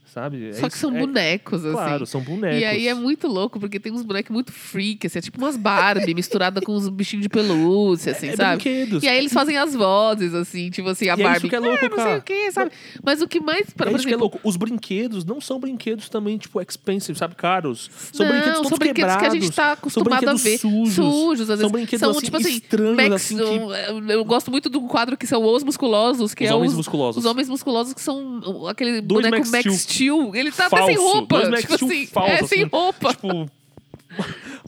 [0.05, 0.49] sabe?
[0.49, 1.73] É Só que isso- são é- bonecos, assim.
[1.73, 2.59] Claro, são bonecos.
[2.61, 5.57] E aí é muito louco, porque tem uns bonecos muito freak, assim, é tipo umas
[5.57, 8.55] Barbie misturada com uns bichinhos de pelúcia, assim, é sabe?
[8.63, 9.03] brinquedos.
[9.03, 11.37] E aí eles fazem as vozes, assim, tipo assim, a E é Barbie.
[11.39, 12.17] isso que é louco, "Ah, não sei cara.
[12.19, 12.71] o quê, sabe?
[13.03, 13.69] Mas o que mais.
[13.71, 14.39] Por É isso que é exemplo, louco.
[14.43, 17.35] Os brinquedos não são brinquedos também, tipo, expensive, sabe?
[17.35, 17.89] Caros.
[18.11, 19.55] São não, brinquedos todos são brinquedos que a gente quebrados.
[19.55, 20.57] tá acostumado a ver.
[20.57, 20.93] sujos.
[20.93, 21.71] Sujos, às São vezes.
[21.71, 25.17] brinquedos, são, assim, tipo assim, estranhos, Max- assim, que- um, Eu gosto muito do quadro
[25.17, 27.23] que são os musculosos, que Os é homens os, musculosos.
[27.23, 29.92] os homens musculosos que são aquele Dois boneco Max Max, Steel.
[29.93, 30.35] Steel.
[30.35, 31.13] Ele tá até sem Falso.
[31.13, 31.41] roupa.
[31.41, 32.69] Dois tipo Steel assim, falso, é sem assim.
[32.71, 33.13] roupa.
[33.13, 33.51] Tipo.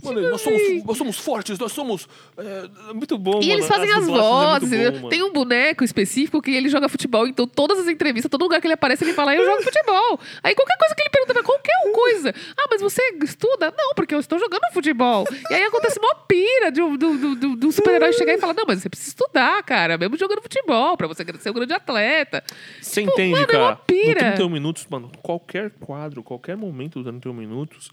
[0.04, 2.08] Mano, nós, somos, nós somos fortes, nós somos.
[2.38, 3.52] é, muito bom, E mano.
[3.54, 4.68] eles fazem as, é vozes.
[4.72, 5.00] entendeu?
[5.02, 5.10] bom.
[5.10, 8.68] Tem um boneco específico que ele joga futebol, então todas as entrevistas, todo lugar que
[8.68, 10.20] ele aparece, ele fala, eu jogo futebol.
[10.44, 12.34] Aí qualquer coisa que ele pergunta, qualquer coisa.
[12.58, 13.74] Ah, mas você estuda?
[13.78, 15.26] Não, porque eu estou jogando futebol.
[15.50, 18.66] E aí acontece uma pira de do, do, do- do super-herói chegar e falar, não,
[18.68, 22.44] mas você precisa estudar, cara, mesmo jogando futebol, pra você ser um grande atleta.
[22.82, 23.64] Você Tipo, entende, mano, é cara?
[23.64, 24.14] uma pira.
[24.22, 27.90] No 31 minutos, mano, qualquer quadro, qualquer momento dos 31 minutos,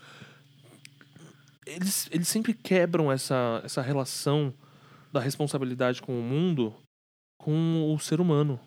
[1.67, 4.53] eles, eles sempre quebram essa, essa relação
[5.13, 6.75] da responsabilidade com o mundo
[7.39, 8.59] com o ser humano.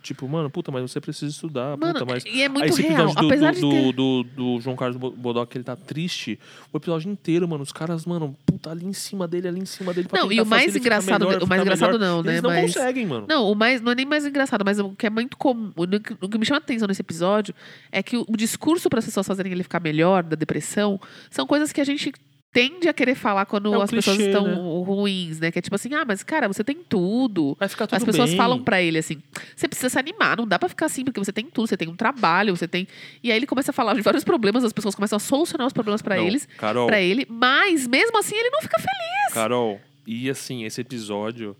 [0.00, 2.24] Tipo, mano, puta, mas você precisa estudar, Mano, puta, mas.
[2.24, 3.12] e é muito Aí esse real.
[3.12, 3.92] do, Apesar do, de do, ter...
[3.92, 6.38] do, do João Carlos Bo- Bodoc, que ele tá triste,
[6.72, 9.92] o episódio inteiro, mano, os caras, mano, puta, ali em cima dele, ali em cima
[9.92, 10.06] dele.
[10.06, 12.16] Pra Não, e o mais engraçado, melhor, o mais engraçado melhor.
[12.16, 12.30] não, né?
[12.34, 12.72] Eles não mas...
[12.72, 13.26] conseguem, mano.
[13.28, 16.28] Não, o mais, não é nem mais engraçado, mas o que é muito comum, o
[16.28, 17.52] que, me chama a atenção nesse episódio
[17.90, 21.44] é que o, o discurso para as pessoas fazerem ele ficar melhor da depressão são
[21.44, 22.12] coisas que a gente
[22.52, 24.84] tende a querer falar quando É um as pessoas clichê, estão né?
[24.84, 25.50] ruins, né?
[25.50, 27.56] Que é tipo assim, ah, mas cara, você tem tudo.
[27.60, 28.36] Vai ficar tudo As pessoas bem.
[28.36, 29.22] falam pra ele assim:
[29.54, 31.88] você precisa se animar, não dá pra ficar assim, porque você tem tudo, você tem
[31.88, 32.88] um trabalho, você tem.
[33.22, 35.72] E aí ele começa a falar de vários problemas, as pessoas começam a solucionar os
[35.72, 39.34] problemas pra Não, eles, Carol, para ele, mas mesmo assim ele não fica feliz.
[39.34, 41.56] Carol, e assim, esse episódio,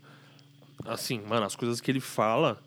[0.85, 2.59] assim, mano, as coisas que ele fala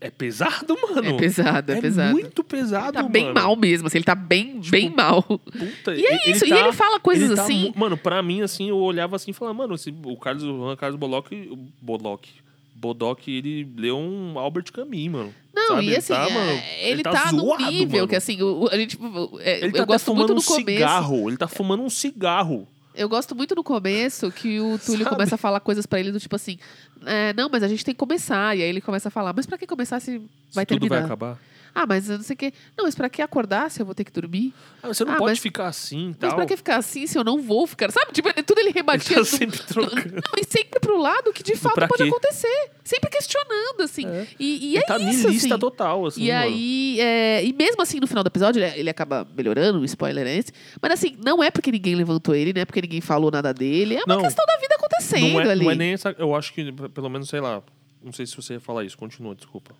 [0.00, 1.08] é pesado, mano.
[1.08, 2.12] É pesado, é, pesado.
[2.12, 3.34] muito pesado, Tá bem mano.
[3.40, 5.22] mal mesmo, assim, ele tá bem, Tipo, bem mal.
[5.22, 7.72] Puta, E é isso, e ele fala coisas ele tá assim.
[7.76, 10.98] mano, pra mim, assim, eu olhava assim e falava, mano, esse, o Carlos, o Carlos
[10.98, 12.28] Bollock, o Bollock,
[12.74, 15.34] Bodoc, ele leu um Albert Camus, mano.
[15.54, 15.84] Não, Sabe?
[15.84, 18.08] e Ele assim, tá, é, mano, ele, ele tá, tá num zoado, nível mano.
[18.08, 18.98] que assim, o- a gente.
[19.40, 20.78] é, Ele eu tá até gosto muito fumando no um começo.
[20.78, 21.28] cigarro.
[21.30, 22.68] Ele tá fumando um cigarro.
[22.96, 25.16] Eu gosto muito no começo que o Túlio Sabe?
[25.16, 26.58] começa a falar coisas pra ele do tipo assim,
[27.04, 28.56] é, não, mas a gente tem que começar.
[28.56, 30.20] E aí ele começa a falar, mas pra que começar se
[30.52, 30.96] vai tudo terminar?
[30.96, 31.38] vai acabar.
[31.78, 32.52] Ah, mas eu não sei o quê.
[32.76, 34.54] Não, mas pra que acordar se eu vou ter que dormir?
[34.82, 36.34] Ah, você não Ah, pode mas- ficar assim e Mas tal.
[36.36, 37.90] pra que ficar assim se eu não vou ficar?
[37.92, 38.12] Sabe?
[38.12, 39.16] Tipo, tudo ele Ele rebatia.
[39.16, 40.14] tá do- sempre trocando.
[40.14, 42.08] Não, e sempre pro lado que de fato pra pode quê?
[42.08, 42.70] acontecer.
[42.82, 44.06] Sempre questionando, assim.
[44.06, 44.26] É.
[44.40, 45.48] E, e Ele é tá isso, assim.
[45.58, 46.40] total, assim, E mano.
[46.44, 50.26] aí, é, e mesmo assim, no final do episódio, ele, ele acaba melhorando, o spoiler
[50.26, 50.52] é esse.
[50.80, 53.96] Mas assim, não é porque ninguém levantou ele, não é porque ninguém falou nada dele.
[53.96, 54.22] É uma Não.
[54.22, 55.64] questão da vida acontecendo não é, ali.
[55.64, 56.14] não é nem essa.
[56.18, 57.62] Eu acho que, pelo menos, sei lá.
[58.02, 58.96] Não sei se você ia falar isso.
[58.96, 59.74] Continua, desculpa.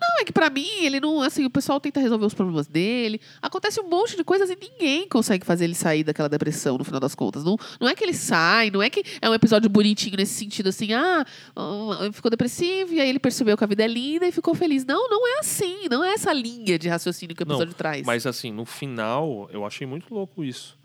[0.00, 1.20] Não, é que pra mim, ele não.
[1.20, 3.20] Assim, o pessoal tenta resolver os problemas dele.
[3.42, 7.00] Acontece um monte de coisas e ninguém consegue fazer ele sair daquela depressão no final
[7.00, 7.44] das contas.
[7.44, 10.68] Não, não é que ele sai, não é que é um episódio bonitinho nesse sentido
[10.68, 11.24] assim, ah,
[11.54, 14.84] ah, ficou depressivo e aí ele percebeu que a vida é linda e ficou feliz.
[14.84, 15.88] Não, não é assim.
[15.90, 18.06] Não é essa linha de raciocínio que o Não, episódio traz.
[18.06, 20.78] Mas, assim, no final, eu achei muito louco isso.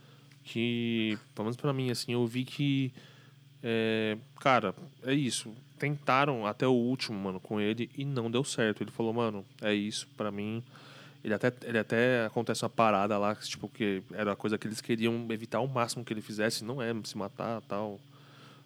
[0.43, 2.93] Que, pelo menos pra mim, assim, eu vi que.
[3.63, 5.51] é, cara, é isso.
[5.77, 8.81] Tentaram até o último, mano, com ele e não deu certo.
[8.83, 10.63] Ele falou, mano, é isso, pra mim.
[11.23, 14.79] Ele até, ele até acontece uma parada lá, tipo, que era a coisa que eles
[14.79, 17.99] queriam evitar ao máximo que ele fizesse, não é se matar tal.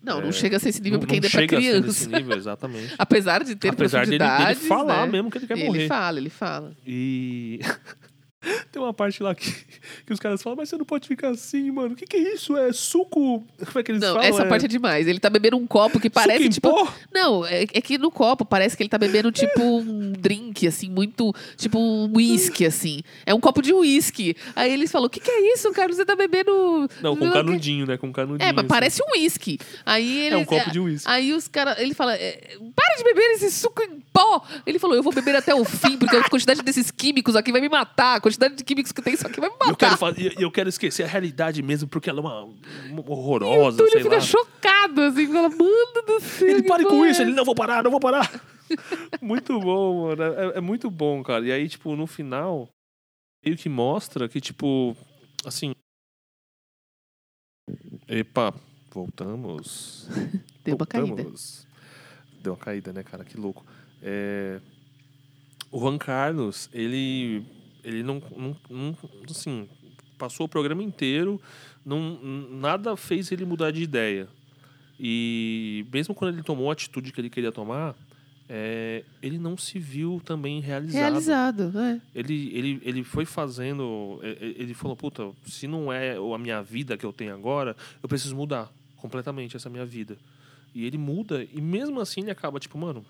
[0.03, 1.57] não, não é, chega a ser esse nível não, porque não ainda é pra chega
[1.57, 1.87] a ser criança.
[1.87, 2.93] nesse nível, exatamente.
[2.99, 5.11] Apesar de ter Apesar dele, dele profundidades, falar né?
[5.13, 5.87] mesmo que ele quer ele morrer.
[5.87, 6.73] fala, ele fala.
[6.85, 7.61] E
[8.71, 9.51] tem uma parte lá que,
[10.05, 11.93] que os caras falam, mas você não pode ficar assim, mano.
[11.93, 12.55] O que, que é isso?
[12.55, 13.45] É suco.
[13.57, 14.29] Como é que eles Não, falam?
[14.29, 15.07] essa parte é demais.
[15.07, 16.69] Ele tá bebendo um copo que parece suco em tipo.
[16.69, 16.93] pó?
[17.13, 20.89] Não, é, é que no copo parece que ele tá bebendo tipo um drink, assim,
[20.89, 21.33] muito.
[21.57, 23.01] Tipo um whisky, assim.
[23.25, 24.35] É um copo de whisky.
[24.55, 25.91] Aí eles falam: O que, que é isso, cara?
[25.91, 26.89] Você tá bebendo.
[27.01, 27.97] Não, com Não, canudinho, né?
[27.97, 28.47] Com canudinho.
[28.47, 28.67] É, mas assim.
[28.67, 29.59] parece um whisky.
[29.85, 31.09] Aí ele, É um copo de uísque.
[31.09, 34.43] Aí os caras, ele fala, é, para de beber esse suco em pó.
[34.65, 37.61] Ele falou, eu vou beber até o fim, porque a quantidade desses químicos aqui vai
[37.61, 38.21] me matar.
[38.29, 39.75] A quantidade de químicos que tem isso aqui vai me Eu matar.
[39.75, 42.55] quero, fa- eu, eu quero esquecer a realidade mesmo, porque ela é uma, uma
[43.01, 44.21] E o horrorosa, Túlio sei fica lá.
[44.21, 46.47] chocado, assim, fala, mano do céu.
[46.47, 48.29] Ele pare com é isso, ele essa?" não vou parar, não vou parar.
[49.21, 50.23] muito bom, mano.
[50.23, 51.45] É, é muito bom, cara.
[51.45, 52.69] E aí, tipo, no final,
[53.43, 54.95] meio que mostra que, tipo,
[55.43, 55.73] assim.
[58.07, 58.53] Epa,
[58.91, 60.07] voltamos.
[60.63, 61.07] Deu uma caída.
[61.07, 61.67] Voltamos.
[62.41, 63.23] Deu uma caída, né, cara?
[63.23, 63.65] Que louco.
[64.01, 64.59] É,
[65.71, 67.43] O Juan Carlos, ele.
[67.83, 68.97] Ele não, não, não.
[69.29, 69.67] Assim,
[70.17, 71.41] passou o programa inteiro,
[71.85, 72.19] não,
[72.51, 74.27] nada fez ele mudar de ideia.
[74.99, 77.95] E mesmo quando ele tomou a atitude que ele queria tomar,
[78.49, 80.99] é, ele não se viu também realizado.
[80.99, 82.01] Realizado, né?
[82.13, 84.19] Ele, ele, ele foi fazendo.
[84.23, 88.35] Ele falou: puta, se não é a minha vida que eu tenho agora, eu preciso
[88.35, 90.17] mudar completamente essa minha vida.
[90.73, 93.05] E ele muda, e mesmo assim ele acaba, tipo, mano.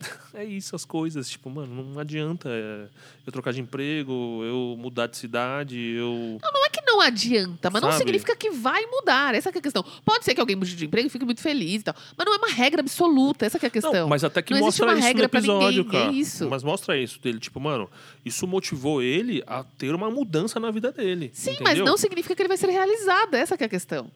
[0.32, 2.86] É isso as coisas, tipo, mano, não adianta é,
[3.26, 6.38] eu trocar de emprego, eu mudar de cidade, eu.
[6.40, 8.04] Não é que não adianta, mas não Sabe?
[8.04, 9.34] significa que vai mudar.
[9.34, 9.84] Essa que é a questão.
[10.04, 11.94] Pode ser que alguém mude de emprego e fique muito feliz e tal.
[12.16, 13.44] Mas não é uma regra absoluta.
[13.44, 13.92] Essa que é a questão.
[13.92, 16.16] Não, mas até que Não mostra uma isso no regra pra episódio, ninguém, é cara.
[16.16, 16.48] isso.
[16.48, 17.90] Mas mostra isso dele, tipo, mano,
[18.24, 21.30] isso motivou ele a ter uma mudança na vida dele.
[21.34, 21.64] Sim, entendeu?
[21.64, 23.34] mas não significa que ele vai ser realizado.
[23.34, 24.10] Essa que é a questão.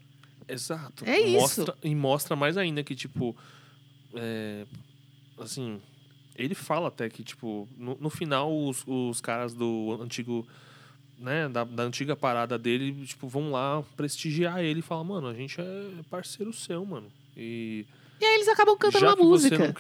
[0.49, 1.05] Exato.
[1.07, 1.41] É isso.
[1.41, 3.35] Mostra, e mostra mais ainda que, tipo,
[4.15, 4.65] é,
[5.39, 5.81] assim,
[6.37, 10.47] ele fala até que, tipo, no, no final os, os caras do antigo,
[11.19, 15.35] né, da, da antiga parada dele, tipo, vão lá prestigiar ele e falam, mano, a
[15.35, 17.11] gente é parceiro seu, mano.
[17.37, 17.87] E
[18.25, 19.75] E aí eles acabam cantando já uma música.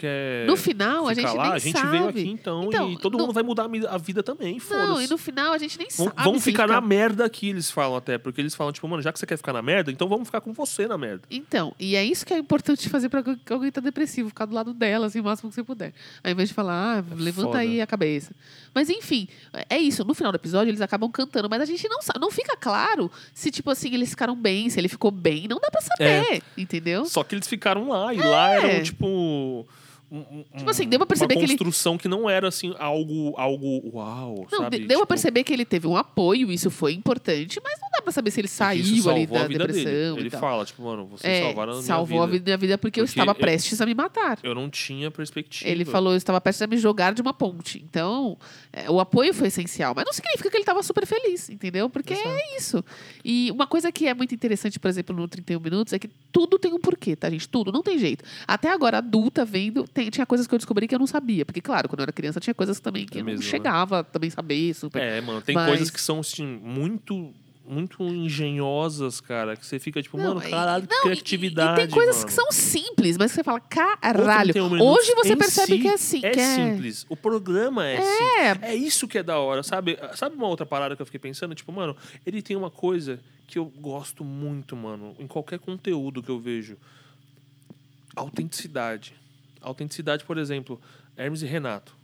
[0.46, 1.90] No final, a gente lá, nem a gente sabe.
[1.90, 5.06] veio aqui então, Então, e todo não- mundo vai mudar a vida também, Não, e
[5.06, 6.28] no final a gente nem Vão, sabe.
[6.28, 8.18] ele ficar fica- na merda aqui, eles falam até.
[8.18, 10.40] Porque eles falam, tipo, mano, já que você quer ficar na merda, então vamos ficar
[10.42, 11.22] com você na merda.
[11.30, 14.54] Então, e é isso que é importante fazer pra alguém que tá depressivo, ficar do
[14.54, 15.94] lado dela, assim, o máximo que você puder.
[16.22, 17.58] Ao invés de falar, ah, levanta foda.
[17.60, 18.32] aí a cabeça.
[18.74, 19.26] Mas enfim,
[19.70, 20.04] é isso.
[20.04, 23.10] No final do episódio, eles acabam cantando, mas a gente não sabe, não fica claro
[23.32, 25.46] se, tipo assim, eles ficaram bem, se ele ficou bem.
[25.48, 27.04] Não dá pra saber, entendeu?
[27.06, 28.56] Só que eles ficaram lá, e lá É.
[28.56, 29.66] era, tipo.
[30.18, 33.34] Um- Tipo assim, deu pra perceber uma que ele- construção que não era assim algo
[33.36, 36.70] algo uau Não, sabe de- deu a Tipo, perceber que ele teve um apoio, isso
[36.70, 40.30] foi importante, mas não dá pra saber se ele saiu ali da vida depressão ele
[40.30, 40.40] tal.
[40.40, 42.32] fala tipo mano vocês É, salvaram a minha salvou a vida.
[42.38, 44.38] vida- minha vida porque, eu Porque estava eu- prestes a me matar.
[44.42, 47.82] eu não tinha perspectiva Ele falou, eu estava prestes a me jogar de uma ponte.
[47.88, 48.36] Então,
[48.72, 49.92] é, o apoio foi essencial.
[49.94, 51.88] Mas não significa que ele estava super feliz, entendeu?
[51.90, 52.84] Porque é isso.
[53.24, 56.58] E uma coisa que é muito interessante, por exemplo, no 31 Minutos, é que tudo
[56.58, 57.48] tem um porquê, tá, gente?
[57.48, 58.24] Tudo, não tem jeito.
[58.46, 61.44] Até agora, adulta, vendo, tem- tinha coisas que eu descobri que eu não sabia.
[61.44, 63.50] Porque, claro, quando eu era criança, tinha coisas também que É eu mesmo, não né?
[63.50, 65.00] chegava a também saber super.
[65.02, 67.32] é mano tem Mas- coisas que são assim muito
[67.66, 71.86] muito engenhosas cara que você fica tipo Não, mano e- caralho não, e- criatividade E,
[71.86, 72.26] tem coisas mano.
[72.26, 74.52] que são simples, mas que você fala, caralho.
[74.52, 76.20] 31 Minutos Hoje você percebe si que é assim.
[76.22, 76.54] É que é...
[76.56, 77.06] simples.
[77.08, 78.62] O programa é, simples.
[78.62, 79.98] É, É isso que é da hora, sabe?
[80.14, 81.54] Sabe uma outra parada que eu fiquei pensando?
[81.54, 86.28] Tipo, mano, ele tem uma coisa que eu gosto muito, mano, em qualquer conteúdo que
[86.30, 86.76] eu vejo.
[88.14, 89.14] Autenticidade.
[89.64, 90.80] Autenticidade, por exemplo,
[91.16, 91.94] Hermes e Renato.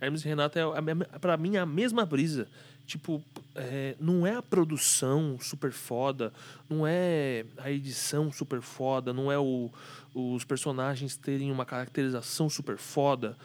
[0.00, 2.48] Hermes e Renato é, a me- pra mim, a mesma brisa.
[2.86, 3.22] Tipo,
[3.54, 6.32] é, não é a produção super foda,
[6.70, 9.70] não é a edição super foda, não é o,
[10.14, 13.36] os personagens terem uma caracterização super foda.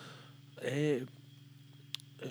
[0.62, 1.02] É,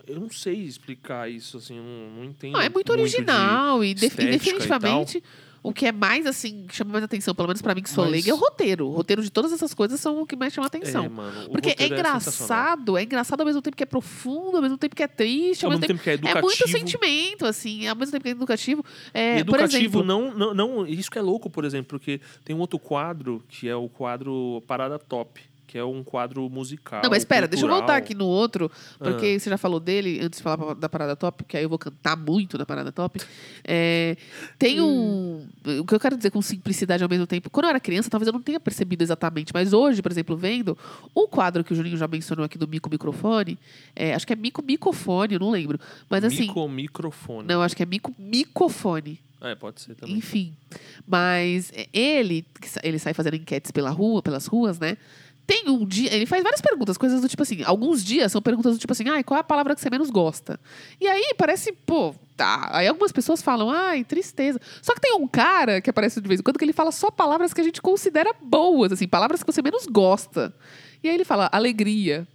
[0.07, 2.53] eu não sei explicar isso, assim, não, não entendo.
[2.53, 5.23] Não, é muito de original e, def- e estética e definitivamente
[5.63, 8.03] o que é mais assim que chama mais atenção, pelo menos pra mim que sou
[8.05, 8.89] Mas- leiga, é o roteiro.
[8.89, 11.05] O roteiro de todas essas coisas são o que mais chama atenção.
[11.05, 11.99] É, mano, Porque é sensacional.
[11.99, 15.65] engraçado, é, engraçado ao mesmo tempo que é profundo, ao mesmo tempo que é triste,
[15.65, 16.43] Ao ao mesmo tempo que é É educativo.
[16.47, 18.85] muito sentimento, assim, ao mesmo tempo que é educativo.
[19.15, 20.87] É, E por educativo exemplo, não, não, não.
[20.87, 24.63] Isso que é louco, por exemplo, porque tem um outro quadro que é o quadro
[24.67, 25.41] Parada Top,
[25.73, 27.01] que é um quadro musical.
[27.03, 29.41] Não, mas espera, deixa eu voltar aqui no outro, porque Ah.
[29.41, 32.15] você já falou dele, antes de falar da Parada Top, que aí eu vou cantar
[32.15, 33.19] muito na Parada Top.
[33.65, 34.15] É,
[34.59, 35.49] tem um.
[35.81, 37.49] O que eu quero dizer com simplicidade ao mesmo tempo.
[37.49, 40.77] Quando eu era criança, talvez eu não tenha percebido exatamente, mas hoje, por exemplo, vendo
[41.15, 43.59] o quadro que o Juninho já mencionou aqui do Mico Microfone,
[43.97, 45.81] é, acho que é Mico Micofone, eu não lembro.
[46.11, 46.43] Mas assim.
[46.49, 47.49] Mico microfone.
[47.49, 49.19] Não, acho que é Mico Micofone.
[49.41, 50.17] É, pode ser também.
[50.17, 50.55] Enfim.
[51.09, 52.45] Mas ele,
[52.83, 54.97] ele sai fazendo enquetes pela rua, pelas ruas, né?
[55.47, 57.63] Tem um dia, ele faz várias perguntas, coisas do tipo assim.
[57.65, 60.09] Alguns dias são perguntas do tipo assim, ai, qual é a palavra que você menos
[60.09, 60.59] gosta?
[61.01, 62.69] E aí parece, pô, tá.
[62.73, 64.61] Aí algumas pessoas falam, ai, tristeza.
[64.81, 67.11] Só que tem um cara que aparece de vez em quando que ele fala só
[67.11, 70.55] palavras que a gente considera boas, assim, palavras que você menos gosta.
[71.03, 72.27] E aí ele fala alegria.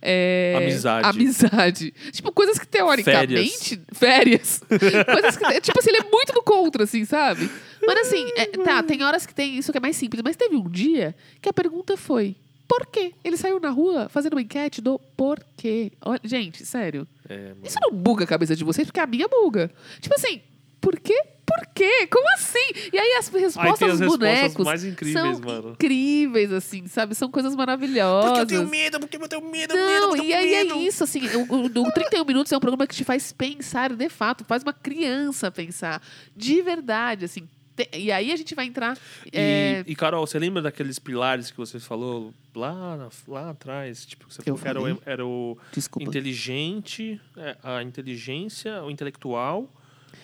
[0.00, 1.06] é, Amizade.
[1.08, 1.94] Amizade.
[2.12, 3.80] Tipo, coisas que teoricamente.
[3.92, 4.62] Férias.
[4.68, 5.60] coisas que.
[5.60, 7.50] Tipo assim, ele é muito do contra, assim, sabe?
[7.84, 10.22] Mas assim, é, tá, tem horas que tem isso que é mais simples.
[10.24, 12.36] Mas teve um dia que a pergunta foi:
[12.72, 13.12] por quê?
[13.22, 15.92] Ele saiu na rua fazendo uma enquete do porquê.
[16.00, 17.06] Olha, gente, sério.
[17.28, 17.60] É, mano.
[17.62, 19.70] Isso não buga a cabeça de vocês, porque a minha buga.
[20.00, 20.40] Tipo assim,
[20.80, 21.22] por quê?
[21.44, 22.06] Por quê?
[22.06, 22.88] Como assim?
[22.90, 25.72] E aí as respostas Aí tem as dos respostas bonecos mais incríveis, são mano.
[25.72, 27.14] incríveis, assim, sabe?
[27.14, 28.30] São coisas maravilhosas.
[28.30, 30.74] Porque eu tenho medo, porque eu tenho medo, medo, Não, eu e tenho aí medo.
[30.74, 33.92] é isso, assim, o, o, o 31 Minutos é um programa que te faz pensar,
[33.92, 36.00] de fato, faz uma criança pensar,
[36.34, 37.46] de verdade, assim.
[37.92, 38.98] E aí a gente vai entrar...
[39.32, 44.04] é, E, e, Carol, você lembra daqueles pilares que você falou lá, lá atrás?
[44.04, 45.58] Tipo, que você Eu falou que era o,
[45.94, 49.68] era o inteligente, é, a inteligência, o intelectual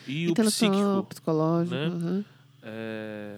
[0.07, 1.07] e o psíquico.
[1.09, 1.75] psicológico.
[1.75, 1.87] né?
[1.87, 2.25] aham.
[2.63, 3.37] É,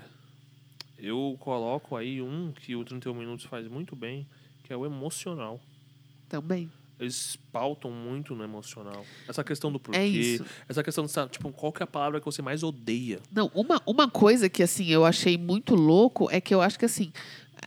[0.98, 4.26] eu coloco aí um que o 31 Minutos faz muito bem,
[4.64, 5.60] que que é o emocional.
[6.28, 6.70] Também.
[7.01, 9.05] Eles pautam muito no emocional.
[9.27, 9.98] Essa questão do porquê.
[9.98, 10.44] É isso.
[10.68, 13.20] Essa questão de, tipo, qual que é a palavra que você mais odeia?
[13.32, 16.85] Não, uma, uma coisa que, assim, eu achei muito louco é que eu acho que,
[16.85, 17.10] assim,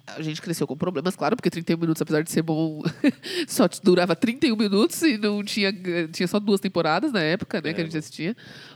[0.05, 2.81] a gente cresceu com problemas, claro, porque 31 minutos, apesar de ser bom,
[3.47, 5.71] só durava 31 minutos e não tinha,
[6.11, 8.35] tinha só duas temporadas na época, né, É, que a gente assistia.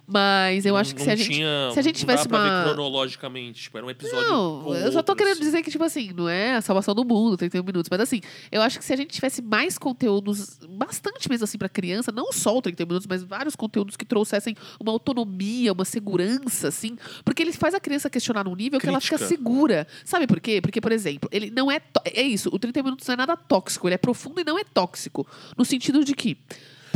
[0.10, 1.30] Mas eu acho que Não se a gente.
[1.32, 4.74] tinha, se a gente não tivesse pra ver uma- cronologicamente, tipo, era um episódio Não,
[4.74, 5.42] eu só tô outro, querendo assim.
[5.42, 7.90] dizer que, tipo assim, não é a salvação do mundo, 31 minutos.
[7.92, 11.68] Mas assim, eu acho que se a gente tivesse mais conteúdos, bastante mesmo assim pra
[11.68, 16.70] criança, não só o 31 minutos, mas vários conteúdos que trouxessem uma autonomia, uma segurança,
[16.70, 16.96] assim.
[17.26, 19.36] Porque ele faz a criança questionar num nível que ela fica Crítica.
[19.38, 19.88] segura.
[20.06, 20.62] Sabe por quê?
[20.62, 21.82] Porque, por exemplo, ele não é.
[22.06, 24.64] É isso, o 31 minutos não é nada tóxico, ele é profundo e não é
[24.64, 25.28] tóxico.
[25.58, 26.38] No sentido de que,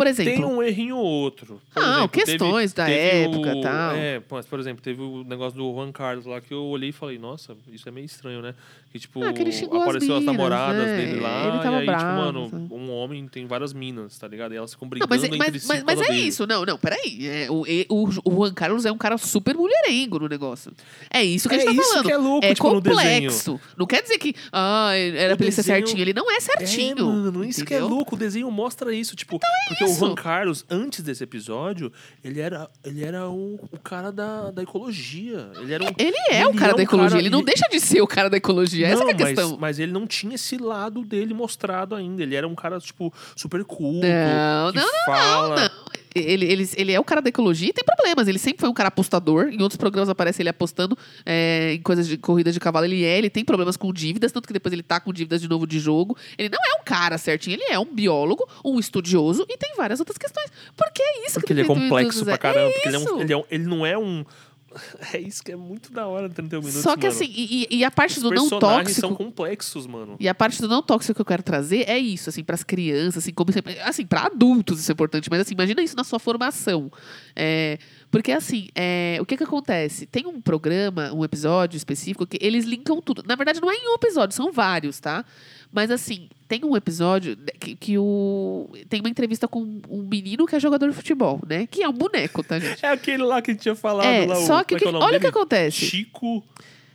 [0.02, 0.34] por exemplo.
[0.34, 1.62] Tem um errinho ou outro.
[1.74, 3.96] Por Ah, exemplo, questões da época e tal.
[3.96, 6.92] É, mas, por exemplo, teve o negócio do Juan Carlos lá que eu olhei e
[6.94, 8.54] falei, nossa, isso é meio estranho, né?
[8.92, 10.98] Que, tipo, Ah, que as apareceu as, minas, namoradas né?
[10.98, 11.48] dele lá.
[11.48, 12.74] Ele tava e aí, bravo, tipo, mano, sabe?
[12.74, 14.54] um homem tem várias minas, tá ligado?
[14.54, 15.68] E elas ficam Não, brigando mas, é- entre mas, si.
[15.68, 16.20] mas, mas é dele.
[16.28, 17.26] isso, não, não, peraí.
[17.26, 20.74] É, o, o, o Juan Carlos é um cara super mulherengo no negócio.
[21.10, 22.06] É isso que a É gente tá isso falando.
[22.06, 23.62] que é louco, é tipo, complexo.
[23.78, 26.02] Não quer dizer que ah, era O pra ele ser desenho- certinho.
[26.02, 26.98] Ele não é certinho.
[27.00, 27.86] É, mano, isso que é entendeu?
[27.86, 28.16] Então louco.
[28.16, 29.16] O desenho mostra isso.
[29.16, 29.91] Tipo, porque isso.
[29.92, 31.92] O Juan Carlos, antes desse episódio,
[32.24, 35.50] ele era, ele era o, o cara da, da ecologia.
[35.60, 37.10] Ele era um, Ele é o Ele cara é da um ecologia.
[37.12, 38.88] cara- ele não ele- deixa de ser o cara da ecologia.
[38.88, 39.50] Essa não, que é a questão.
[39.52, 42.24] Mas, mas ele não tinha esse lado dele mostrado ainda.
[42.24, 44.06] Ele era um cara, tipo, super culto.
[44.08, 45.56] Não, que não, não, fala...
[45.56, 46.01] não.
[46.14, 48.28] Ele, ele, ele é o cara da ecologia e tem problemas.
[48.28, 49.48] Ele sempre foi um cara apostador.
[49.48, 52.86] Em outros programas aparece ele apostando é, em coisas de corrida de cavalo.
[52.86, 55.48] Ele é, ele tem problemas com dívidas, tanto que depois ele tá com dívidas de
[55.48, 56.18] novo de jogo.
[56.38, 60.00] Ele não é um cara certinho, ele é um biólogo, um estudioso e tem várias
[60.00, 60.52] outras questões.
[60.76, 62.70] Porque é isso Porque que ele é complexo pra caramba.
[62.70, 64.26] É porque ele, é um, ele, é um- ele não é um.
[65.14, 66.82] É isso que é muito da hora, 31 minutos.
[66.82, 67.16] Só que mano.
[67.16, 69.02] assim, e, e- a parte Os do não tóxico.
[69.02, 70.16] são complexos, mano.
[70.20, 72.64] E a parte do não tóxico que eu quero trazer é isso, assim, para as
[72.64, 76.04] crianças, assim, como sempre, assim, para adultos isso é importante, mas assim, imagina isso na
[76.04, 76.92] sua formação.
[77.36, 77.78] É,
[78.10, 80.06] porque assim, é, o que que acontece?
[80.06, 83.24] Tem um programa, um episódio específico que eles linkam tudo.
[83.26, 85.24] Na verdade, não é em um episódio, são vários, tá?
[85.72, 86.30] Mas assim,
[86.60, 90.90] tem um episódio que, que o tem uma entrevista com um menino que é jogador
[90.90, 91.66] de futebol, né?
[91.66, 92.86] Que é um boneco, tá, gente?
[92.86, 94.38] É aquele lá que a gente tinha falado É, lá.
[94.38, 95.78] o- só que, como é que é o nome olha o que acontece.
[95.86, 96.44] Chico.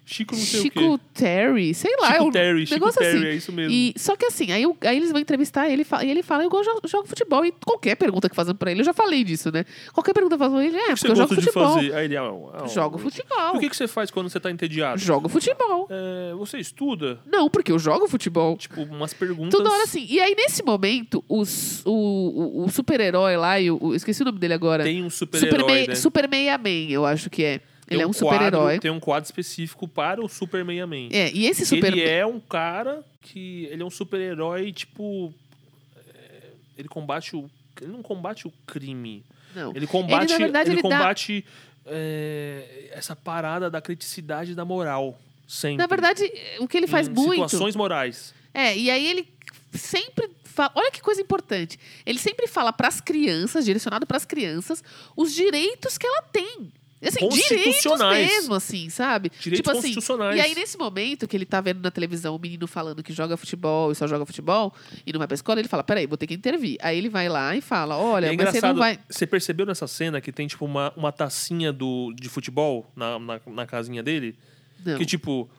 [0.09, 1.05] Chico não sei Chico o quê.
[1.15, 3.27] Terry, sei lá, Chico é um Terry, Chico Terry, assim.
[3.27, 3.73] é isso mesmo.
[3.73, 6.51] E, só que assim, aí, aí eles vão entrevistar ele e e ele fala, eu
[6.65, 7.45] jogo, jogo futebol.
[7.45, 9.65] E qualquer pergunta que fazem pra ele, eu já falei disso, né?
[9.93, 11.75] Qualquer pergunta que fazem pra ele, é, porque eu jogo futebol.
[11.75, 11.95] fazer?
[11.95, 13.57] Aí ele, ah, ah, Jogo ah, futebol.
[13.57, 15.01] O que, que você faz quando você tá entediado?
[15.01, 15.89] Jogo futebol.
[15.91, 17.19] É, você estuda?
[17.27, 18.57] Não, porque eu jogo futebol.
[18.57, 19.51] Tipo, umas perguntas.
[19.51, 20.07] Toda hora assim.
[20.09, 24.25] E aí, nesse momento, os, o, o, o super-herói lá, e o, o- esqueci o
[24.25, 24.85] nome dele agora.
[24.85, 25.95] Tem um Super, super-herói, Mei- né?
[25.97, 27.61] Super Meia Man, eu acho que é.
[27.89, 28.79] Ele é um um quadro- super-herói.
[28.81, 31.09] Tem um quadro específico para o Super Meia Man.
[31.13, 33.67] É, e esse super Ele é um cara que.
[33.71, 35.33] Ele é um super-herói, tipo.
[36.15, 37.49] é, ele combate o.
[37.81, 39.23] Ele não combate o crime.
[39.55, 39.75] Não.
[39.75, 40.31] Ele combate.
[40.33, 41.45] na verdade, ele dá- combate
[41.87, 45.19] é, essa parada da criticidade da moral.
[45.47, 45.77] Sempre.
[45.79, 46.25] Na verdade,
[46.59, 47.45] o que ele faz em muito.
[47.49, 48.35] Situações morais.
[48.53, 49.29] É, e aí ele
[49.73, 51.79] sempre fala, olha que coisa importante.
[52.05, 54.83] Ele sempre fala para as crianças, direcionado para as crianças,
[55.17, 56.73] os direitos que ela tem.
[57.03, 58.27] Assim, Constitucionais.
[58.27, 59.29] mesmo, assim, sabe?
[59.29, 60.37] Direitos tipo assim, constitucionais.
[60.37, 63.37] E aí, nesse momento que ele tá vendo na televisão o menino falando que joga
[63.37, 64.73] futebol e só joga futebol
[65.07, 66.79] e não vai pra escola, ele fala: peraí, vou ter que intervir.
[66.81, 68.99] Aí ele vai lá e fala: olha, é mas você não vai.
[69.09, 73.41] você percebeu nessa cena que tem, tipo, uma, uma tacinha do, de futebol na, na,
[73.47, 74.39] na casinha dele?
[74.85, 74.97] Não.
[74.97, 75.51] Que, tipo,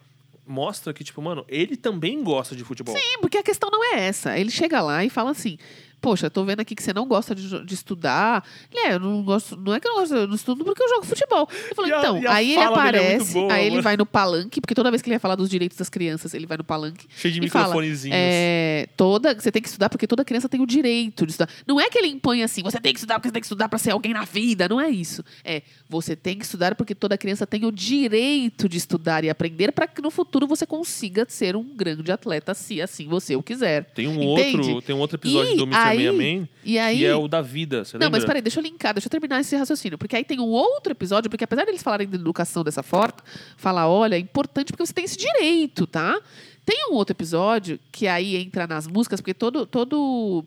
[0.46, 2.96] mostra que, tipo, mano, ele também gosta de futebol.
[2.96, 4.38] Sim, porque a questão não é essa.
[4.40, 5.60] Ele chega lá e fala assim:
[6.00, 8.44] Poxa, tô vendo aqui que você não gosta de, de estudar.
[8.72, 9.58] Ele é, eu não gosto.
[9.58, 11.50] Não é que eu não gosto, eu não estudo porque eu jogo futebol.
[11.70, 13.82] Eu falei, a- então, aí ele é aparece, boa, aí ele mano.
[13.84, 16.46] vai no palanque, porque toda vez que ele vai falar dos direitos das crianças, ele
[16.46, 17.08] vai no palanque.
[17.16, 18.16] Cheio de e fala, microfonezinhos.
[18.18, 21.50] É, toda, você tem que estudar porque toda criança tem o direito de estudar.
[21.66, 23.68] Não é que ele impõe assim, você tem que estudar porque você tem que estudar
[23.68, 24.70] para ser alguém na vida.
[24.70, 25.24] Não é isso.
[25.44, 29.72] É, você tem que estudar porque toda criança tem o direito de estudar e aprender
[29.72, 33.86] para que no futuro você consiga ser um grande atleta, se assim você o quiser.
[33.96, 34.58] Tem um Entende?
[34.70, 35.78] outro, tem um outro episódio E do Mr.
[35.78, 38.20] aí- Man E aí, que é o da vida, você não, lembra?
[38.20, 39.98] mas peraí, deixa eu linkar, deixa eu terminar esse raciocínio.
[39.98, 43.16] Porque aí tem um outro episódio, porque apesar deles falarem de educação dessa forma,
[43.56, 46.20] falar, olha, é importante porque você tem esse direito, tá?
[46.66, 50.44] Tem um outro episódio que aí entra nas músicas, porque todo, todo,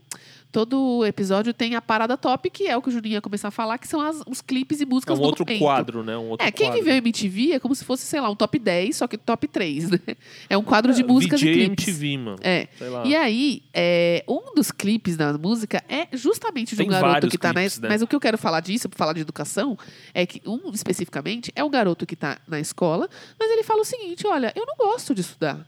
[0.52, 3.50] todo episódio tem a parada top, que é o que o Juninho ia começar a
[3.50, 5.60] falar, que são as- os clipes e É músicas um do outro momento.
[5.60, 6.16] quadro, né?
[6.16, 6.82] Um outro É, quem quadro.
[6.82, 9.90] viveu MTV é como se fosse, sei lá, um top 10, só que top 3,
[9.90, 9.98] né?
[10.48, 11.88] É um quadro de músicas VJ e clipes.
[11.88, 12.38] MTV, mano.
[12.42, 12.68] É.
[12.76, 13.06] Sei lá.
[13.06, 17.30] E aí, é, um dos clipes da música é justamente de Tem um garoto vários
[17.30, 17.94] que tá clipes, na né?
[17.94, 19.78] Mas o que eu quero falar disso, pra falar de educação,
[20.12, 23.08] é que um especificamente é o garoto que tá na escola,
[23.38, 25.66] mas ele fala o seguinte: olha, eu não gosto de estudar.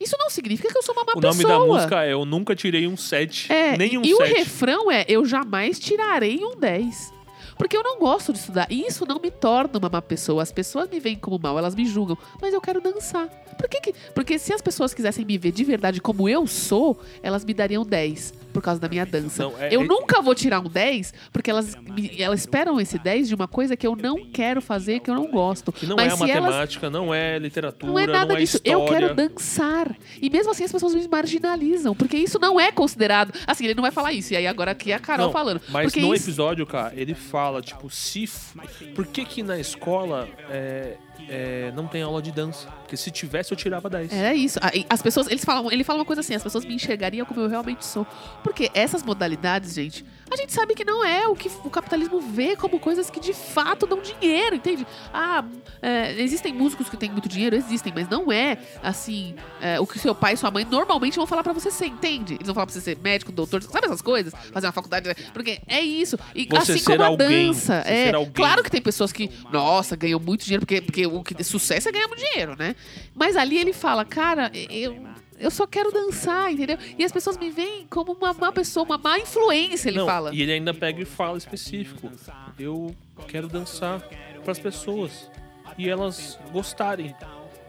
[0.00, 1.58] Isso não significa que eu sou uma má O nome pessoa.
[1.58, 3.52] da música é Eu Nunca Tirei um 7.
[3.52, 4.32] É, nem um e o 7.
[4.32, 7.12] refrão é Eu jamais tirarei um 10.
[7.58, 8.66] Porque eu não gosto de estudar.
[8.70, 10.42] E isso não me torna uma má pessoa.
[10.42, 12.16] As pessoas me veem como mal, elas me julgam.
[12.40, 13.28] Mas eu quero dançar.
[13.60, 17.00] Por que que- Porque se as pessoas quisessem me ver de verdade como eu sou,
[17.22, 19.44] elas me dariam 10 por causa da minha dança.
[19.44, 22.98] Não, é- eu é- nunca vou tirar um 10 porque elas, me- elas esperam esse
[22.98, 25.70] 10 de uma coisa que eu não quero fazer, que eu não gosto.
[25.72, 28.56] Que não Mas é se elas matemática, não é literatura, não é nada disso.
[28.56, 28.72] história.
[28.72, 29.96] Eu quero dançar.
[30.20, 31.94] E mesmo assim as pessoas me marginalizam.
[31.94, 33.32] Porque isso não é considerado.
[33.46, 34.32] Assim, ele não vai falar isso.
[34.32, 35.60] E aí agora aqui é a Carol Não, falando.
[35.68, 36.24] Mas porque no isso...
[36.26, 38.24] episódio, cara, ele fala, tipo, se.
[38.24, 38.56] f-
[38.94, 40.96] Por que que na escola é,
[41.28, 42.68] é, não tem aula de dança?
[42.68, 44.12] Porque se tivesse, eu tirava 10.
[44.12, 44.58] É isso.
[44.62, 47.40] Aí As pessoas, eles falam, ele fala uma coisa assim, as pessoas me enxergariam como
[47.40, 48.06] eu realmente sou.
[48.42, 52.56] Porque essas modalidades, gente, a gente sabe que não é o que o capitalismo vê
[52.56, 54.86] como coisas que de fato dão dinheiro, entende?
[55.12, 55.44] Ah,
[55.82, 59.98] é, existem músicos que têm muito dinheiro, existem, mas não é assim é, o que
[59.98, 62.34] seu pai e sua mãe normalmente vão falar pra você ser, entende?
[62.34, 64.32] Eles vão falar pra você ser médico, doutor, sabe essas coisas?
[64.52, 65.14] Fazer uma faculdade, né?
[65.32, 66.18] porque é isso.
[66.34, 70.20] E Você assim como a alguém, dança, é claro que tem pessoas que, nossa, ganham
[70.20, 72.74] muito dinheiro porque porque o que sucesso é ganhar muito dinheiro, né?
[73.14, 74.96] Mas ali ele fala, cara, eu
[75.38, 76.76] eu só quero dançar, entendeu?
[76.98, 80.34] E as pessoas me veem como uma má pessoa, uma má influência, ele Não, fala.
[80.34, 82.12] E ele ainda pega e fala específico.
[82.58, 82.94] Eu
[83.26, 84.02] quero dançar
[84.44, 85.30] pras pessoas.
[85.78, 87.14] E elas gostarem.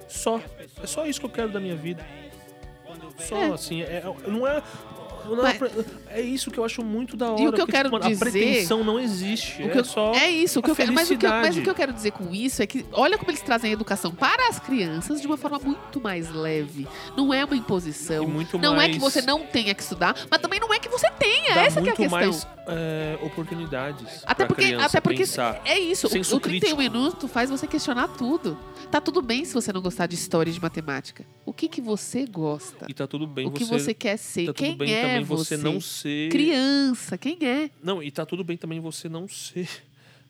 [0.09, 0.41] Só.
[0.83, 2.05] É só isso que eu quero da minha vida.
[3.19, 3.53] Só, É.
[3.53, 4.61] assim, é, não é.
[5.25, 7.41] Não é Mas- é isso que eu acho muito da hora.
[7.41, 9.63] E o que eu porque, quero mano, dizer- A pretensão não existe.
[9.63, 10.13] O que é eu- só.
[10.13, 11.93] é isso, o que eu quero, mas, o que eu, mas o que eu quero
[11.93, 15.27] dizer com isso é que olha como eles trazem a educação para as crianças de
[15.27, 16.87] uma forma muito mais leve.
[17.15, 18.27] Não é uma imposição.
[18.61, 21.09] Não é que mais- você não tenha que estudar, mas também não é que você
[21.11, 21.55] tenha.
[21.55, 22.19] Dá Essa que é a questão.
[22.19, 24.21] mais é, oportunidades.
[24.25, 25.61] Até porque, até porque pensar.
[25.65, 26.07] é isso.
[26.07, 26.81] O, Senso o 31 crítico.
[26.81, 28.57] minutos faz você questionar tudo.
[28.89, 31.25] Tá tudo bem se você não gostar de história e de matemática.
[31.45, 32.85] O que que você gosta?
[32.89, 34.47] E tá tudo bem o que você, quer ser?
[34.47, 35.57] Tá Quem tudo bem é também você?
[35.57, 36.29] você não ser.
[36.29, 37.69] Criança, quem é?
[37.81, 39.67] Não, e tá tudo bem também você não ser.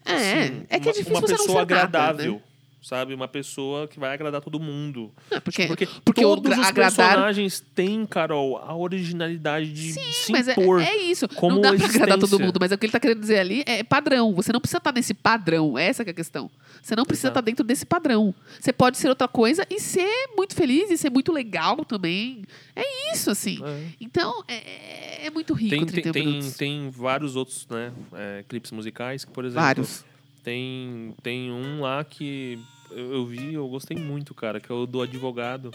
[0.04, 2.34] É, assim, é que é uma- difícil uma você não pessoa ser nada, agradável.
[2.36, 2.42] né?
[2.82, 3.14] Sabe?
[3.14, 5.12] Uma pessoa que vai agradar todo mundo.
[5.30, 10.32] Não, porque, Porque, porque o todos os agradar- personagens têm, Carol, a originalidade de se
[10.32, 10.82] mas é, impor.
[10.82, 11.28] é isso.
[11.30, 13.38] como não dá pra agradar todo mundo, mas é o que ele tá querendo dizer
[13.40, 14.34] ali é padrão.
[14.34, 15.78] Você não precisa estar nesse padrão.
[15.78, 16.50] Essa que é a questão.
[16.82, 17.40] Você não precisa Exato.
[17.40, 18.34] estar dentro desse padrão.
[18.60, 22.44] Você pode ser outra coisa e ser muito feliz e ser muito legal também.
[22.76, 23.60] É isso, assim.
[23.64, 23.88] É.
[24.02, 28.72] Então, é, é muito rico Tem, 31 tem, tem, tem vários outros né, é, clipes
[28.72, 30.04] musicais que, por exemplo, Vários.
[30.44, 32.60] Tem, tem um lá que
[32.90, 35.72] eu, eu vi, eu gostei muito, cara, que é o do advogado.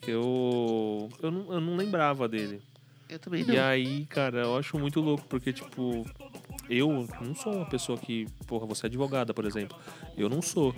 [0.00, 1.08] Que eu.
[1.22, 2.60] Eu não, eu não lembrava dele.
[3.08, 3.54] Eu também não.
[3.54, 6.04] E aí, cara, eu acho muito louco, porque, tipo,
[6.68, 8.26] eu não sou uma pessoa que.
[8.46, 9.76] Porra, você é advogada, por exemplo.
[10.16, 10.74] Eu não sou.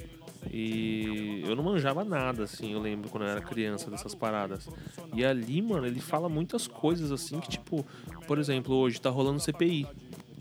[0.52, 4.68] E eu não manjava nada, assim, eu lembro quando eu era criança dessas paradas.
[5.14, 7.84] E ali, mano, ele fala muitas coisas, assim, que, tipo,
[8.26, 9.86] por exemplo, hoje tá rolando CPI,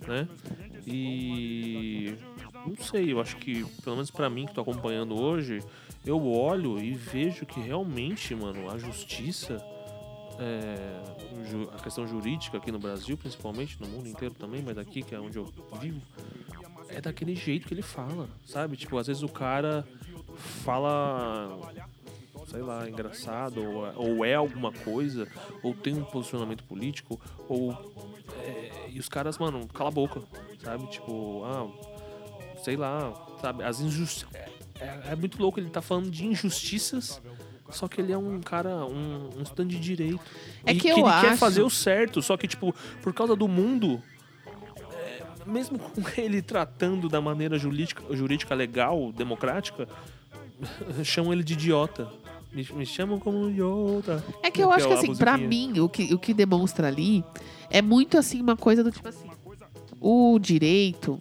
[0.05, 0.27] né?
[0.85, 2.15] E.
[2.65, 5.61] Não sei, eu acho que, pelo menos pra mim que tô acompanhando hoje,
[6.05, 9.63] eu olho e vejo que realmente, mano, a justiça
[10.39, 11.03] é,
[11.73, 15.19] a questão jurídica aqui no Brasil, principalmente, no mundo inteiro também, mas aqui, que é
[15.19, 15.45] onde eu
[15.79, 16.01] vivo,
[16.89, 18.75] é daquele jeito que ele fala, sabe?
[18.77, 19.85] Tipo, às vezes o cara
[20.63, 21.57] fala,
[22.47, 25.27] sei lá, engraçado, ou, é- ou é alguma coisa,
[25.61, 27.71] ou tem um posicionamento político, ou.
[28.39, 30.21] é, e os caras, mano, cala a boca,
[30.63, 30.87] sabe?
[30.87, 31.67] Tipo, ah,
[32.63, 33.63] sei lá, sabe?
[33.63, 34.27] As injustiças.
[34.33, 34.49] É,
[34.79, 37.21] é- é muito louco, ele tá falando de injustiças.
[37.69, 40.19] Só que ele é um cara, um, um stand de direito.
[40.65, 43.35] É E que eu ele quer acho- fazer o certo, só que, tipo, por causa
[43.35, 43.99] do mundo,
[44.91, 49.87] é, mesmo com ele tratando da maneira jurídica, jurídica legal, democrática,
[51.03, 52.09] chamam ele de idiota.
[52.51, 54.23] Me, me chamam como idiota.
[54.43, 57.23] É que eu acho que assim, pra mim, o que, o que demonstra ali
[57.71, 59.27] é muito assim uma coisa do tipo assim.
[59.99, 61.19] O direito,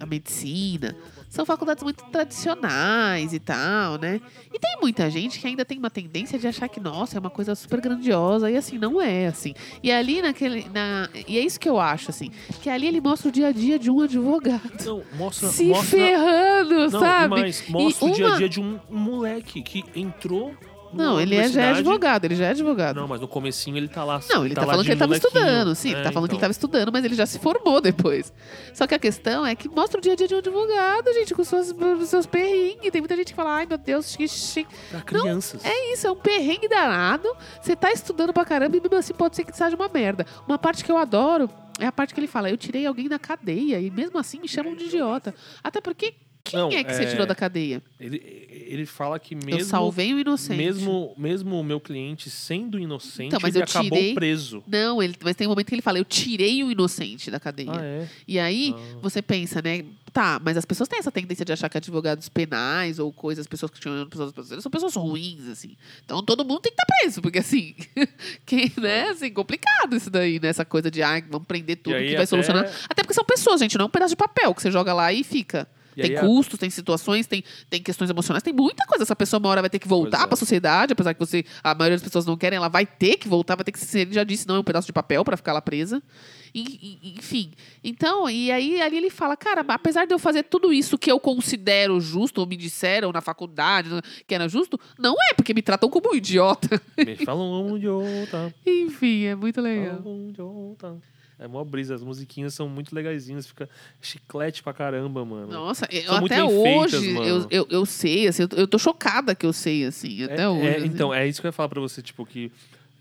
[0.00, 0.94] a medicina,
[1.28, 4.20] são faculdades muito tradicionais e tal, né?
[4.52, 7.30] E tem muita gente que ainda tem uma tendência de achar que, nossa, é uma
[7.30, 9.52] coisa super grandiosa, e assim, não é, assim.
[9.82, 10.68] E ali naquele.
[10.68, 12.30] Na, e é isso que eu acho, assim,
[12.62, 14.84] que ali ele mostra o dia a dia de um advogado.
[14.84, 15.48] Não, mostra.
[15.48, 17.28] Se mostra ferrando, não, sabe?
[17.28, 20.54] mas mostra E o dia a uma- dia de um, um moleque que entrou.
[20.94, 22.96] Não, ele é, já é advogado, ele já é advogado.
[22.96, 24.20] Não, mas no comecinho ele tá lá.
[24.30, 26.34] Não, ele tá, lá falando que ele tava estudando, sim, ele É, tá falando que
[26.34, 26.40] ele então.
[26.40, 28.32] tava estudando, mas ele já se formou depois.
[28.72, 31.34] Só que a questão é que mostra o dia a dia de um advogado, gente,
[31.34, 31.74] com suas,
[32.08, 32.90] seus perrengues.
[32.90, 34.74] Tem muita gente que fala, ai meu Deus, que chique.
[34.90, 35.64] Pra crianças.
[35.64, 37.28] É isso, é um perrengue danado.
[37.60, 40.26] Você tá estudando pra caramba e mesmo assim pode ser que seja uma merda.
[40.46, 41.48] Uma parte que eu adoro
[41.80, 44.46] é a parte que ele fala, eu tirei alguém da cadeia e mesmo assim me
[44.48, 45.34] chamam de idiota.
[45.62, 46.14] Até porque
[46.44, 47.82] Quem Não, é que você é- tirou da cadeia?
[47.98, 48.20] Ele,
[48.68, 49.60] ele fala que mesmo.
[49.60, 50.58] eu salvei o inocente.
[50.58, 54.62] Mesmo, mesmo o meu cliente sendo inocente, Então, mas ele eu acabou tirei- preso.
[54.66, 57.70] Não, ele, mas tem um momento que ele fala, eu tirei o inocente da cadeia.
[57.72, 58.08] Ah, é?
[58.28, 58.98] E aí, Ah.
[59.00, 59.86] você pensa, né?
[60.12, 63.70] Tá, mas as pessoas têm essa tendência de achar que advogados penais ou coisas, pessoas
[63.72, 65.74] que tinham pessoas são pessoas ruins, assim.
[66.04, 67.74] Então todo mundo tem que estar preso, porque assim,
[68.46, 69.08] quem, né?
[69.08, 70.48] Assim, complicado isso daí, né?
[70.48, 72.70] Essa coisa de, ah, vamos prender tudo aí que vai até- solucionar.
[72.88, 75.10] Até porque são pessoas, gente, não é um pedaço de papel que você joga lá
[75.12, 75.66] e fica.
[75.94, 79.04] Tem aí a- custos, tem situações, tem, tem questões emocionais, tem muita coisa.
[79.04, 80.26] Essa pessoa uma hora vai ter que voltar Pois é.
[80.26, 83.16] para a sociedade, apesar que você, a maioria das pessoas não querem, ela vai ter
[83.16, 85.24] que voltar, vai ter que ser, ele já disse, não é um pedaço de papel
[85.24, 86.02] para ficar lá presa.
[86.56, 87.50] E- e- enfim.
[87.82, 91.18] Então, e aí ali ele fala, cara, apesar de eu fazer tudo isso que eu
[91.18, 93.88] considero justo, ou me disseram na faculdade
[94.26, 96.80] que era justo, não é, porque me tratam como um idiota.
[96.96, 98.54] Me falam um idiota.
[98.64, 100.00] enfim, é muito legal.
[100.04, 100.96] um idiota.
[101.38, 103.68] É mó brisa, as musiquinhas são muito legaisinhas, fica
[104.00, 105.48] chiclete pra caramba, mano.
[105.52, 107.26] Nossa, eu, até feitas, hoje mano.
[107.26, 110.42] eu, eu, eu sei, assim, eu, tô- eu tô chocada que eu sei, assim, até
[110.42, 110.66] É- hoje.
[110.66, 110.86] é, assim.
[110.86, 112.52] então, é isso que eu ia falar pra você, tipo, que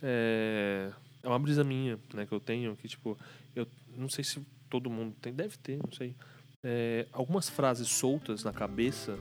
[0.02, 0.90] é,
[1.22, 3.18] é uma brisa minha, né, que eu tenho, que, tipo,
[3.56, 4.40] eu não sei se
[4.70, 6.16] todo mundo tem, deve ter, não sei.
[6.64, 9.18] É, algumas frases soltas na cabeça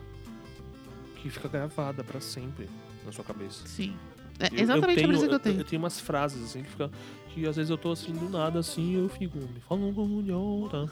[1.17, 2.69] que fica gravada pra sempre
[3.05, 3.67] na sua cabeça.
[3.67, 3.95] Sim.
[4.39, 5.65] É Eu- exatamente eu a tenho, brisa que eu Eu, tenho.
[5.65, 6.91] tenho umas frases, assim, que fica.
[7.35, 9.39] Que às vezes eu tô assim, do nada, assim, eu fico.
[9.39, 10.87] Me falam como idiota.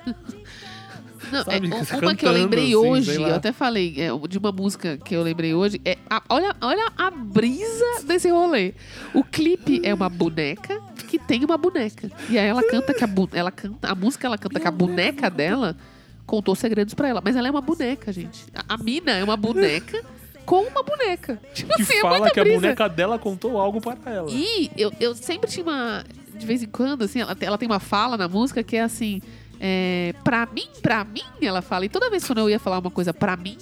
[1.31, 4.39] Não, sabe, é, uma que eu cantando, lembrei assim, hoje, eu até falei, é, de
[4.39, 8.73] uma música que eu lembrei hoje, é a- olha, olha a brisa desse rolê.
[9.13, 12.11] O clipe é uma boneca que tem uma boneca.
[12.31, 15.29] E aí ela canta que a, ela canta, a música ela canta que a boneca
[15.29, 15.77] dela
[16.25, 17.21] contou segredos pra ela.
[17.23, 18.47] Mas ela é uma boneca, gente.
[18.55, 20.03] A, a mina é uma boneca
[20.47, 21.39] com uma boneca.
[21.53, 22.61] Tipo Que assim, é fala muita que a brisa.
[22.61, 24.31] boneca dela contou algo para ela.
[24.31, 26.03] E eu, eu sempre tinha uma.
[26.41, 28.81] De vez em quando, assim, ela, tem- ela tem uma fala na música que é
[28.83, 29.21] assim.
[29.61, 31.85] É, pra mim, pra mim, ela fala.
[31.85, 33.59] E toda vez quando eu ia falar uma coisa pra mim,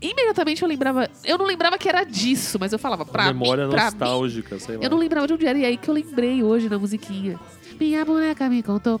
[0.00, 1.08] imediatamente eu lembrava.
[1.24, 3.80] Eu não lembrava que era disso, mas eu falava pra Memória mim, mim.
[3.80, 4.82] nostálgica, sei lá.
[4.84, 5.58] Eu não lembrava de onde era.
[5.58, 7.38] E aí que eu lembrei hoje na musiquinha.
[7.78, 9.00] Minha boneca me contou.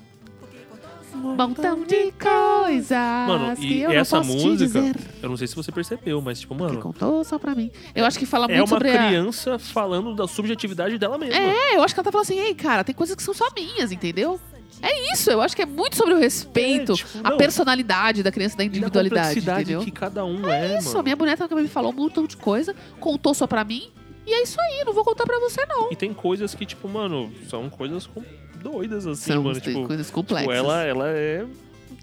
[1.14, 4.80] Um montão de coisas Mano, que e essa música,
[5.22, 7.70] eu não sei se você percebeu, mas, tipo, Que mano, contou só pra mim.
[7.94, 9.06] Eu acho que fala é muito uma sobre a...
[9.06, 11.36] criança falando da subjetividade dela mesma.
[11.36, 13.46] É, eu acho que ela tá falando assim, ei, cara, tem coisas que são só
[13.54, 14.40] minhas, entendeu?
[14.82, 17.36] É isso, eu acho que é muito sobre o respeito, É, tipo, a não.
[17.36, 19.80] personalidade da criança, da da individualidade, complexidade entendeu?
[19.84, 21.02] que cada um é, Isso, a mano.
[21.02, 23.90] minha boneca me falou um montão de coisa, contou só pra mim,
[24.26, 25.92] e é isso aí, não vou contar pra você não.
[25.92, 28.22] E tem coisas que, tipo, mano, são coisas com-
[28.60, 29.60] doidas, assim, São mano.
[29.60, 30.56] Tipo, coisas tipo, complexas.
[30.56, 31.46] ela, ela é.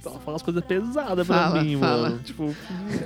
[0.06, 2.10] Ela fala umas coisas pesadas pra Fala, mim, fala.
[2.10, 2.20] mano.
[2.24, 2.56] Tipo,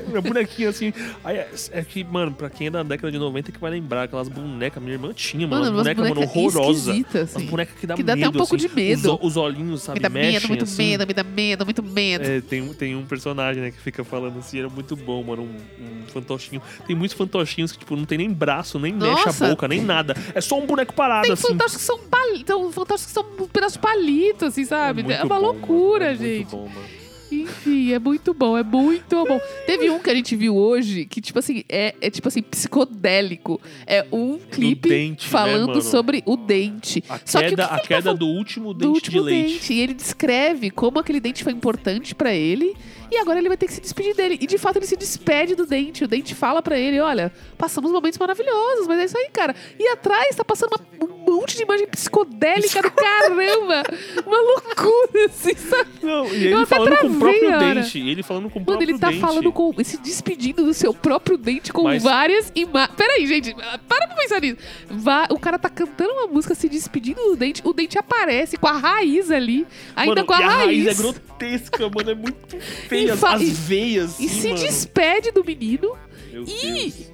[0.07, 0.93] minha bonequinha assim.
[1.23, 4.03] Aí, é, é que, mano, pra quem é da década de 90 que vai lembrar
[4.03, 6.87] aquelas bonecas, minha irmã tinha, mano, Mano, umas bonecas, mano, horrorosas.
[6.87, 7.45] esquisitas, Umas assim.
[7.47, 8.67] bonecas que dá Que dá medo, até um pouco assim.
[8.67, 9.15] de medo.
[9.15, 10.77] Os, os olhinhos, sabe, Me dá mexem, medo, muito assim.
[10.89, 12.23] medo, me dá medo, muito medo.
[12.23, 15.41] É, tem, um- tem um personagem, né, que fica falando assim, era muito bom, mano,
[15.43, 16.61] um, um fantochinho.
[16.85, 19.47] Tem muitos fantochinhos que, tipo, não tem nem braço, nem mexe a Nossa.
[19.47, 20.15] boca, nem nada.
[20.35, 21.47] É só um boneco parado, Tem assim.
[21.47, 25.01] fantásticos que são palitos, fantásticos que são um pedaço de palito, assim, sabe?
[25.01, 26.37] É, muito uma bom, loucura, mano, é gente.
[26.37, 26.90] Muito bom, mano.
[27.31, 29.39] Enfim, é muito bom, é muito bom.
[29.65, 33.59] Teve um que a gente viu hoje que, tipo assim, é, é tipo assim, psicodélico.
[33.87, 35.81] É um clipe dente, né, falando mano?
[35.81, 37.03] sobre o dente.
[37.09, 38.19] A Só que o queda, que a ele tá queda falando?
[38.19, 39.53] do último do dente último de leite.
[39.53, 39.73] dente.
[39.73, 42.75] E ele descreve como aquele dente foi importante pra ele.
[43.11, 44.37] E agora ele vai ter que se despedir dele.
[44.39, 46.03] E de fato ele se despede do dente.
[46.03, 49.53] O dente fala pra ele: Olha, passamos momentos maravilhosos, mas é isso aí, cara.
[49.77, 53.83] E atrás tá passando uma- um monte de imagem psicodélica do caramba.
[54.25, 55.89] Uma loucura, assim, sabe?
[56.01, 57.73] Não, e ele falando com o travei, próprio cara.
[57.81, 57.99] dente.
[57.99, 59.19] Ele falando com o Mano, próprio ele tá dente.
[59.21, 59.73] falando com.
[59.83, 62.95] se despedindo do seu próprio dente com Mas- várias imagens.
[62.95, 63.53] Peraí, gente,
[63.87, 64.57] para pra pensar nisso.
[64.89, 68.67] Vá- o cara tá cantando uma música se despedindo do dente, o dente aparece com
[68.67, 69.65] a raiz ali.
[69.95, 70.85] Ainda mano, com a a raiz.
[70.85, 72.11] raiz é grotesca, mano.
[72.11, 73.13] É muito feia.
[73.13, 74.59] As, fa- as e- veias, E assim, se mano.
[74.59, 75.95] despede do menino.
[76.31, 77.10] Meu e- Deus.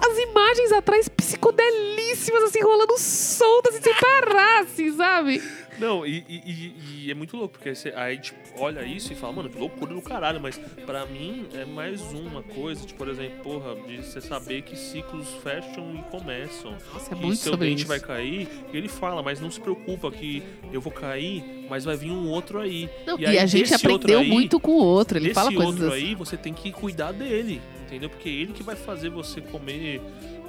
[0.00, 5.42] As imagens atrás psicodelíssimas, assim, rolando soltas, assim, sem parar, assim, sabe?
[5.78, 9.16] Não, e, e- e- e é muito louco, porque você aí, tipo, olha isso e
[9.16, 13.08] fala, mano, que loucura do caralho, mas pra mim é mais uma coisa, tipo, por
[13.08, 16.76] exemplo, porra, de você saber que ciclos fecham e começam.
[16.92, 17.86] Nossa, é e muito seu dente isso.
[17.88, 20.42] vai cair, e ele fala, mas não se preocupa que
[20.72, 22.90] eu vou cair, mas vai vir um outro aí.
[23.06, 25.16] Não, e, aí, a gente esse outro aprendeu aí- muito com o outro.
[25.18, 26.06] Ele Esse fala coisas outro assim.
[26.08, 28.10] aí, você tem que cuidar dele, entendeu?
[28.10, 30.00] Porque é ele que vai fazer você comer.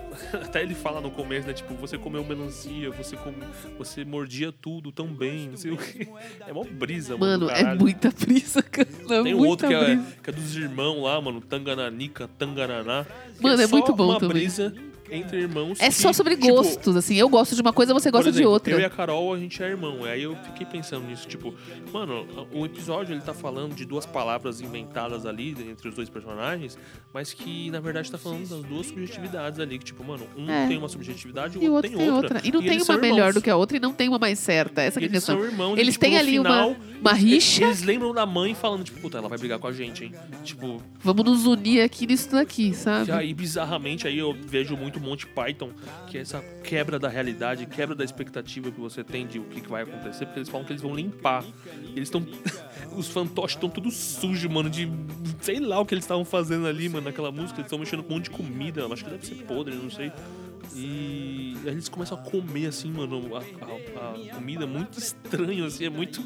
[0.34, 1.54] Até ele fala no começo, né?
[1.54, 3.38] Tipo, você comeu melancia, você, come...
[3.78, 6.08] você mordia tudo tão bem, não sei o que.
[6.46, 7.46] É mó brisa, mano.
[7.46, 8.90] Mano, é muita brisa, cara.
[9.10, 13.06] É Tem um outro que é, que é dos irmãos lá, mano, Tangananica, Tangananá.
[13.40, 14.40] Mano, é só muito bom uma também.
[14.40, 14.74] brisa
[15.12, 15.80] entre irmãos.
[15.80, 17.16] É que, só sobre tipo, gostos, assim.
[17.16, 18.74] Eu gosto de uma coisa, você gosta exemplo, de outra.
[18.74, 20.04] Eu e a Carol, a gente é irmão.
[20.04, 21.54] Aí eu fiquei pensando nisso, tipo,
[21.92, 26.78] mano, o episódio ele tá falando de duas palavras inventadas ali entre os dois personagens,
[27.14, 29.78] mas que na verdade tá falando das duas subjetividades ali.
[29.80, 30.68] Que, tipo, mano, um É.
[30.68, 32.42] tem uma subjetividade e E o outro tem outra.
[32.44, 34.40] E não tem eles uma melhor do que a outra e não tem uma mais
[34.40, 34.82] certa.
[34.82, 35.38] Essa E é a eles questão.
[35.38, 35.78] são irmãos.
[35.78, 37.64] e, Eles tipo, têm ali final, uma, uma eles- rixa.
[37.66, 40.14] Eles lembram da mãe falando, tipo, puta, ela vai brigar com a gente, hein?
[40.44, 43.06] Tipo, Vamos nos unir aqui nisso daqui, sabe?
[43.06, 45.72] que aí, bizarramente, aí eu vejo muito Monty Python,
[46.08, 49.68] que é essa quebra da realidade, quebra da expectativa que você tem de o que,
[49.68, 51.44] vai acontecer, porque eles falam que eles vão limpar.
[51.96, 52.26] Eles estão.
[52.96, 54.90] Os fantoches estão tudo sujos, mano, de.
[55.42, 57.56] Sei lá o que eles estavam fazendo ali, mano, naquela música.
[57.60, 60.12] Eles estão mexendo com um monte de comida, acho que deve ser podre, não sei.
[60.76, 65.86] E aí eles começam a comer, assim, mano, a, a- a comida muito estranho, assim,
[65.86, 66.24] é muito.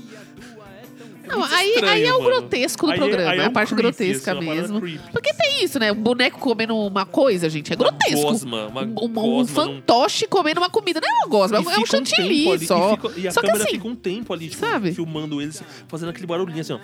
[1.27, 2.29] Não, muito aí, estranho, aí é o mano.
[2.41, 3.31] grotesco do Aí é- programa.
[3.31, 5.09] aí É, é a um parte creepy, grotesca assim, uma parada mesmo.
[5.11, 5.91] Porque tem isso, né?
[5.91, 7.71] Um boneco comendo uma coisa, gente.
[7.71, 8.21] É grotesco.
[8.21, 10.99] Gosma, uma um, um, um gosma num- fantoche comendo uma comida.
[11.01, 12.93] Não é uma gosma, é um- E é um chantilly ali, só.
[12.93, 14.93] E, fica- e a Só que câmera assim, fica um tempo ali, tipo, sabe?
[14.93, 16.79] filmando eles, fazendo aquele barulhinho assim, ó.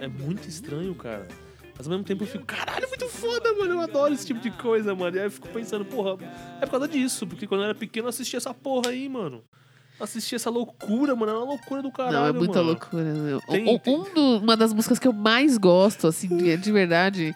[0.00, 1.26] É muito estranho, cara.
[1.76, 3.74] Mas ao mesmo tempo eu fico, caralho, muito foda, mano.
[3.74, 5.16] Eu adoro esse tipo de coisa, mano.
[5.16, 6.16] E aí eu fico pensando, porra,
[6.60, 7.26] é por causa disso.
[7.26, 9.42] Porque quando eu era pequeno eu assistia essa porra aí, mano.
[9.98, 11.32] Eu assistia essa loucura, mano.
[11.32, 12.16] É uma loucura do caralho.
[12.18, 12.66] Não, é muita mano.
[12.70, 13.02] loucura.
[13.04, 13.40] meu.
[13.40, 16.72] Tem- Um- tem- um do- uma das músicas que eu mais gosto, assim, de, de
[16.72, 17.34] verdade,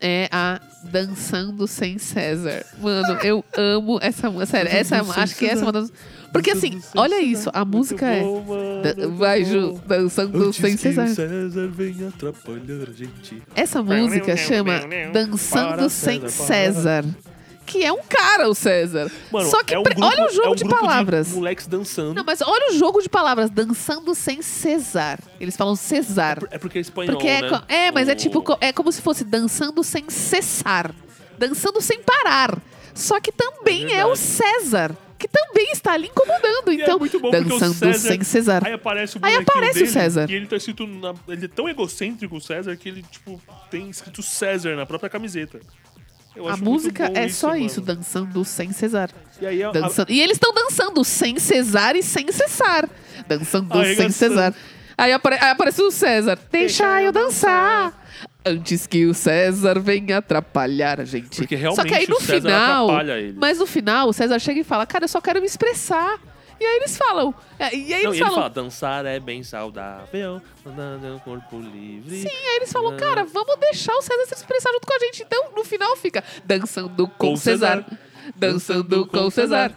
[0.00, 2.64] é a Dançando Sem César.
[2.78, 4.46] Mano, eu amo essa música.
[4.46, 5.90] Sério, essa, acho que essa é uma das.
[6.32, 7.26] Porque assim, olha César.
[7.26, 8.20] isso, a música é.
[8.20, 9.44] bom, mano, da- muito vai.
[9.44, 11.04] Ju, dançando Antes sem que César.
[11.04, 13.42] o César venha atrapalhar a gente.
[13.54, 14.80] Essa música chama
[15.12, 17.04] Dançando Para, Sem César, César.
[17.66, 19.10] Que é um cara, o César.
[19.30, 21.28] Mano, Só que é um pre- grupo- olha o jogo é um de palavras.
[21.32, 22.14] moleques dançando.
[22.14, 23.50] Não, mas olha o jogo de palavras.
[23.50, 25.18] Dançando sem Cesar.
[25.40, 26.38] Eles falam Cesar.
[26.50, 27.62] É porque é espanhol, Porque é, né?
[27.68, 30.94] é, mas é O- tipo, co- é como se fosse dançando sem cessar.
[31.36, 32.56] Dançando sem parar.
[32.94, 34.14] Só que também É é, o.
[34.16, 36.72] César, que também está ali incomodando.
[36.72, 38.64] E é Então, muito bom porque o dançando César- sem Cesar.
[38.64, 40.30] Aí aparece o Aí aparece o dele, César.
[40.30, 40.86] E ele tá escrito.
[40.86, 43.40] Na, ele é tão egocêntrico, o César, que ele, tipo,
[43.70, 45.60] tem escrito César na própria camiseta.
[46.50, 47.60] A música é só mano.
[47.64, 49.10] isso, dançando sem Cesar.
[49.40, 50.10] E aí a- a- Dançando.
[50.12, 52.88] E eles estão dançando sem cesar e sem cessar.
[53.28, 54.12] Dançando sem Arregaçando.
[54.12, 54.54] cesar.
[54.98, 56.38] Aí, apare- aí aparece o César.
[56.50, 58.04] Deixa eu dançar.
[58.44, 61.36] Antes que o César venha atrapalhar a gente.
[61.36, 62.88] Porque Só que aí realmente no final.
[63.36, 66.18] Mas no final, o César chega e fala: Cara, eu só quero me expressar.
[66.58, 67.34] E aí eles falam.
[67.58, 68.34] é, E aí Não, eles ele falam.
[68.34, 72.22] fala, dançar é bem saudável, andando corpo livre.
[72.22, 75.22] Sim, aí eles falam, cara, vamos deixar o César se expressar junto com a gente.
[75.22, 77.84] Então, no final fica dançando com, Com César.
[77.84, 77.98] César.
[78.34, 79.72] Dançando com César.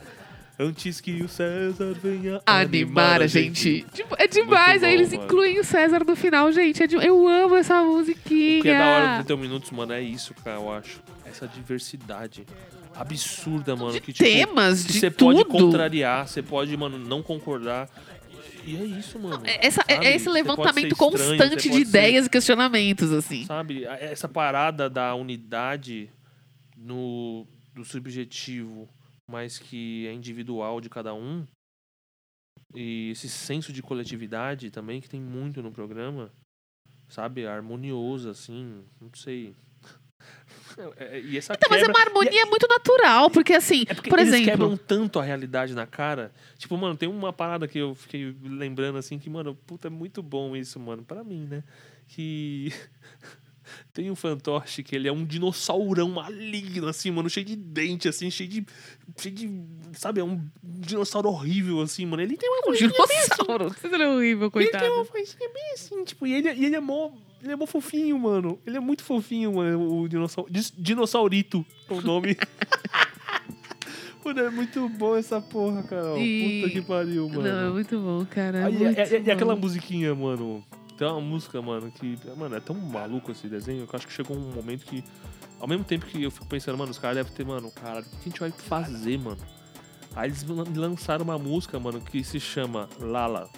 [0.62, 3.86] Antes que o César venha animar a gente.
[3.94, 4.82] Tipo, é demais.
[4.82, 5.24] Muito Aí bom, eles mano.
[5.24, 6.84] incluem o César no final, gente.
[6.84, 8.60] É de- Eu amo essa musiquinha.
[8.60, 11.00] O que é da hora do 31 minutos, mano, é isso, cara, eu acho.
[11.26, 12.46] Essa diversidade
[12.96, 13.94] absurda, mano.
[13.94, 17.90] de que, tipo, temas, que de você pode contrariar, você pode, mano, não concordar.
[18.66, 19.42] E é isso, mano.
[19.46, 23.46] É- Essa, é- esse levantamento estranho, constante de pode ser- ideias e questionamentos, assim.
[23.46, 26.10] Sabe, essa parada da unidade
[26.78, 28.88] no, do subjetivo,
[29.28, 31.46] mas que é individual de cada um,
[32.76, 36.32] e esse senso de coletividade também, que tem muito no programa,
[37.08, 39.56] sabe, harmonioso, assim, não sei.
[40.98, 43.94] É, é, e essa Então, mas é quebra- uma harmonia muito natural, porque assim, é
[43.94, 46.32] porque por eles exemplo, quebram tanto a realidade na cara.
[46.58, 50.24] Tipo, mano, tem uma parada que eu fiquei lembrando assim que, mano, puta, é muito
[50.24, 51.64] bom isso, mano, pra mim, né?
[52.08, 52.72] Que
[53.94, 58.32] tem um fantoche que ele é um dinossaurão maligno, assim, mano, cheio de dente, assim,
[58.32, 58.66] cheio de.
[59.18, 59.50] cheio de.
[59.94, 62.22] Sabe, é um dinossauro horrível, assim, mano.
[62.24, 63.76] Ele tem uma um vozinha bem assim, dinossauro.
[63.84, 64.84] É horrível, ele coitado.
[64.86, 67.12] tem uma vozinha bem assim, tipo, e ele, e ele é mó.
[67.42, 68.60] Ele é mó fofinho, mano.
[68.66, 70.52] Ele é muito fofinho, mano, o dinossauro.
[70.78, 72.38] Dinossaurito, é o nome.
[74.24, 76.18] Mano, é muito bom essa porra, Carol.
[76.20, 77.42] E- Puta que pariu, mano.
[77.42, 78.60] Não, é muito bom, cara.
[78.60, 79.62] é Aí, muito é- é- e aquela bom.
[79.62, 80.64] musiquinha, mano.
[80.98, 82.20] Tem uma música, mano, que.
[82.38, 85.04] Mano, é tão maluco esse desenho que eu acho que chegou um momento que.
[85.60, 88.04] Ao mesmo tempo que eu fico pensando, mano, os caras devem ter, mano, cara, o
[88.04, 89.38] que a gente vai fazer, mano?
[90.16, 93.50] Aí eles lan- lançaram uma música, mano, que se chama Lala.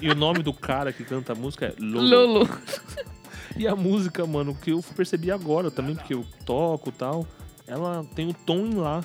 [0.00, 2.08] E o nome do cara que canta a música é Lolo.
[2.08, 2.48] Lolo.
[3.56, 7.24] E a música, mano, que eu percebi agora também, porque eu toco e tal,
[7.68, 9.04] ela tem o tom em lá.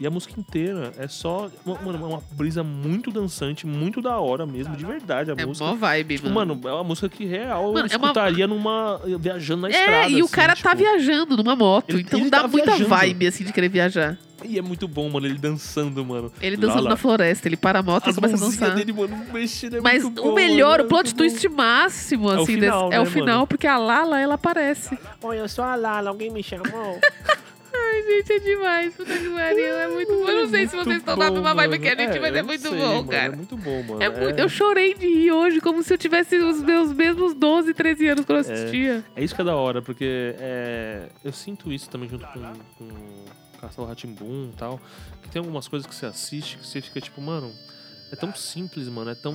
[0.00, 1.48] E a música inteira é só.
[1.64, 5.64] Mano, é uma brisa muito dançante, muito da hora mesmo, de verdade a É música.
[5.66, 6.54] mó vibe, Tipo, mano.
[6.56, 9.00] mano, é uma música que real Mano, eu é uma- escutaria numa.
[9.20, 10.08] viajando na É, estrada.
[10.08, 12.66] e o assim, cara tá tipo, viajando numa moto, Ele- então ele dá tá muita
[12.72, 12.90] viajando.
[12.90, 14.18] vibe, assim, de querer viajar.
[14.44, 16.30] E é muito bom, mano, ele dançando, mano.
[16.42, 16.90] Ele Lá, dançando lá.
[16.90, 18.74] na floresta, ele para a moto e começa a dançar.
[18.74, 21.54] dele, mano, mexendo é Mas muito o bom, melhor, mano, o é plot twist bom.
[21.56, 23.46] máximo, É o assim, final, desse- é o né, final, mano?
[23.46, 24.98] porque a Lala, ela aparece.
[25.22, 26.64] Oi, eu sou a Lala, alguém me chamou?
[27.94, 28.94] Ai, gente, é demais.
[28.94, 30.28] Puta que pariu, é muito bom.
[30.28, 32.42] Eu não sei se vocês estão na mesma vibe que a gente, mas eu é
[32.42, 33.24] muito sei, bom, mano, cara.
[33.32, 34.02] É muito bom, mano.
[34.02, 37.72] É muito, eu chorei de rir hoje, como se eu tivesse os meus mesmos 12,
[37.72, 39.04] 13 anos quando eu assistia.
[39.14, 42.40] É isso que é da hora, porque é, eu sinto isso também junto com,
[42.78, 43.24] com
[43.60, 44.80] Castelo Ratimbum e tal.
[45.22, 47.52] Que tem algumas coisas que você assiste que você fica tipo, mano,
[48.10, 49.34] é tão simples, mano, é tão.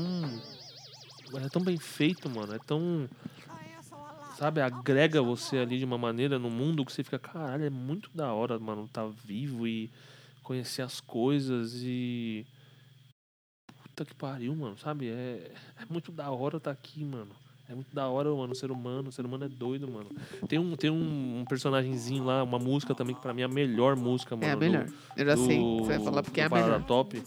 [1.35, 3.07] É tão bem feito, mano, é tão.
[4.39, 8.09] Sabe, agrega você ali de uma maneira no mundo que você fica, caralho, é muito
[8.15, 9.91] da hora, mano, tá vivo e
[10.41, 12.47] conhecer as coisas e.
[13.83, 15.09] Puta que pariu, mano, sabe?
[15.09, 17.35] É, é muito da hora tá aqui, mano.
[17.71, 19.09] É muito da hora, mano, o ser humano.
[19.09, 20.07] O ser humano é doido, mano.
[20.47, 23.47] Tem um, tem um, um personagemzinho lá, uma música também, que pra mim é a
[23.47, 24.47] melhor música, mano.
[24.47, 24.87] É a do- melhor.
[25.15, 26.83] Eu já do- sei você vai falar, porque é a do melhor.
[26.85, 27.21] Top,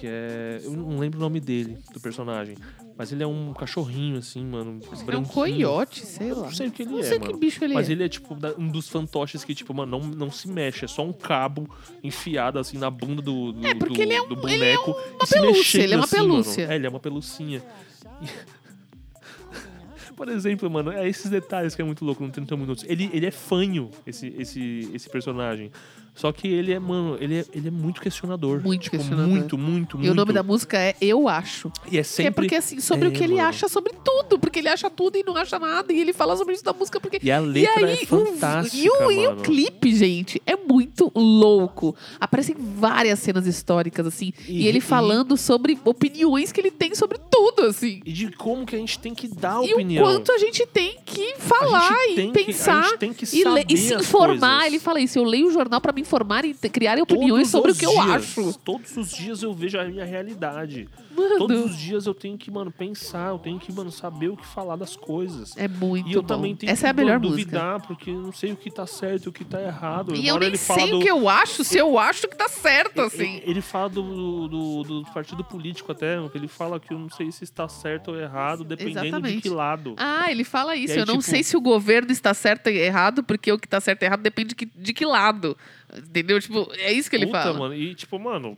[0.00, 0.60] que é...
[0.64, 2.56] Eu não lembro o nome dele, do personagem.
[2.96, 6.44] Mas ele é um cachorrinho, assim, mano, É um coiote, sei lá.
[6.44, 7.32] Não sei o que ele Não é, sei mano.
[7.34, 7.92] que bicho ele Mas é.
[7.92, 10.86] ele é, tipo, um dos fantoches que, tipo, mano, não, não se mexe.
[10.86, 11.68] É só um cabo
[12.02, 14.74] enfiado, assim, na bunda do, do, É, porque do, ele é um- do ele é
[14.76, 14.90] boneco.
[14.92, 16.66] uma pelúcia, mexendo ele é uma assim, pelúcia.
[16.70, 17.62] É, ele é uma pelucinha.
[20.12, 22.84] E- Por exemplo, mano, é esses detalhes que é muito louco no 30 minutos.
[22.88, 25.70] Ele, ele é fanho, esse, esse, esse personagem.
[26.14, 28.60] Só que ele é, mano, ele é, ele é muito questionador.
[28.62, 29.28] Muito tipo, questionador.
[29.30, 30.06] Muito, muito, muito.
[30.06, 31.72] E o nome da música é Eu Acho.
[31.90, 32.26] E é sempre...
[32.28, 33.48] É porque, assim, sobre É, o que ele mano.
[33.48, 34.38] acha sobre tudo.
[34.38, 35.90] Porque ele acha tudo e não acha nada.
[35.92, 37.18] E ele fala sobre isso da música porque...
[37.22, 41.96] E a letra é o- fantástica, e, o, e clipe, gente, é muito louco.
[42.20, 44.32] Aparecem várias cenas históricas, assim.
[44.46, 48.00] E, E- ele e- falando sobre opiniões que ele tem sobre tudo, assim.
[48.04, 50.04] E de como que a gente tem que dar E opinião.
[50.04, 52.82] o quanto a gente tem que falar A gente e que- a pensar.
[52.84, 54.50] gente tem que e, le- e saber se informar.
[54.58, 54.66] coisas.
[54.66, 55.18] Ele fala isso.
[55.18, 57.90] Eu leio o jornal pra me informar e te- criar opiniões sobre o que eu
[57.92, 58.58] dias, acho.
[58.58, 60.88] Todos os dias eu vejo a minha realidade.
[61.16, 64.36] Mano, Todos os dias eu tenho que, mano, pensar, eu tenho que, mano, saber o
[64.36, 65.54] que falar das coisas.
[65.56, 66.26] é muito e eu bom.
[66.28, 67.50] também tenho Essa é a que melhor mano, música.
[67.50, 70.14] duvidar, porque eu não sei o que tá certo e o que tá errado.
[70.14, 72.48] E eu nem ele sei do- o que eu acho, se eu acho que tá
[72.48, 73.42] certo, ele- assim.
[73.44, 77.30] Ele fala do, do, do partido político até, que ele fala que eu não sei
[77.30, 79.42] se está certo ou errado, dependendo de Exatamente.
[79.42, 79.94] que lado.
[79.98, 80.94] Ah, ele fala isso.
[80.94, 83.66] Aí, eu não tipo- sei se o governo está certo ou errado, porque o que
[83.66, 85.56] está certo e errado depende de que, de que lado.
[85.96, 86.40] Entendeu?
[86.40, 87.58] Tipo, é isso que ele Puta, fala.
[87.58, 87.74] mano.
[87.74, 88.56] E, tipo, mano,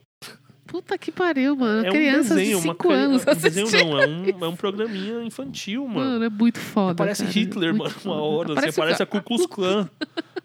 [0.66, 1.84] Puta que pariu, mano.
[1.86, 4.48] é um Crianças desenho, de uma 5 cri- anos um desenho não, é um, é
[4.48, 6.10] um programinha infantil, mano.
[6.12, 6.94] Mano, é muito foda.
[6.94, 7.34] Parece cara.
[7.34, 8.54] Hitler, Muito mano, uma hora.
[8.54, 9.88] Parece Você parece o a Ku Klux Klan.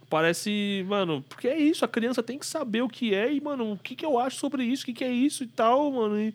[0.10, 3.74] Parece, mano, porque é isso, a criança tem que saber o que é e, mano,
[3.74, 6.20] o que, que eu acho sobre isso, o que, que é isso e tal, mano.
[6.20, 6.34] E,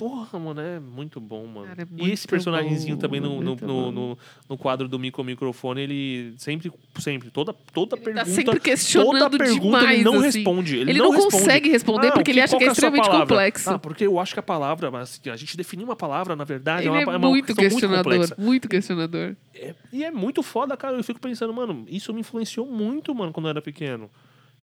[0.00, 1.66] porra, mano, é muito bom, mano.
[1.66, 4.18] Cara, é e muito esse personagemzinho bom, também no, no, muito no, no,
[4.48, 8.24] no quadro do Mico Microfone, ele sempre, sempre, toda, toda Ele pergunta.
[8.24, 10.38] tá sempre questionando toda pergunta demais, ele não assim.
[10.38, 10.76] responde.
[10.78, 13.68] Ele, Ele não, não consegue responder Ah, porque ele acha que é sua extremamente complexo.
[13.68, 16.88] Ah, porque eu acho que a palavra, mas a gente definir uma palavra, na verdade,
[16.88, 18.12] Ele é uma, é, é uma muito questão muito questionador.
[18.12, 18.34] complexa.
[18.38, 19.36] Muito questionador.
[19.54, 20.96] É- e é muito foda, cara.
[20.96, 24.10] Eu fico pensando, mano, isso me influenciou muito, mano, quando eu era pequeno.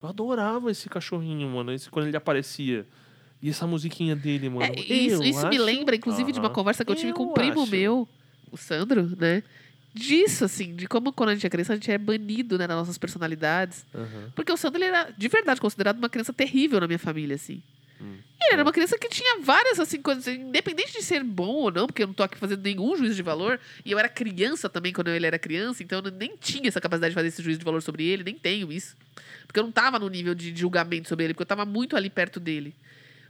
[0.02, 2.88] Eu adorava esse cachorrinho, mano, esse, quando ele aparecia.
[3.48, 4.64] E essa musiquinha dele, mano.
[4.66, 7.24] É, isso eu isso me acho- lembra, inclusive, de uma conversa que eu tive com
[7.26, 7.72] um Eu primo acho.
[7.72, 8.08] meu,
[8.52, 9.42] o Sandro, né?
[9.94, 12.78] Disso, assim, de como quando a gente é criança, a gente é banido, né, das
[12.78, 13.86] nossas personalidades.
[14.36, 17.64] Porque o Sandro, ele era, de verdade, considerado uma criança terrível na minha família, assim.
[18.00, 18.18] Hum.
[18.44, 21.88] Ele era uma criança que tinha várias, assim, coisas, independente de ser bom ou não,
[21.88, 24.94] porque eu não tô aqui fazendo nenhum juízo de valor, e eu era criança também
[24.94, 27.66] quando ele era criança, então eu nem tinha essa capacidade de fazer esse juízo de
[27.66, 28.96] valor sobre ele, nem tenho isso.
[29.48, 32.10] Porque eu não tava no nível de julgamento sobre ele, porque eu tava muito ali
[32.10, 32.76] perto dele.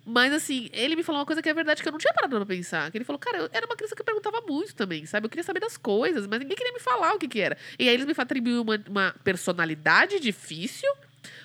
[0.09, 2.33] Mas assim, ele me falou uma coisa que é verdade que eu não tinha parado
[2.37, 2.89] pra pensar.
[2.89, 5.25] Que ele falou, cara, eu era uma criança que perguntava muito também, sabe?
[5.25, 7.57] Eu queria saber das coisas, mas ninguém queria me falar o que que era.
[7.77, 10.89] E aí eles me atribuíram uma, uma personalidade difícil,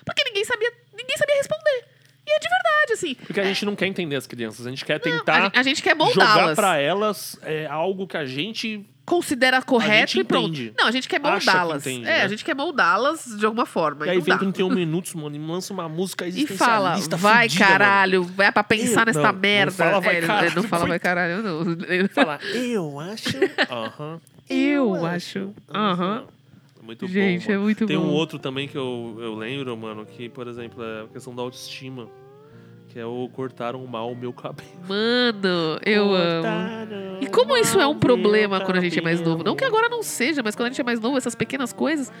[0.05, 1.92] porque ninguém sabia, ninguém sabia responder.
[2.25, 3.15] E é de verdade, assim.
[3.15, 5.63] Porque a gente não quer entender as crianças, a gente quer A, tentar gente- a
[5.63, 6.55] gente quer jogar moldá-las.
[6.55, 8.85] pra elas é, algo que a gente.
[9.05, 10.47] Considera correto e pronto.
[10.53, 10.73] entende.
[10.79, 11.85] Não, a gente quer que moldá-las.
[11.85, 12.23] entende, é, né?
[12.23, 14.05] a gente quer moldá-las de alguma forma.
[14.05, 14.39] E E, aí não vem dá.
[14.39, 17.77] 31 minutos, mano, e lança uma música E existencialista fala, vai fudida, mano.
[17.79, 19.71] caralho, vai pra pensar Eu- nesta não, não merda.
[19.73, 21.63] fala, vai É, ele- caralho, ele não fala vai caralho, não.
[22.13, 23.37] Fala, eu acho.
[23.69, 24.21] Aham.
[24.49, 25.53] Eu acho.
[25.73, 26.23] Aham.
[26.85, 27.51] Muito Gente, bom.
[27.51, 27.63] é mano.
[27.65, 28.03] muito Tem bom.
[28.05, 31.41] um outro também que eu, eu lembro, mano, que, por exemplo, é a questão da
[31.41, 32.07] autoestima.
[32.89, 34.69] Que é o cortaram mal o meu cabelo.
[34.87, 36.47] Mano, eu amo.
[37.21, 39.43] E como isso é um problema quando a gente é mais novo?
[39.43, 42.11] Não que agora não seja, mas quando a gente é mais novo, essas pequenas coisas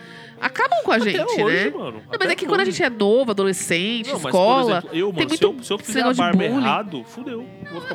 [0.41, 1.77] acabam com a gente, Até hoje, né?
[1.77, 2.01] mano.
[2.11, 4.71] Não, mas é que quando a gente é novo, adolescente, Não, mas, por escola.
[4.79, 6.57] exemplo, eu, tem mano, se eu, muito se eu fizer a barba bullying.
[6.57, 7.45] errado, fudeu.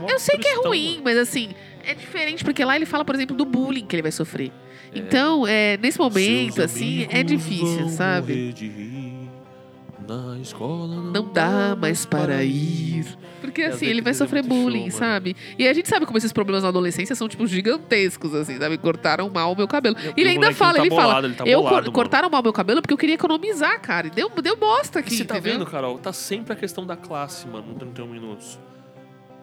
[0.09, 1.01] Eu sei que é ruim, mano.
[1.03, 1.49] mas assim,
[1.89, 4.53] é diferente porque lá ele fala, por exemplo, do bullying que ele vai sofrer.
[4.93, 4.99] É.
[4.99, 8.55] Então, é, nesse momento, assim, é difícil, sabe?
[11.13, 13.07] não, dá mais para ir.
[13.41, 14.93] Porque assim, ele vai sofrer bullying, mano.
[14.93, 15.37] sabe?
[15.59, 18.79] E a gente sabe como esses problemas na adolescência são, tipo, gigantescos, assim, sabe?
[18.79, 19.97] Cortaram mal o meu cabelo.
[20.17, 21.63] E ele ainda fala, tá ele fala, tá eu
[21.93, 24.09] cortaram mal o meu cabelo porque eu queria economizar, cara.
[24.09, 25.99] E deu, deu bosta aqui, Você tá vendo, Carol?
[25.99, 28.59] Tá sempre a questão da classe, mano, no 31 minutos.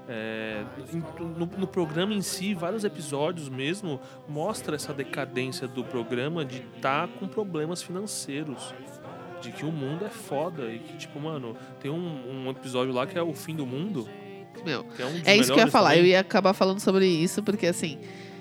[0.07, 0.63] É,
[1.37, 7.07] no, no programa em si, vários episódios mesmo, mostra essa decadência do programa de estar
[7.07, 8.73] com problemas financeiros.
[9.41, 13.05] De que o mundo é foda e que, tipo, mano, tem um, um episódio lá
[13.05, 14.07] que é o fim do mundo.
[14.63, 15.89] Meu, Que é, um É isso que eu ia falar.
[15.89, 16.03] também.
[16.03, 17.99] Eu ia acabar falando sobre isso, porque assim,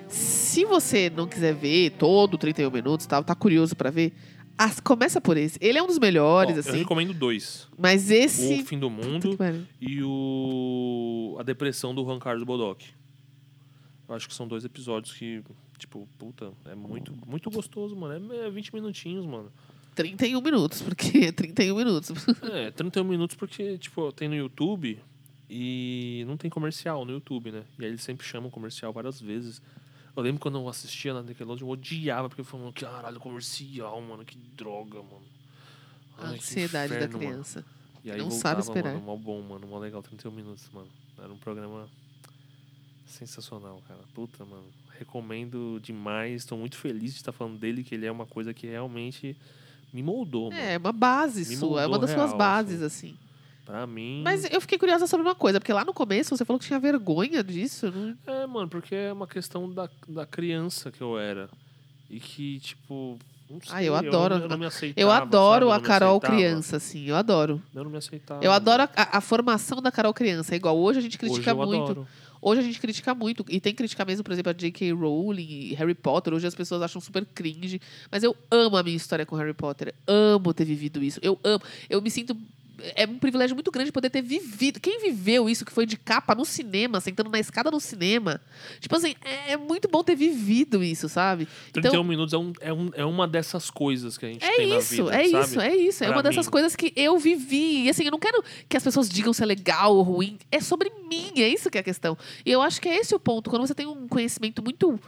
[0.09, 4.13] se você não quiser ver todo 31 minutos, tal, tá curioso pra ver,
[4.59, 5.59] as- começa por esse.
[5.61, 6.79] Ele é um dos melhores, Ó, Eu assim.
[6.79, 7.69] recomendo dois.
[7.79, 8.63] Mas esse.
[8.63, 9.37] O Fim do Mundo
[9.81, 12.83] e o A Depressão do Juan Carlos Bodoc.
[14.09, 15.43] Eu acho que são dois episódios que,
[15.79, 18.33] tipo, puta, é muito, muito gostoso, mano.
[18.35, 19.51] É 20 minutinhos, mano.
[19.95, 22.11] 31 minutos, porque é 31 minutos.
[22.43, 24.99] É, 31 minutos porque, tipo, tem no YouTube
[25.49, 27.63] e não tem comercial no YouTube, né?
[27.79, 29.63] E aí eles sempre chamam comercial várias vezes.
[30.17, 34.25] Eu lembro quando eu assistia na Nickelodeon, eu odiava, porque eu falava, caralho, comercial, mano,
[34.25, 35.25] que droga, mano.
[36.17, 37.31] A Ai, que ansiedade da inferno, mano.
[37.31, 37.65] criança.
[38.05, 38.95] E aí Não voltava, sabe esperar.
[38.95, 39.67] Mano, mó bom, mano.
[39.67, 40.89] Mó legal, 31 minutos, mano.
[41.19, 41.89] Era um programa
[43.07, 44.01] sensacional, cara.
[44.15, 44.65] Puta, mano.
[44.99, 46.45] Recomendo demais.
[46.45, 49.37] Tô muito feliz de estar falando dele, que ele é uma coisa que realmente
[49.93, 50.61] me moldou, mano.
[50.63, 51.83] É, uma base Me sua.
[51.83, 53.17] É uma das suas real, bases, assim.
[53.65, 54.21] Pra mim.
[54.23, 56.79] Mas eu fiquei curiosa sobre uma coisa, porque lá no começo você falou que tinha
[56.79, 57.91] vergonha disso.
[57.91, 58.17] Não...
[58.27, 61.49] É, mano, porque é uma questão da, da criança que eu era.
[62.11, 63.19] E que, tipo.
[63.49, 64.35] Não sei, Ah, eu adoro.
[64.37, 65.65] Eu, eu não me aceitava, Eu adoro sabe?
[65.67, 67.05] Eu a me Carol criança, assim.
[67.07, 67.63] Eu adoro.
[67.75, 68.45] Eu não me aceitava.
[68.45, 70.55] Eu adoro a, a- a formação da Carol criança.
[70.55, 71.83] É igual hoje a gente critica eu muito.
[71.93, 72.09] adoro.
[72.41, 73.43] Hoje a gente critica muito.
[73.49, 74.93] E tem que criticar mesmo, por exemplo, a J.K.
[74.93, 76.35] Rowling e Harry Potter.
[76.35, 77.81] Hoje as pessoas acham super cringe.
[78.13, 79.95] Mas eu amo a minha história com Harry Potter.
[80.07, 81.19] Amo ter vivido isso.
[81.23, 81.63] Eu amo.
[81.89, 82.37] Eu me sinto.
[82.95, 84.81] É um privilégio muito grande poder ter vivido.
[84.81, 88.41] Quem viveu isso, que foi de capa no cinema, sentando na escada no cinema.
[88.81, 91.49] Tipo assim, é, é muito bom ter vivido isso, sabe?
[91.73, 94.77] 31 minutos é, um, é, um, é uma dessas coisas que a gente É tem
[94.79, 95.23] isso, na vida.
[95.23, 95.45] é sabe?
[95.45, 96.05] isso, é isso.
[96.05, 96.53] É Pra uma dessas mim.
[96.53, 97.85] coisas que eu vivi.
[97.85, 100.39] E assim, eu não quero que as pessoas digam se é legal ou ruim.
[100.51, 102.17] É sobre mim, é isso que é a questão.
[102.45, 103.51] E eu acho que é esse o ponto.
[103.51, 104.99] Quando você tem um conhecimento muito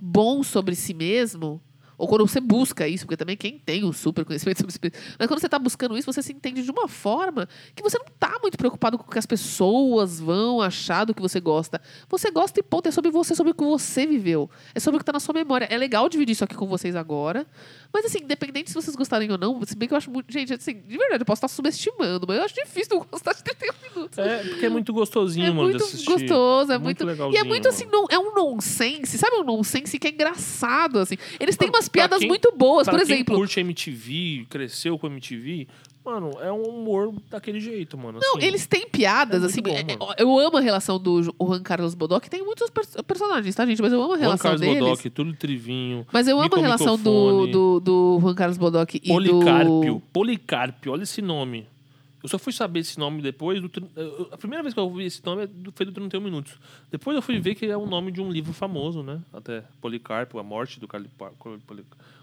[0.00, 1.60] bom sobre si mesmo,
[2.02, 5.28] ou quando você busca isso, porque também quem tem um super conhecimento sobre mesmo, mas
[5.28, 8.40] quando você está buscando isso, você se entende de uma forma que você não está
[8.42, 11.80] muito preocupado com o que as pessoas vão achar do que você gosta.
[12.08, 12.88] Você gosta e ponto.
[12.88, 14.50] É sobre você, sobre o que você viveu.
[14.74, 15.66] É sobre o que está na sua memória.
[15.70, 17.46] É legal dividir isso aqui com vocês agora.
[17.92, 20.32] Mas assim, independente se vocês gostarem ou não, se bem que eu acho muito.
[20.32, 23.44] Gente, assim, de verdade, eu posso estar subestimando, mas eu acho difícil não gostar de
[23.44, 24.18] 31 minutos.
[24.18, 27.32] É, porque é muito gostosinho, É mano, muito gostoso, é Muito muito.
[27.32, 29.16] e é muito assim, não, é um nonsense.
[29.18, 31.16] Sabe um nonsense que é engraçado, assim?
[31.38, 33.36] Eles têm umas piadas quem- muito boas, por quem exemplo.
[33.36, 35.68] curte MTV, cresceu com MTV,
[36.04, 38.18] mano, é um humor daquele jeito, mano.
[38.20, 38.46] Não, assim.
[38.46, 39.62] eles têm piadas, É assim.
[39.62, 40.14] bom, é- mano.
[40.18, 43.80] eu amo a relação do Ju- Juan Carlos Bodoc, tem muitos pers- personagens, tá, gente?
[43.82, 44.78] Mas eu amo a Juan relação Carlos deles.
[44.80, 49.00] Bodoc, Túlio Trivinho, Mas eu amo a relação do, do, do Juan Carlos Bodoc e
[49.08, 49.94] Policarpio.
[49.94, 50.02] do.
[50.12, 51.66] Policarpio, olha esse nome.
[52.22, 53.60] Eu só fui saber esse nome depois.
[53.60, 56.54] Do, eu- a primeira vez que eu ouvi esse nome é foi do 31 Minutos.
[56.90, 59.20] Depois eu fui ver que é o nome de um livro famoso, né?
[59.32, 61.58] Até Policarpo, A Morte do Caliparco.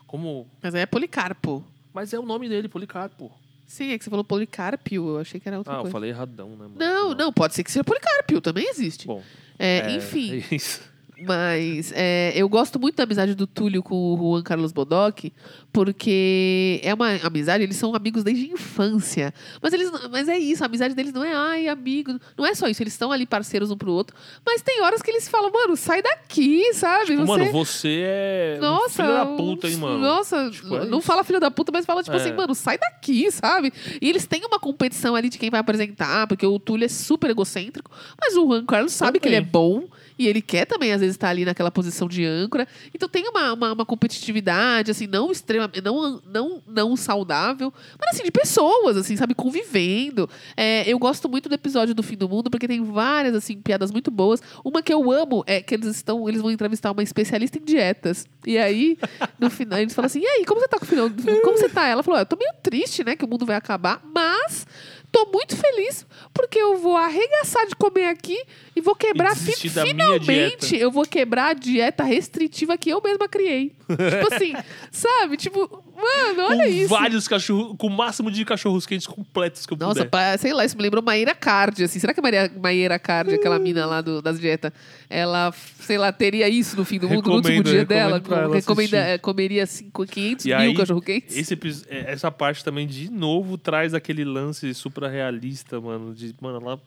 [0.07, 0.47] Como.
[0.61, 1.63] Mas é Policarpo.
[1.93, 3.31] Mas é o nome dele, Policarpo.
[3.67, 5.91] Sim, é que você falou Policarpio, eu achei que era outra Ah, eu coisa.
[5.91, 6.55] falei erradão, né?
[6.67, 6.73] mano?
[6.76, 9.05] Não, não, pode ser que seja Policarpio, também existe.
[9.05, 9.21] Bom,
[9.59, 10.81] É, é, enfim, é isso.
[11.26, 15.32] Mas é, eu gosto muito da amizade do Túlio com o Juan Carlos Bodoc,
[15.72, 19.34] porque é uma amizade, eles são amigos desde a infância.
[19.62, 22.20] Mas, eles, mas é isso, a amizade deles não é, ai, amigo.
[22.38, 24.16] Não é só isso, eles estão ali parceiros um pro outro.
[24.46, 27.06] Mas tem horas que eles falam, mano, sai daqui, sabe?
[27.08, 27.40] Tipo, você...
[27.40, 28.58] Mano, você é.
[28.58, 30.00] um Nossa, Filho da puta, hein, mano.
[30.00, 32.20] Nossa, Tipo, é não fala filho da puta, mas fala tipo É.
[32.20, 33.72] assim, mano, sai daqui, sabe?
[34.02, 37.30] E eles têm uma competição ali de quem vai apresentar, porque o Túlio é super
[37.30, 39.52] egocêntrico, mas o Juan Carlos sabe que ele é Também.
[39.52, 39.88] bom
[40.18, 42.68] e ele quer também, às vezes, estar ali naquela posição de âncora.
[42.94, 48.23] Então tem uma, uma, uma competitividade, assim, não extrema, não, não, não saudável, mas assim,
[48.23, 50.30] de pessoas, assim, sabe, convivendo.
[50.56, 53.91] É, eu gosto muito do episódio do Fim do Mundo, porque tem várias, assim, piadas
[53.91, 54.41] muito boas.
[54.64, 58.27] Uma que eu amo é que eles estão, eles vão entrevistar uma especialista em dietas.
[58.45, 58.98] E aí,
[59.40, 61.10] no final, eles falam assim: e aí, como você tá com o final?
[61.44, 61.88] Como você tá?
[61.88, 63.15] Ela falou: "Ah, eu tô meio triste, né?
[63.15, 64.65] Que o mundo vai acabar, mas
[65.11, 68.38] tô muito feliz porque eu vou arregaçar de comer aqui
[68.76, 73.02] e vou quebrar fi- da minha finalmente eu vou quebrar a dieta restritiva que eu
[73.03, 73.69] mesma criei.
[73.90, 74.53] tipo assim,
[74.91, 75.36] sabe?
[75.38, 76.88] Tipo, mano, olha com isso.
[76.90, 80.10] vários cachorros, com o máximo de cachorros quentes completos que eu Nossa, puder.
[80.10, 81.99] pa- sei lá, isso me lembrou Maíra Card, assim.
[81.99, 84.72] Será que a Maria, Maíra Card, aquela mina lá do, das dietas,
[85.10, 88.56] ela, sei lá, teria isso no fim do mundo, no último Recomendo, dia recomendo dela?
[88.56, 91.23] Recomenda, é, comeria cinco, 500 E mil aí?
[91.36, 96.14] Esse, epi- é, essa parte também, de novo, traz aquele lance super realista, mano.
[96.14, 96.80] De, mano, lá.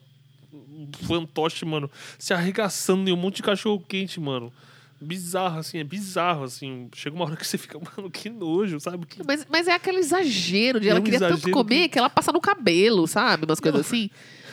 [0.53, 4.53] Um fantoche, mano, se arregaçando em um monte de cachorro quente, mano.
[5.01, 6.87] Bizarro, assim, é bizarro, assim.
[6.95, 9.05] Chega uma hora que você fica, mano, que nojo, sabe?
[9.05, 9.21] Que...
[9.25, 11.89] Mas, mas é aquele exagero de É ela um queria tanto comer que...
[11.89, 13.45] que- ela passa no cabelo, sabe?
[13.45, 14.09] Umas coisas assim.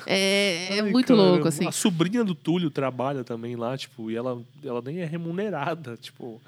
[0.06, 1.66] É, é Ai, muito cara, louco, assim.
[1.66, 6.40] A sobrinha do Túlio trabalha também lá, tipo, e ela, ela nem é remunerada, tipo.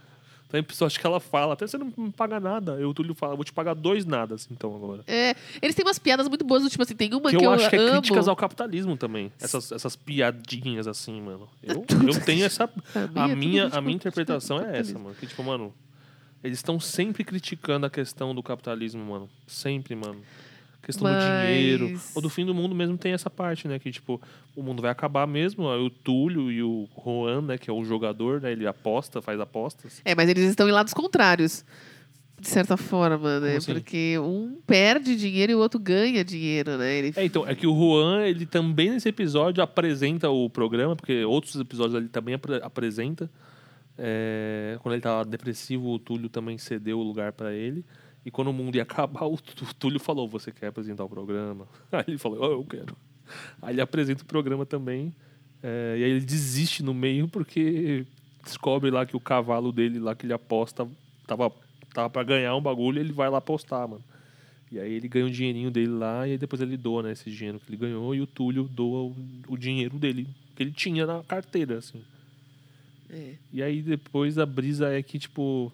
[0.48, 2.72] Tem episódio que ela fala, até você não me paga nada.
[2.72, 5.02] Eu, o Túlio fala, vou te pagar dois nadas, então, agora.
[5.06, 7.50] É, eles têm umas piadas muito boas, do tipo assim, tem uma Que que, eu,
[7.50, 7.92] acho que é amo.
[7.92, 9.32] críticas ao capitalismo também.
[9.40, 11.48] Essas, essas piadinhas assim, mano.
[11.62, 12.66] Eu, eu tenho essa.
[12.66, 12.72] Mim
[13.14, 15.14] A é minha, a minha crítica interpretação ao é essa, mano.
[15.14, 15.72] Que, tipo, mano,
[16.44, 19.30] eles estão sempre criticando a questão do capitalismo, mano.
[19.46, 20.20] Sempre, mano.
[20.82, 22.00] Questão do Mas- dinheiro.
[22.14, 23.78] Ou do fim do mundo mesmo tem essa parte, né?
[23.78, 24.20] Que, tipo,
[24.56, 25.70] o mundo vai acabar mesmo.
[25.70, 27.56] Aí o Túlio e o Juan, né?
[27.58, 28.50] Que é o jogador, né?
[28.50, 30.02] Ele aposta, faz apostas.
[30.04, 31.64] É, mas eles estão em lados contrários.
[32.40, 33.58] De certa forma, né?
[33.58, 33.72] Assim?
[33.74, 36.96] Porque um perde dinheiro e o outro ganha dinheiro, né?
[36.96, 41.24] Ele É, então, é que o Juan, ele também nesse episódio apresenta o programa, porque
[41.24, 43.30] outros episódios ele também apre- apresenta.
[43.96, 47.84] É, quando ele tava depressivo, o Túlio também cedeu o lugar pra ele.
[48.24, 51.08] E quando o mundo ia acabar, o Tú- o Túlio falou: Você quer apresentar o
[51.08, 51.66] programa?
[51.90, 52.96] Aí ele falou: "Oh, Eu quero.
[53.60, 55.14] Aí ele apresenta o programa também.
[55.62, 58.04] é, e aí ele desiste no meio porque
[58.44, 60.86] descobre lá que o cavalo dele, lá que ele aposta,
[61.26, 61.50] tava,
[61.94, 64.02] tava pra ganhar um bagulho e ele vai lá apostar, mano.
[64.70, 67.30] E aí ele ganha o dinheirinho dele lá e aí depois ele doa, né, esse
[67.30, 69.16] dinheiro que ele ganhou e o Túlio doa o,
[69.48, 70.26] o dinheiro dele
[70.56, 72.02] que ele tinha na carteira, assim.
[73.10, 73.34] É.
[73.52, 75.72] E aí depois a brisa é que, tipo,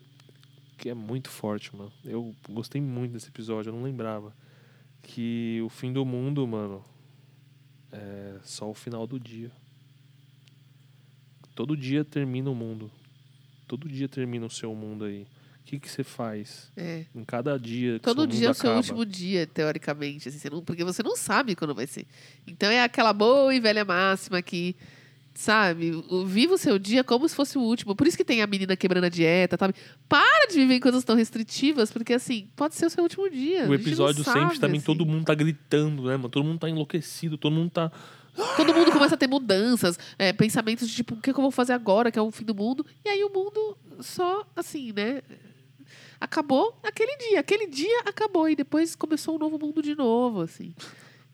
[0.78, 1.92] que é muito forte, mano.
[2.04, 4.32] Eu gostei muito desse episódio, eu não lembrava.
[5.02, 6.84] Que o fim do mundo, mano,
[7.92, 9.50] é só o final do dia.
[11.54, 12.90] Todo dia termina o mundo.
[13.66, 15.26] Todo dia termina o seu mundo aí.
[15.60, 16.70] O que que você faz?
[16.76, 17.04] É.
[17.14, 18.76] Em cada dia Todo dia é o seu acaba.
[18.78, 22.06] último dia, teoricamente, assim, você não- porque você não sabe quando vai ser.
[22.46, 24.74] Então é aquela boa e velha máxima que,
[25.38, 25.92] sabe,
[26.26, 27.94] viva o seu dia como se fosse o último.
[27.94, 29.72] Por isso que tem a menina quebrando a dieta, sabe?
[30.08, 33.68] Para de viver em coisas tão restritivas, porque assim, pode ser o seu último dia.
[33.68, 34.86] O episódio sempre sabe, também, assim.
[34.86, 36.28] todo mundo tá gritando, né, mano?
[36.28, 37.92] Todo mundo tá enlouquecido, todo mundo tá.
[38.56, 41.52] Todo mundo começa a ter mudanças, é, pensamentos de tipo, o que, que eu vou
[41.52, 42.84] fazer agora, que é o fim do mundo.
[43.04, 45.22] E aí o mundo só, assim, né?
[46.20, 47.38] Acabou aquele dia.
[47.38, 48.48] Aquele dia acabou.
[48.48, 50.74] E depois começou um novo mundo de novo, assim.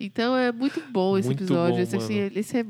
[0.07, 1.77] Então é muito bom esse Muito episódio.
[1.77, 2.65] bom, esse, assim, esse é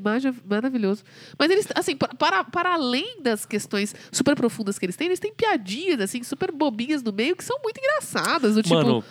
[0.45, 1.03] maravilhoso.
[1.39, 5.21] Mas eles, assim, pa- para, para além das questões super profundas que eles têm, eles
[5.21, 8.55] têm piadinhas, assim, super bobinhas no meio que são muito engraçadas.
[8.55, 9.05] Do tipo, Mano,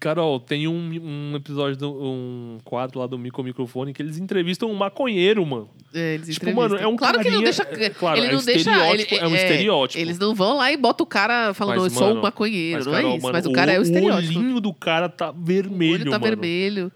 [0.00, 4.70] Carol, tem um, um episódio, do, um quadro lá do Mico Microfone que eles entrevistam
[4.70, 5.68] um maconheiro, mano.
[5.92, 6.54] É, eles Tipo, entrevistam.
[6.70, 7.84] mano, é um claro que ele não carinha- deixa.
[7.84, 8.60] é, claro, ele é não um deixa.
[8.70, 10.00] estereótipo, ele- é um estereótipo.
[10.00, 12.76] Eles não vão lá e botam o cara falando, Mas, eu sou mano, um maconheiro,
[12.76, 13.22] Mas, não Carol, é isso.
[13.24, 14.34] mano, mas o cara é o estereótipo.
[14.34, 16.24] O olhinho do cara tá vermelho, o olho tá mano.
[16.24, 16.92] vermelho.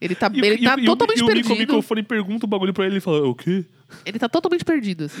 [0.00, 1.58] Ele tá, E, ele e- tá e o- totalmente e o Mico perdido.
[1.58, 3.64] Microfone pergunta o bagulho pra ele e fala, o quê?
[4.04, 5.20] Ele tá totalmente perdido, assim.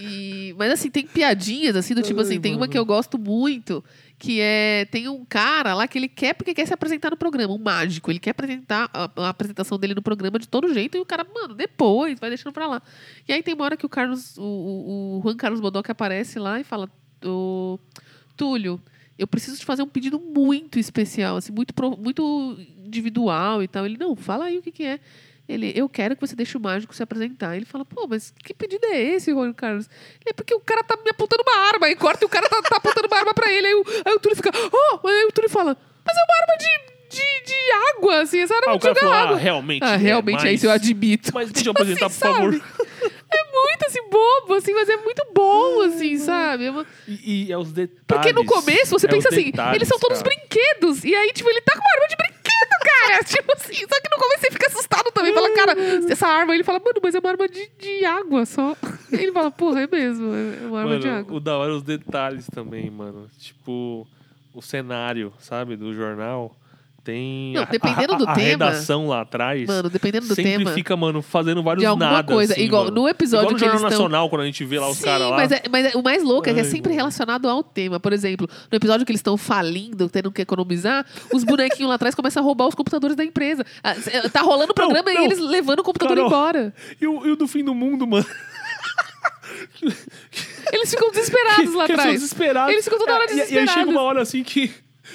[0.00, 3.16] E- mas assim, tem piadinhas, assim, do tipo Ai, assim, tem uma que eu gosto
[3.18, 3.84] muito,
[4.18, 4.84] que é.
[4.90, 8.10] Tem um cara lá que ele quer porque quer se apresentar no programa, um mágico.
[8.10, 11.24] Ele quer apresentar a, a apresentação dele no programa de todo jeito, e o cara,
[11.34, 12.82] mano, depois, vai deixando pra lá.
[13.28, 16.38] E aí tem uma hora que o Carlos, o, o, o Juan Carlos Bodoc aparece
[16.38, 16.90] lá e fala:
[17.24, 17.78] "Ô,
[18.36, 18.80] Túlio,
[19.16, 22.58] eu preciso te fazer um pedido muito especial, assim, muito, pro- muito
[22.98, 23.84] individual e tal.
[23.86, 24.98] Ele, não, fala aí o que, que é.
[25.46, 27.54] Ele, eu quero que você deixe o mágico se apresentar.
[27.54, 29.86] Ele fala, pô, mas que pedido é esse, Juan Carlos?
[30.22, 31.86] Ele, é porque o cara tá me apontando uma arma.
[31.86, 33.66] Aí corta e o cara tá, tá apontando uma arma pra ele.
[33.66, 35.06] Aí o, aí o Túlio fica, oh!
[35.06, 35.76] Aí o Túlio fala,
[36.06, 39.14] mas é uma arma de, de, de água, assim, essa arma Ah, de jogar falou,
[39.14, 39.36] ah, água.
[39.36, 41.30] realmente Ah, é, realmente é mas- isso, eu admito.
[41.34, 43.13] Mas deixa eu Tipo apresentar, assim, por favor.
[43.34, 46.66] É muito assim, bobo, assim, mas é muito bom, assim, sabe?
[46.66, 48.02] É E, e é os detalhes.
[48.06, 50.34] Porque no começo você é pensa assim, detalhes, eles são todos cara.
[50.36, 51.04] brinquedos.
[51.04, 53.24] E aí, tipo, ele tá com uma arma de brinquedo, cara.
[53.24, 55.34] tipo assim, só que no começo você fica assustado também.
[55.34, 55.74] Fala, cara,
[56.10, 56.54] essa arma.
[56.54, 58.76] Ele fala, mano, mas é uma arma de, de água só.
[59.12, 61.36] Ele fala, porra, é mesmo, é uma arma de Mano, água.
[61.36, 63.28] o da hora é os detalhes também, mano.
[63.38, 64.06] Tipo,
[64.52, 66.54] o cenário, sabe, do jornal.
[67.04, 69.66] Tem Não, dependendo a- do a tema- redação lá atrás.
[69.66, 70.70] Mano, dependendo do sempre tema.
[70.72, 72.54] fica, mano, fazendo vários De alguma nada, coisa.
[72.54, 73.02] assim, Igual mano.
[73.02, 74.04] no episódio Igual no que eles Jornal estão.
[74.04, 75.36] Nacional, quando a gente vê lá os caras lá.
[75.36, 76.94] Mas, é, mas é- o mais louco é que é sempre mano.
[77.00, 78.00] relacionado ao tema.
[78.00, 82.14] Por exemplo, no episódio que eles estão falindo, tendo que economizar, os bonequinhos lá atrás
[82.14, 83.66] começam a roubar os computadores da empresa.
[83.82, 83.94] Ah,
[84.32, 85.20] Tá rolando o programa não.
[85.20, 86.28] e eles levando o computador Carol.
[86.30, 86.74] embora.
[86.98, 88.24] E, o, e o do fim do mundo, mano.
[90.72, 92.12] Eles ficam desesperados lá que são atrás.
[92.20, 92.72] desesperados.
[92.72, 93.74] Eles ficam toda hora É, e- E aí desesperados.
[93.74, 94.72] chega uma hora assim que,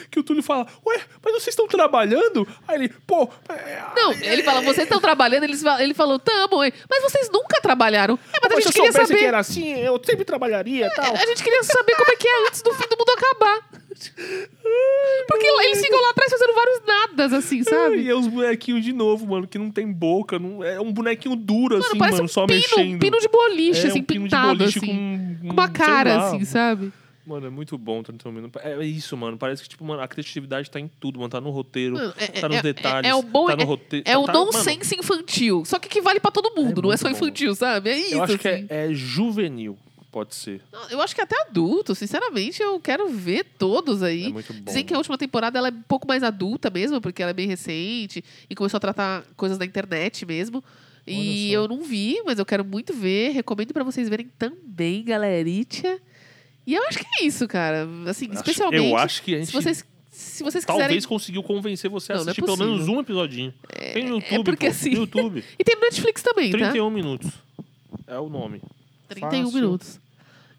[0.09, 2.47] que o Túlio fala, ué, mas vocês estão trabalhando?
[2.67, 3.29] Aí ele, pô...
[3.49, 6.57] é, Não, ele fala, vocês estão trabalhando, falam- ele falou, tamo?
[6.89, 8.17] Mas vocês nunca trabalharam.
[8.33, 9.19] É, mas a Mas se gente eu queria saber.
[9.19, 11.13] que era assim, eu sempre trabalharia e tal.
[11.15, 13.69] A gente queria saber como é que é antes do fim do mundo acabar.
[15.27, 18.09] Porque eles ficam lá atrás fazendo vários nadas, assim, E sabe?
[18.09, 20.39] é os bonequinhos de novo, mano, que não tem boca.
[20.39, 22.95] Não, é um bonequinho duro, assim, parece mano, um só pino, mexendo.
[22.95, 24.79] um pino de boliche, é, assim, um pintado, assim.
[24.79, 26.27] com, Com uma cara, lá.
[26.27, 26.91] assim, sabe?
[27.29, 28.59] Mano, é muito bom 31 minutos.
[28.63, 29.37] É isso, mano.
[29.37, 31.29] Parece que, tipo, mano, a criatividade tá em tudo, mano.
[31.29, 33.09] Tá no roteiro, Mano, é- tá nos é- detalhes.
[33.09, 34.03] é o bom- tá no é- roteiro.
[34.09, 35.63] É o tá, mano, nonsense infantil.
[35.63, 37.15] Só que que vale pra todo mundo, É não é só bom.
[37.15, 37.91] infantil, sabe?
[37.91, 38.15] É isso.
[38.15, 38.65] Eu acho que assim.
[38.67, 39.77] é, é juvenil,
[40.11, 40.59] pode ser.
[40.89, 44.25] Eu acho que até adulto, sinceramente, eu quero ver todos aí.
[44.25, 44.63] É muito bom.
[44.65, 47.33] Dizem que a última temporada ela é um pouco mais adulta mesmo, porque ela é
[47.33, 50.63] bem recente e começou a tratar coisas da internet mesmo.
[51.07, 51.63] E Olha só.
[51.63, 53.29] eu não vi, mas eu quero muito ver.
[53.33, 55.99] Recomendo pra vocês verem também, galeritia.
[56.69, 57.87] E eu acho que é isso, cara.
[58.07, 61.41] Assim, Acho- especialmente Eu acho que a gente se vocês se vocês talvez quiserem conseguiu
[61.43, 63.53] convencer você a Não, não é assistir pelo menos um episodinho.
[63.93, 65.43] Tem no YouTube, porque pô, assim- YouTube.
[65.57, 66.57] E tem no Netflix também, tá?
[66.57, 67.31] 31 minutos.
[68.05, 68.61] É o nome.
[69.07, 69.59] 31 Fácil.
[69.61, 69.99] minutos.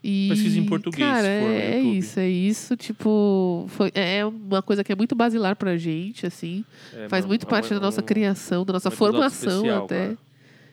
[0.03, 2.75] E, Pesquisa em português, Cara, é, é isso, é isso.
[2.75, 6.65] Tipo, foi, é uma coisa que é muito basilar pra gente, assim.
[6.91, 9.85] É, Faz mano, muito é parte um- da nossa criação, da nossa um formação especial,
[9.85, 10.07] até.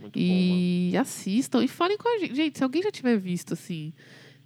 [0.01, 0.25] Muito bom.
[0.25, 2.35] E assistam e falem com a gente.
[2.35, 3.93] Gente, se alguém já tiver visto, assim.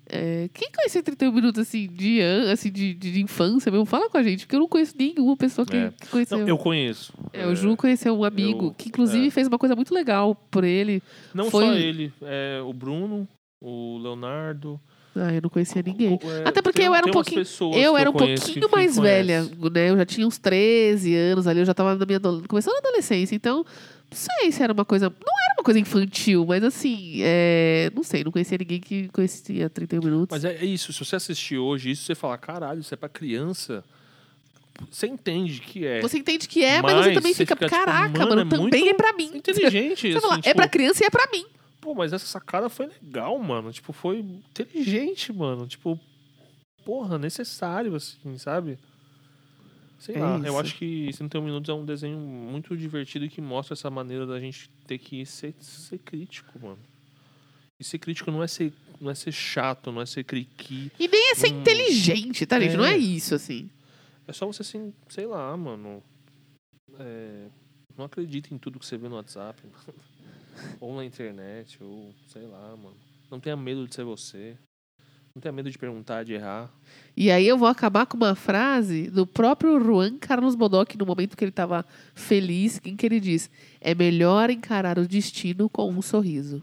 [0.08, 2.20] É, quem conhece 31 minutos assim, de,
[2.52, 5.36] assim, de, de, de infância mesmo, fala com a gente, porque eu não conheço nenhuma
[5.36, 5.92] pessoa que, É.
[6.00, 6.38] que conheceu.
[6.38, 7.12] Não, eu conheço.
[7.32, 9.30] É, o Ju conheceu um amigo eu- que, inclusive, é.
[9.30, 11.02] fez uma coisa muito legal por ele.
[11.34, 13.26] Não foi- só ele, é o Bruno,
[13.60, 14.78] o Leonardo.
[15.14, 16.18] Ah, eu não conhecia ninguém.
[16.22, 17.42] é, Até porque tem- eu era um pouquinho.
[17.76, 19.90] Eu era um pouquinho mais velha, né?
[19.90, 22.18] Eu já tinha uns 13 anos ali, eu já tava na minha
[22.48, 23.34] começando a adolescência.
[23.36, 23.62] Então,
[24.12, 25.08] não sei se era uma coisa.
[25.08, 29.70] Não era uma coisa infantil, mas assim, é, não sei, não conhecia ninguém que conhecia
[29.70, 30.28] 31 minutos.
[30.30, 33.08] Mas é, é isso, se você assistir hoje, isso você fala, caralho, isso é pra
[33.08, 33.82] criança.
[34.90, 36.00] Você entende que é.
[36.00, 38.44] Você entende que é, mas, você também você fica, fica, tipo, caraca, mano, mano, é
[38.44, 39.30] também é pra mim.
[39.34, 40.12] inteligente.
[40.12, 41.44] Você assim, fala, é tipo, pra criança e é pra mim.
[41.80, 43.72] Pô, mas essa sacada foi legal, mano.
[43.72, 45.66] Tipo, foi inteligente, mano.
[45.66, 45.98] Tipo,
[46.84, 48.78] porra, necessário, assim, sabe?
[50.02, 50.46] Sei É lá, isso.
[50.48, 54.26] eu acho que 31 Minutos é um desenho muito divertido e que mostra essa maneira
[54.26, 56.78] da gente ter que ser, ser crítico, mano.
[57.78, 60.90] E ser crítico não é ser, não é ser chato, não é ser criqui.
[60.98, 61.60] E nem é ser Hum.
[61.60, 62.74] inteligente, tá, gente?
[62.74, 62.76] É.
[62.76, 63.70] Não é isso, assim.
[64.26, 66.02] É só você, assim, sei lá, mano.
[66.98, 67.46] É,
[67.96, 69.62] não acredita em tudo que você vê no WhatsApp.
[70.80, 72.96] ou na internet, ou sei lá, mano.
[73.30, 74.56] Não tenha medo de ser você.
[75.34, 76.70] Não tenha medo de perguntar, de errar.
[77.16, 81.36] E aí eu vou acabar com uma frase do próprio Juan Carlos Bodoc, no momento
[81.36, 83.50] que ele estava feliz, em que ele diz:
[83.80, 86.62] É melhor encarar o destino com um sorriso.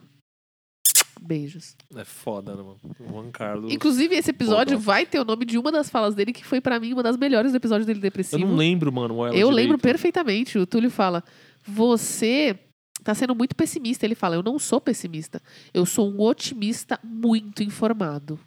[1.22, 1.76] Beijos.
[1.96, 2.80] É foda, né, mano?
[3.12, 3.74] Juan Carlos.
[3.74, 4.86] Inclusive, esse episódio Bodoc.
[4.86, 7.18] vai ter o nome de uma das falas dele, que foi pra mim uma das
[7.18, 8.46] melhores do episódio dele Eu depressivo.
[8.46, 9.16] não lembro, mano.
[9.28, 9.82] Eu lembro direito.
[9.82, 10.58] perfeitamente.
[10.58, 11.24] O Túlio fala:
[11.68, 12.58] Você
[13.04, 14.06] tá sendo muito pessimista.
[14.06, 15.41] Ele fala: Eu não sou pessimista.
[15.74, 18.40] Eu sou um otimista muito informado.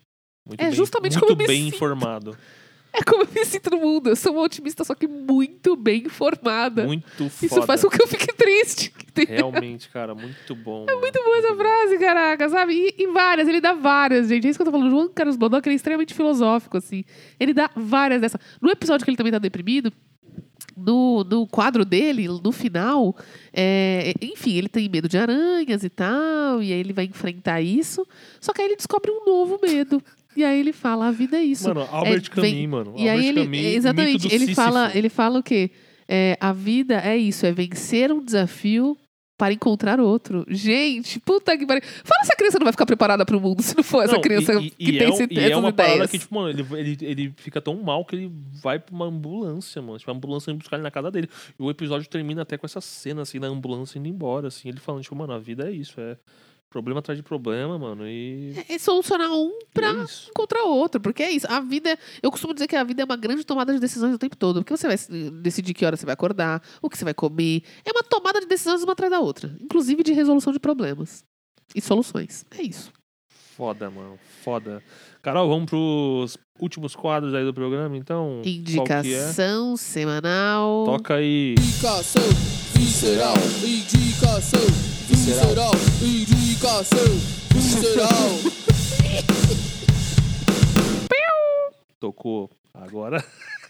[0.46, 1.74] Muito É bem- justamente muito como eu me bem sinto.
[1.76, 2.36] informado.
[2.94, 4.10] É como eu me sinto no mundo.
[4.10, 6.84] Eu sou uma otimista, só que muito bem informada.
[6.84, 7.46] Muito foda.
[7.46, 8.92] Isso faz com que eu fique triste.
[9.26, 10.84] Realmente, cara, muito bom.
[10.86, 12.74] É Muito boa essa frase, caraca, sabe?
[12.74, 14.46] E, e várias, ele dá várias, gente.
[14.46, 14.88] É isso que eu tô falando.
[14.88, 17.02] O João Carlos Bodoc, ele é extremamente filosófico, assim.
[17.40, 18.38] Ele dá várias dessas.
[18.60, 19.90] No episódio que ele também tá deprimido,
[20.76, 23.16] no, no quadro dele, no final,
[23.54, 28.06] é, enfim, ele tem medo de aranhas e tal, e aí ele vai enfrentar isso.
[28.38, 30.02] Só que aí ele descobre um novo medo.
[30.36, 31.68] E aí ele fala, a vida é isso.
[31.68, 32.94] Mano, Albert É, vem- Camus, mano.
[32.98, 34.54] E aí Albert ele, Camus, exatamente, ele Sísifo.
[34.54, 35.70] fala, ele fala o quê?
[36.08, 38.96] É, a vida é isso, é vencer um desafio
[39.38, 40.44] para encontrar outro.
[40.48, 41.82] Gente, puta que pariu.
[41.82, 44.14] Fala se a criança não vai ficar preparada para o mundo se não for essa
[44.14, 46.10] Não, criança e, que e tem é, esse, e é essas uma parada ideias.
[46.12, 48.32] que, tipo, mano, ele, ele, ele fica tão mal que ele
[48.62, 49.98] vai pra uma ambulância, mano.
[49.98, 51.28] Tipo, a ambulância indo buscar ele na casa dele.
[51.58, 54.68] E o episódio termina até com essa cena, assim, da ambulância indo embora, assim.
[54.68, 56.16] Ele falando, tipo, mano, a vida é isso, é
[56.72, 58.08] problema atrás de problema, mano.
[58.08, 58.54] E.
[58.68, 61.46] É solucionar um pra é encontrar outro, porque é isso.
[61.48, 64.18] A vida, eu costumo dizer que a vida é uma grande tomada de decisões o
[64.18, 64.96] tempo todo, porque você vai
[65.42, 68.46] decidir que hora você vai acordar, o que você vai comer, é uma tomada de
[68.46, 71.24] decisões uma atrás da outra, inclusive de resolução de problemas
[71.74, 72.44] e soluções.
[72.58, 72.90] É isso.
[73.54, 74.18] Foda, mano.
[74.42, 74.82] Foda.
[75.20, 78.40] Carol, vamos pros últimos quadros aí do programa, então?
[78.40, 78.52] Qual que é?
[78.52, 80.84] Indicação semanal.
[80.86, 81.54] Toca aí.
[81.58, 82.22] Indicação
[82.74, 86.98] visceral, indicação visceral, indicação
[87.52, 88.08] visceral.
[92.00, 92.50] Tocou.
[92.74, 93.22] Agora.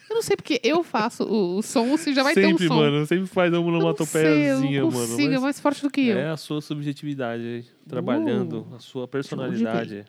[0.09, 2.69] Eu não sei porque eu faço o, o som, se já vai ter um sempre,
[2.69, 2.74] som.
[2.77, 3.05] mano.
[3.06, 4.93] Sempre faz uma onomatopeiazinha, mano.
[5.09, 6.19] consigo, é mas mais forte do que eu.
[6.19, 10.05] É a sua subjetividade aí, trabalhando, Uh, a sua personalidade.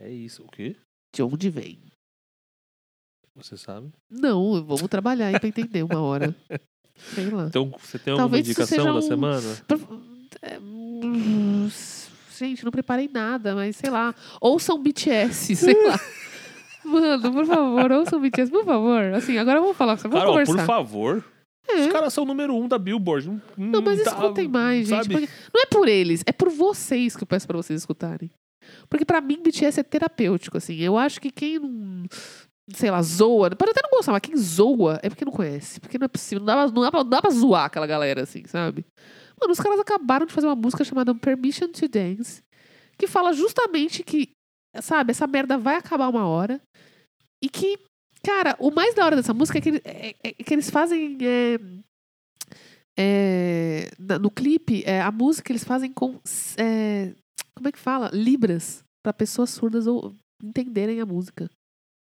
[0.00, 0.42] É isso.
[0.42, 0.74] O quê?
[1.14, 1.78] De onde vem?
[3.36, 3.92] Você sabe?
[4.10, 6.34] Não, vamos trabalhar aí pra entender uma hora.
[7.14, 7.46] Sei lá.
[7.46, 9.56] Então, você tem alguma Talvez indicação seja da um- semana?
[9.66, 10.13] Pro-
[10.44, 10.58] é,
[12.38, 14.14] Gente, não preparei nada, mas sei lá.
[14.40, 15.98] Ouçam BTS, sei lá.
[16.84, 19.02] Mano, por favor, ouçam BTS, por favor.
[19.14, 20.54] Assim, agora vamos falar, vamos Carol, conversar.
[20.56, 21.24] por favor.
[21.66, 21.86] É.
[21.86, 23.28] Os caras são o número um da Billboard.
[23.28, 25.08] Não, Não, mas tá- escutem mais, gente.
[25.10, 28.30] não é por eles, é por vocês que eu peço pra vocês escutarem.
[28.90, 30.74] Porque pra mim, BTS é terapêutico, assim.
[30.76, 32.04] Eu acho que quem não,
[32.74, 35.80] sei lá, zoa, pode até não gostar, mas quem zoa é porque não conhece.
[35.80, 37.86] Porque não é possível, não dá, pra- não dá, pra, não dá pra zoar aquela
[37.86, 38.84] galera, assim, sabe?
[39.40, 42.42] Mano, os caras acabaram de fazer uma música chamada Permission to Dance,
[42.98, 44.30] que fala justamente que,
[44.80, 46.60] sabe, essa merda vai acabar uma hora.
[47.42, 47.78] E que,
[48.24, 51.18] cara, o mais da hora dessa música é que, ele- é- é que eles fazem.
[51.20, 51.58] é,
[52.96, 53.90] é,
[54.20, 56.20] no clipe, é, a música eles fazem com.
[56.56, 57.12] é,
[57.54, 58.10] como é que fala?
[58.12, 58.82] Libras.
[59.02, 61.50] Pra pessoas surdas ou entenderem a música.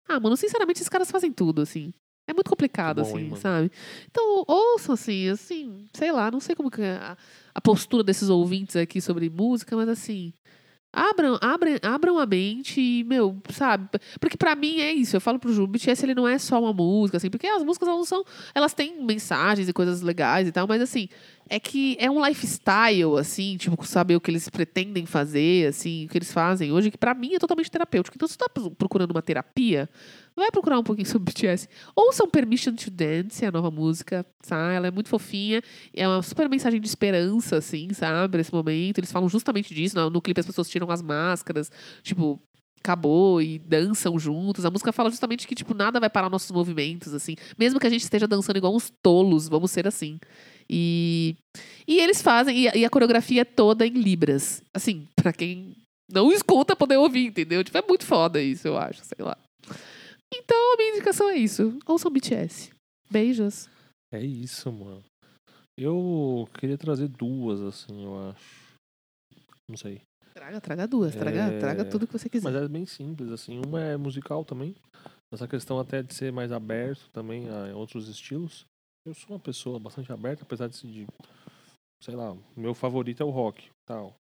[0.08, 1.92] Ah, mano, sinceramente, esses caras fazem tudo, assim.
[2.28, 3.42] É muito complicado, Muito bom, hein, assim, mano?
[3.42, 3.72] sabe?
[4.10, 7.18] Então, ouçam, assim, assim, sei lá, não sei como que é a,
[7.54, 10.34] a postura desses ouvintes aqui sobre música, mas assim.
[10.98, 13.90] Abram, abram, abram a mente e, meu, sabe?
[14.18, 15.14] Porque pra mim é isso.
[15.14, 17.66] Eu falo pro Ju, o BTS ele não é só uma música, assim, porque as
[17.66, 18.24] músicas elas não são.
[18.56, 21.10] Elas têm mensagens e coisas legais e tal, mas assim,
[21.50, 26.08] é que é um lifestyle, assim, tipo, saber o que eles pretendem fazer, assim, o
[26.08, 28.16] que eles fazem hoje, que pra mim é totalmente terapêutico.
[28.16, 29.90] Então, se você tá procurando uma terapia,
[30.36, 31.68] vai procurar um pouquinho sobre BTS.
[31.96, 34.74] Ouçam Permission to Dance, a nova música, tá?
[34.74, 35.62] Ela é muito fofinha,
[35.94, 38.98] é uma super mensagem de esperança, assim, sabe, nesse momento.
[39.00, 41.72] Eles falam justamente disso, no, no clipe as pessoas tiram as máscaras,
[42.04, 42.42] tipo,
[42.80, 44.66] acabou e dançam juntos.
[44.66, 47.36] A música fala justamente que, tipo, nada vai parar nossos movimentos, assim.
[47.58, 50.20] Mesmo que a gente esteja dançando igual uns tolos, vamos ser assim.
[50.70, 51.36] E,
[51.88, 54.62] e eles fazem, e e a coreografia é toda em libras.
[54.74, 55.76] Assim, pra quem
[56.12, 57.64] não escuta, poder ouvir, entendeu?
[57.64, 59.38] Tipo, é muito foda isso, eu acho, sei lá.
[60.34, 61.78] Então, a minha indicação é isso.
[61.86, 62.72] Ouçam BTS.
[63.10, 63.70] Beijos.
[64.12, 65.04] É isso, mano.
[65.78, 68.76] Eu queria trazer duas, assim, eu acho.
[69.70, 70.02] Não sei.
[70.34, 71.16] Traga, traga duas.
[71.16, 72.52] Traga, É, traga tudo que você quiser.
[72.52, 73.60] Mas é bem simples, assim.
[73.66, 74.76] Uma é musical também.
[75.34, 78.66] Essa questão até de ser mais aberto também a outros estilos.
[79.06, 81.08] Eu sou uma pessoa bastante aberta, apesar de, de
[82.02, 84.16] sei lá, meu favorito é o rock, tal.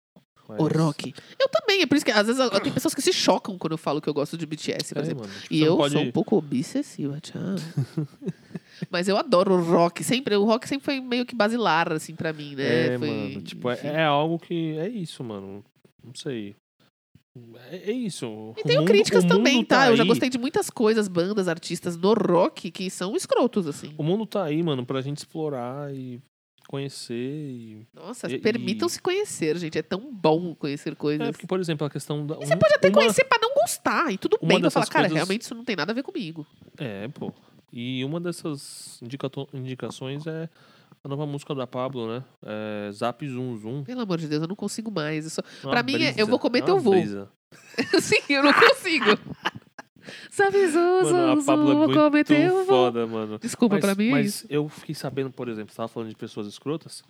[0.48, 1.14] Mas- O rock.
[1.38, 3.72] Eu também, é por isso que às vezes eu- tem pessoas que se chocam quando
[3.72, 5.22] eu falo que eu gosto de BTS, por É, exemplo.
[5.26, 7.40] mano, E eu pode- sou um pouco obsessiva, tchau.
[8.90, 10.02] Mas eu adoro o rock.
[10.04, 12.94] Sempre, o rock sempre foi meio que basilar, assim, pra mim, né?
[12.94, 13.42] É, foi, mano.
[13.42, 14.76] Tipo, é, é algo que.
[14.78, 15.64] É isso, mano.
[16.02, 16.54] Não sei.
[17.70, 18.52] É, é isso.
[18.56, 19.88] E tenho mundo- críticas também, tá?
[19.88, 23.92] Eu já gostei de muitas coisas, bandas, artistas no rock que são escrotos, assim.
[23.96, 26.20] O mundo tá aí, mano, pra gente explorar e
[26.68, 27.14] conhecer.
[27.14, 27.86] E...
[27.94, 29.78] Nossa, E- permitam-se conhecer, gente.
[29.78, 31.26] É tão bom conhecer coisas.
[31.28, 32.36] É, porque, por exemplo, a questão da.
[32.36, 32.94] Você pode até uma...
[32.94, 34.60] conhecer pra não gostar, e tudo uma bem.
[34.60, 36.46] Pra falar, dessas cara, coisas- realmente isso não tem nada a ver comigo.
[36.78, 37.32] É, pô.
[37.72, 40.48] E uma dessas indicato- indicações é
[41.02, 42.24] a nova música da Pablo, né?
[42.44, 43.82] É Zap Zoom Zoom.
[43.84, 45.38] Pelo amor de Deus, eu não consigo mais.
[45.62, 46.94] Uma Pra mim, é- eu vou comer é teu voo.
[48.00, 49.06] Sim, eu não consigo.
[50.30, 52.66] Sabe, Zuzu, Mano, a Pablo é vou comer muito teu voo.
[52.66, 53.38] foda, mano.
[53.38, 54.46] Desculpa, mas, pra mim é mas isso.
[54.50, 57.02] eu fiquei sabendo, por exemplo, você tava falando de pessoas escrotas.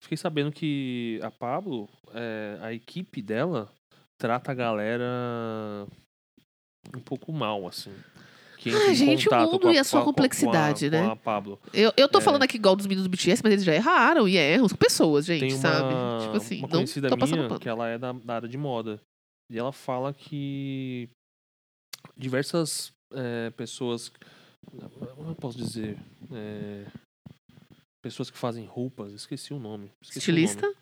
[0.00, 3.70] Fiquei sabendo que a Pablo, é, a equipe dela,
[4.18, 5.86] trata a galera
[6.94, 7.92] um pouco mal, assim.
[8.64, 11.06] Em gente, o mundo a- e a sua com a- complexidade, com a, né?
[11.06, 11.58] Com a Pablo.
[11.74, 12.20] Eu, eu tô É.
[12.20, 14.68] falando aqui igual dos meninos do BTS, mas eles já erraram e erram.
[14.68, 16.22] São pessoas, gente, Tem uma, sabe?
[16.24, 18.56] Tipo assim, uma não conhecida tô passando minha que ela é da, da área de
[18.56, 19.00] moda.
[19.50, 21.08] E ela fala que
[22.16, 24.10] diversas é, pessoas.
[25.16, 25.96] Como eu posso dizer?
[26.32, 26.86] É,
[28.02, 29.90] pessoas que fazem roupas, esqueci o nome.
[30.02, 30.44] esqueci o nome.
[30.44, 30.74] Estilista?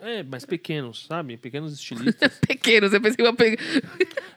[0.00, 1.36] É, mas pequenos, sabe?
[1.38, 2.38] Pequenos estilistas.
[2.46, 3.56] Pequenos, eu pensei uma pe...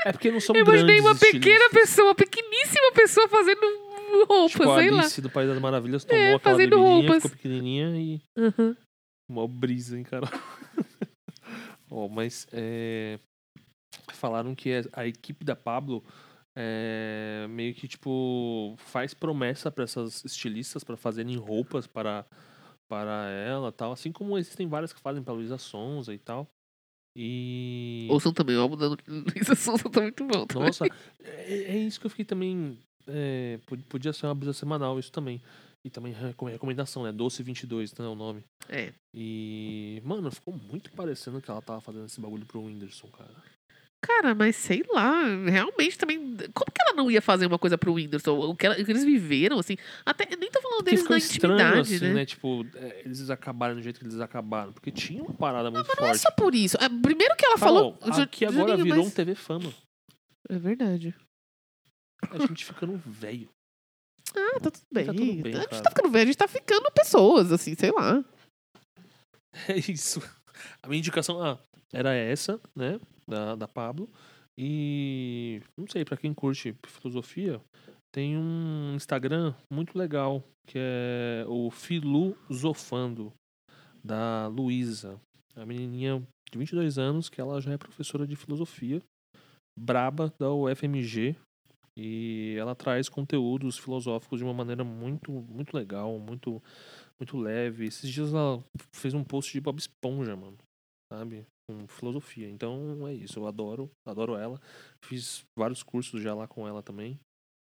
[0.06, 1.72] é porque não são Eu imaginei grandes uma pequena estilistas.
[1.82, 3.62] pessoa, uma pequeníssima pessoa fazendo
[4.28, 5.08] roupa, Tipo, sei lá.
[5.22, 7.16] Do País das Maravilhas tomou É, aquela fazendo roupas.
[7.24, 8.76] ficou pequenininha e Uhum.
[9.30, 10.28] Mó brisa, hein, cara.
[11.92, 13.20] Ó, mas é,
[14.15, 16.03] falaram que é- a equipe da Pablo
[16.57, 22.26] é, meio que tipo faz promessa para essas estilistas para fazerem roupas para
[22.90, 26.48] para ela tal assim como existem várias que fazem para Luísa Sonza e tal
[27.15, 30.45] e Ouçam também o álbum da Luísa Sonza, tá muito bom.
[30.45, 30.68] também.
[30.68, 30.86] Nossa,
[31.23, 32.77] é, é isso que eu fiquei também.
[33.07, 35.41] é, pod- podia ser uma brisa semanal, isso também.
[35.84, 37.11] E também recom- recomendação, né?
[37.11, 38.06] Doce 22, né?
[38.06, 38.44] O nome.
[38.69, 38.94] É.
[39.14, 43.34] E, mano, ficou muito parecendo que ela tava fazendo esse bagulho pro Whindersson, cara.
[44.02, 46.18] Cara, mas sei lá, realmente também.
[46.54, 48.32] Como que ela não ia fazer uma coisa pro Whindersson?
[48.40, 49.76] O que, ela- o que eles viveram, assim.
[50.06, 52.14] Até nem tô falando deles na estranho, intimidade, assim, né?
[52.14, 52.26] né?
[52.26, 54.72] Tipo, é, eles acabaram do jeito que eles acabaram.
[54.72, 56.20] Porque tinha uma parada muito Não é forte.
[56.20, 56.78] só por isso.
[56.80, 57.98] É, Primeiro que ela falou.
[58.14, 59.74] Ju- aqui agora Juninho, virou mas- um TV Fama.
[60.50, 61.14] É verdade.
[62.32, 63.50] A gente ficando velho.
[64.36, 65.06] Ah, tá tudo bem.
[65.06, 65.82] Tá tudo bem, a gente cara.
[65.84, 68.24] tá ficando velho, a gente tá ficando pessoas, assim, sei lá.
[69.68, 70.22] É isso.
[70.82, 71.58] A minha indicação ah,
[71.92, 73.00] era essa, né?
[73.30, 74.10] Da, da Pablo.
[74.57, 77.61] E não sei, pra quem curte filosofia,
[78.11, 83.31] tem um Instagram muito legal, que é o Filosofando,
[84.03, 85.19] da Luísa.
[85.56, 89.01] A menininha de 22 anos, que ela já é professora de filosofia,
[89.80, 91.35] braba da UFMG.
[91.95, 96.61] E ela traz conteúdos filosóficos de uma maneira muito, muito legal, muito,
[97.19, 97.85] muito leve.
[97.85, 98.64] Esses dias ela
[98.95, 100.57] fez um post de Bob Esponja, mano.
[101.11, 101.45] Sabe?
[101.70, 102.50] Com filosofia.
[102.50, 103.38] Então é isso.
[103.38, 104.60] Eu adoro, adoro ela.
[105.06, 107.20] Fiz vários cursos já lá com ela também.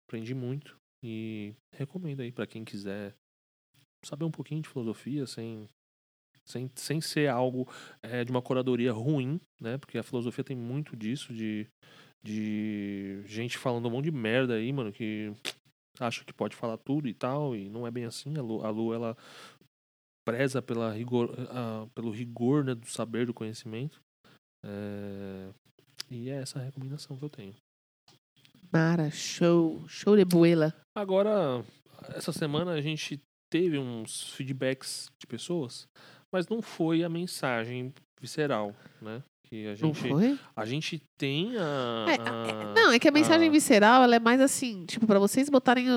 [0.07, 0.77] Aprendi muito.
[1.03, 3.13] E recomendo aí pra quem quiser
[4.05, 5.67] saber um pouquinho de filosofia sem.
[6.45, 7.67] Sem, sem ser algo
[8.01, 9.77] eh, de uma curadoria ruim, né?
[9.77, 11.67] Porque a filosofia tem muito disso, de,
[12.23, 15.33] de gente falando um monte de merda aí, mano, que
[15.99, 18.37] acha que pode falar tudo e tal, e não é bem assim.
[18.37, 19.17] A Lu, a Lu ela
[20.27, 24.01] preza pela rigor, ah, pelo rigor né, do saber, do conhecimento.
[24.65, 25.47] É,
[26.11, 27.55] e é essa a recomendação que eu tenho.
[28.71, 29.81] Mara, show.
[29.87, 30.75] Show de buela.
[30.93, 31.63] Agora,
[32.09, 35.87] essa semana a gente teve uns feedbacks de pessoas,
[36.33, 39.23] mas não foi a mensagem visceral, né?
[39.47, 40.39] Que a Não gente, foi?
[40.53, 42.05] a gente tem a.
[42.09, 43.51] É, a- Não, é que a mensagem ah.
[43.51, 45.87] visceral, ela é mais assim, tipo, pra vocês botarem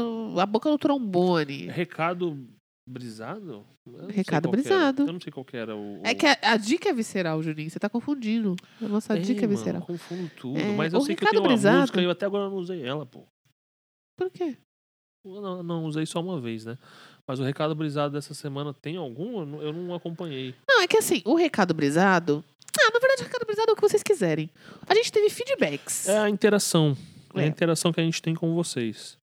[0.40, 1.66] a boca no trombone.
[1.66, 2.46] Recado
[2.88, 3.66] brisado?
[3.98, 5.02] Eu Recado brisado.
[5.02, 6.00] Eu não sei qual que era o.
[6.04, 7.70] É que a, a dica é visceral, Juninho.
[7.70, 8.56] Você tá confundindo.
[8.80, 9.82] A nossa dica é mano, visceral.
[9.82, 10.58] confundo tudo.
[10.58, 12.56] É, mas eu sei que eu tenho uma brisado- música e eu até agora não
[12.56, 13.24] usei ela, pô.
[14.16, 14.56] Por quê?
[15.24, 16.78] Eu não, não usei só uma vez, né?
[17.26, 19.40] Mas o recado brisado dessa semana tem algum?
[19.60, 20.54] Eu não, eu acompanhei.
[20.68, 22.42] Não, é que assim, o recado brisado.
[22.78, 24.48] Ah, na verdade, o recado brisado é o que vocês quiserem.
[24.88, 26.08] A gente teve feedbacks.
[26.08, 26.96] É a interação.
[27.34, 27.46] É a É.
[27.46, 29.18] interação que a gente tem com vocês.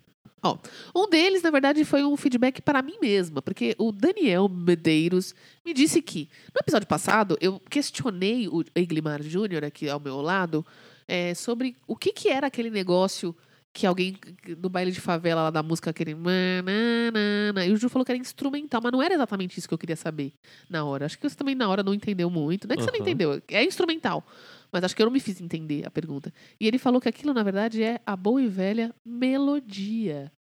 [0.96, 5.34] Um deles, na verdade, foi um feedback para mim mesma, porque o Daniel Medeiros
[5.66, 10.66] me disse que no episódio passado eu questionei o Eglimar Júnior aqui ao meu lado
[11.08, 13.36] é, sobre o que, que era aquele negócio
[13.78, 14.18] que alguém
[14.58, 18.20] do baile de favela lá da música aquele mananana, e o Ju falou que era
[18.20, 20.34] instrumental, mas não era exatamente isso que eu queria saber
[20.68, 21.06] na hora.
[21.06, 22.68] Acho que você também na hora não entendeu muito.
[22.68, 24.26] Não é que você não entendeu, é instrumental.
[24.72, 26.34] Mas acho que eu não me fiz entender a pergunta.
[26.60, 30.32] E ele falou que aquilo, na verdade, é a boa e velha melodia.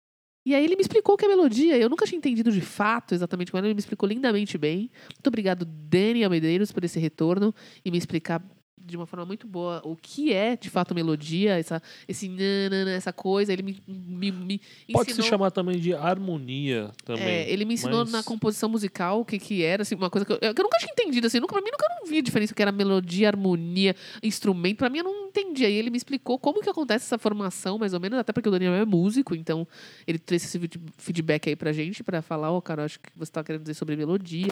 [0.46, 1.76] E aí ele me explicou que é melodia.
[1.76, 3.66] Eu nunca tinha entendido de fato exatamente como era.
[3.66, 4.88] Ele me explicou lindamente bem.
[5.12, 7.52] Muito obrigado, Daniel Medeiros, por esse retorno
[7.84, 8.40] e me explicar
[8.78, 13.12] de uma forma muito boa o que é de fato melodia, essa, esse nanana, essa
[13.12, 13.52] coisa.
[13.52, 14.60] Ele me, me, me
[14.92, 17.24] Pode se ensinou- chamar também de harmonia também.
[17.24, 20.24] é, ele me ensinou mas- na composição musical o que, que era, assim, uma coisa
[20.24, 22.22] que eu, que eu nunca tinha entendido, assim, nunca, pra mim nunca não vi a
[22.22, 25.68] diferença que era melodia, harmonia, instrumento, pra mim eu não entendia.
[25.68, 28.52] E ele me explicou como que acontece essa formação, mais ou menos, até porque o
[28.52, 29.66] Daniel é músico, então
[30.06, 33.32] ele trouxe esse feed- feedback aí pra gente, pra falar, ó, cara, acho que você
[33.32, 34.48] tá querendo dizer sobre melodia.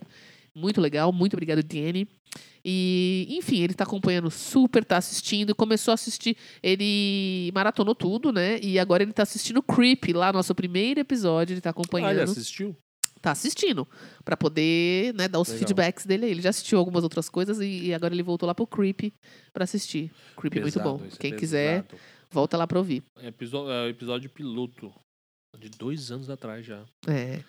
[0.57, 2.07] Muito legal, muito obrigado, Danny.
[2.65, 8.59] E, enfim, ele tá acompanhando super, tá assistindo, começou a assistir, ele maratonou tudo, né?
[8.61, 12.23] E agora ele tá assistindo Creep, lá, nosso primeiro episódio, ele tá Ah, acompanhando ele
[12.23, 12.75] assistiu?
[13.21, 13.87] tá assistindo
[14.25, 15.59] pra poder né, dar os Legal.
[15.61, 16.27] feedbacks dele.
[16.27, 16.31] aí.
[16.31, 19.13] Ele já assistiu algumas outras coisas e, e agora ele voltou lá pro Creep
[19.53, 20.11] pra assistir.
[20.37, 20.95] Creep é muito bom.
[20.99, 22.03] Pesado, esse é Quem quiser, pesado.
[22.31, 23.03] volta lá pra ouvir.
[23.21, 24.93] É episódio, é episódio piloto.
[25.59, 26.83] De dois anos atrás já.
[27.07, 27.41] É.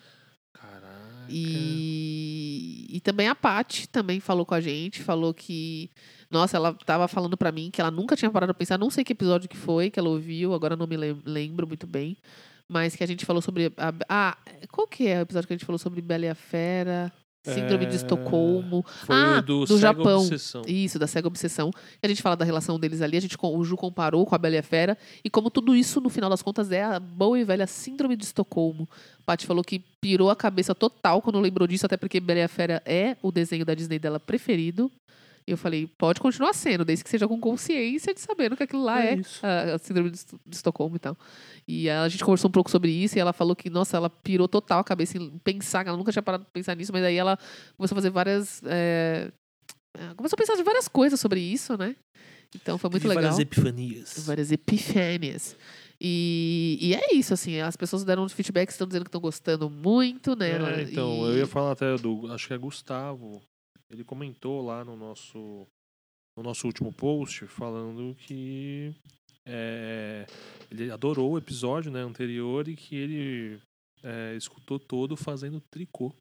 [0.60, 0.86] Caraca.
[1.28, 5.90] E, e também a Paty também falou com a gente, falou que.
[6.30, 9.04] Nossa, ela tava falando pra mim que ela nunca tinha parado pra pensar, não sei
[9.04, 12.16] que episódio que foi, que ela ouviu, agora não me lem- lembro muito bem.
[12.68, 13.72] Mas que a gente falou sobre.
[13.76, 14.38] A, ah,
[14.70, 17.12] qual que é o episódio que a gente falou sobre Bela e a Fera?
[17.54, 18.84] Síndrome É, de Estocolmo.
[19.04, 20.20] Foi ah, do, do Japão.
[20.22, 20.62] Obsessão.
[20.66, 21.70] Isso, da cega obsessão.
[22.02, 24.56] A gente fala da relação deles ali, a gente, o Ju comparou com a Bela
[24.56, 27.44] e a Fera, e como tudo isso, no final das contas, é a boa e
[27.44, 28.88] velha síndrome de Estocolmo.
[29.20, 32.42] A Paty falou que pirou a cabeça total quando lembrou disso, até porque Bela e
[32.42, 34.90] a Fera é o desenho da Disney dela preferido.
[35.48, 38.82] E eu falei, pode continuar sendo, desde que seja com consciência de sabendo que aquilo
[38.82, 41.16] lá É é, a, a síndrome de, Esto- de Estocolmo e tal.
[41.68, 44.48] E a gente conversou um pouco sobre isso e ela falou que, nossa, ela pirou
[44.48, 47.14] total a cabeça em pensar, que ela nunca tinha parado de pensar nisso, mas aí
[47.16, 47.38] ela
[47.76, 48.60] começou a fazer várias.
[48.64, 49.30] é,
[50.16, 51.94] começou a pensar de várias coisas sobre isso, né?
[52.54, 53.30] Então foi muito Tive legal.
[53.30, 54.26] Várias epifanias.
[54.26, 55.56] várias epifânias.
[56.00, 59.70] E, e é isso, assim, as pessoas deram uns feedbacks, estão dizendo que estão gostando
[59.70, 60.50] muito, né?
[60.80, 62.30] É, então, E- eu ia falar até do.
[62.32, 63.40] Acho que é Gustavo.
[63.90, 65.66] Ele comentou lá no nosso,
[66.36, 68.92] no nosso último post falando que
[69.44, 70.26] é,
[70.70, 73.60] ele adorou o episódio né, anterior e que ele
[74.02, 76.12] é, escutou todo fazendo tricô.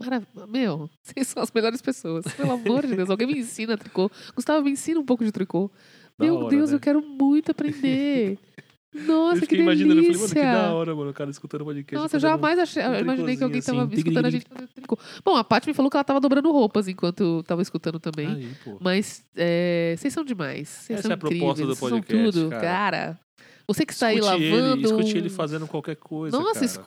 [0.00, 2.24] Marav- Meu, vocês são as melhores pessoas.
[2.34, 4.10] Pelo amor de Deus, alguém me ensina tricô.
[4.34, 5.70] Gustavo, me ensina um pouco de tricô.
[6.18, 6.76] Da Meu hora, Deus, né?
[6.76, 8.38] eu quero muito aprender.
[8.94, 10.52] Nossa, eu que imaginando, eu falei, mano, que delícia.
[10.52, 11.94] da hora, mano, o cara escutando o podcast.
[12.02, 14.66] Nossa, eu jamais achei, um imaginei que alguém tricôzinho tava assim, escutando a gente fazer
[14.68, 14.98] tricô.
[15.24, 18.28] Bom, a Paty me falou que ela tava dobrando roupas enquanto tava escutando também.
[18.28, 18.76] Aí.
[18.80, 20.68] Mas é, vocês são demais.
[20.68, 21.68] Vocês Essa são é a proposta incríveis.
[21.68, 22.60] do são podcast, tudo, cara.
[22.62, 23.20] cara.
[23.66, 24.74] Você que está aí Escute lavando.
[24.74, 26.38] Ele, escute ele fazendo qualquer coisa.
[26.38, 26.66] Nossa, cara.
[26.66, 26.86] escu-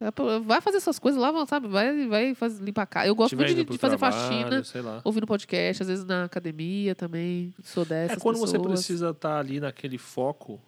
[0.00, 1.66] é, é, vai fazer suas coisas lá, sabe?
[1.66, 3.06] Vai, vai faz, limpar a casa.
[3.08, 5.00] Eu gosto muito de, de fazer trabalho, faxina, Sei lá.
[5.02, 7.52] ouvindo podcast, às vezes na academia também.
[7.64, 8.72] Sou dessas É quando você pessoas.
[8.72, 10.60] precisa estar ali naquele foco.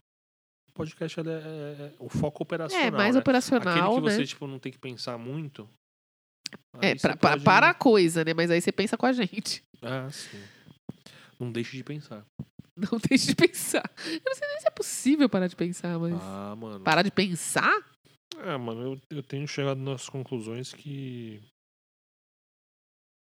[0.77, 2.87] Podcast é, é- é o foco operacional.
[2.87, 3.21] É, mais né?
[3.21, 4.17] operacional, Aquele que né?
[4.17, 5.69] você tipo, não tem que pensar muito.
[6.81, 8.33] É, pra, pode- para a coisa, né?
[8.35, 9.63] Mas aí você pensa com a gente.
[9.83, 10.43] Ah, sim.
[11.41, 12.25] Não deixe de pensar.
[12.77, 13.91] Não deixe de pensar.
[14.05, 16.13] Eu não sei nem se é possível parar de pensar, mas.
[16.21, 16.85] Ah, mano.
[16.85, 17.73] Parar de pensar?
[18.37, 21.41] É, mano, eu, eu tenho chegado nas conclusões que.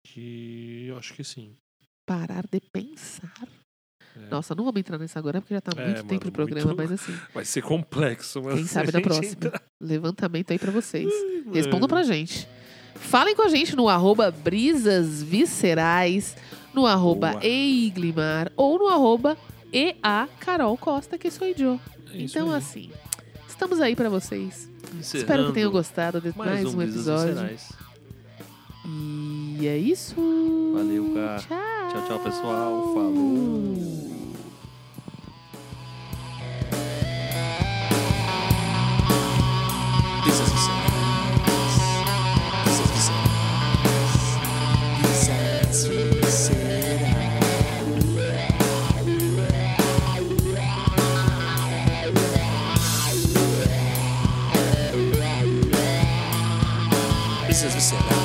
[0.07, 1.57] Que eu acho que sim.
[2.07, 3.33] Parar de pensar.
[4.17, 4.31] É.
[4.31, 6.67] Nossa, não vamos entrar nessa agora porque já tá É, muito mano, tempo de programa,
[6.67, 8.55] muito- mas assim, Vai ser complexo, mas.
[8.55, 9.27] quem sabe na a próxima.
[9.33, 11.13] entrar- Levantamento aí pra vocês.
[11.13, 11.89] Ai, Respondam mano.
[11.89, 12.49] pra gente.
[12.95, 14.31] Falem com a gente no arroba
[16.73, 19.37] no arroba eiglimar ou no arroba
[19.73, 21.81] ea Carol Costa, que sou eu.
[22.13, 22.57] É Então, aí.
[22.59, 22.91] assim,
[23.49, 24.69] estamos aí pra vocês.
[25.01, 27.35] Espero que Encerrando tenham gostado de mais, um Brisas episódio.
[27.35, 27.73] Viscerais.
[28.87, 30.15] E é isso.
[30.75, 31.39] Valeu, cara.
[31.39, 31.59] Tchau.
[31.89, 32.93] Tchau, tchau, pessoal.
[32.93, 33.75] Falou.
[40.23, 40.95] Brisas viscerais.
[57.47, 58.24] Brisas viscerais.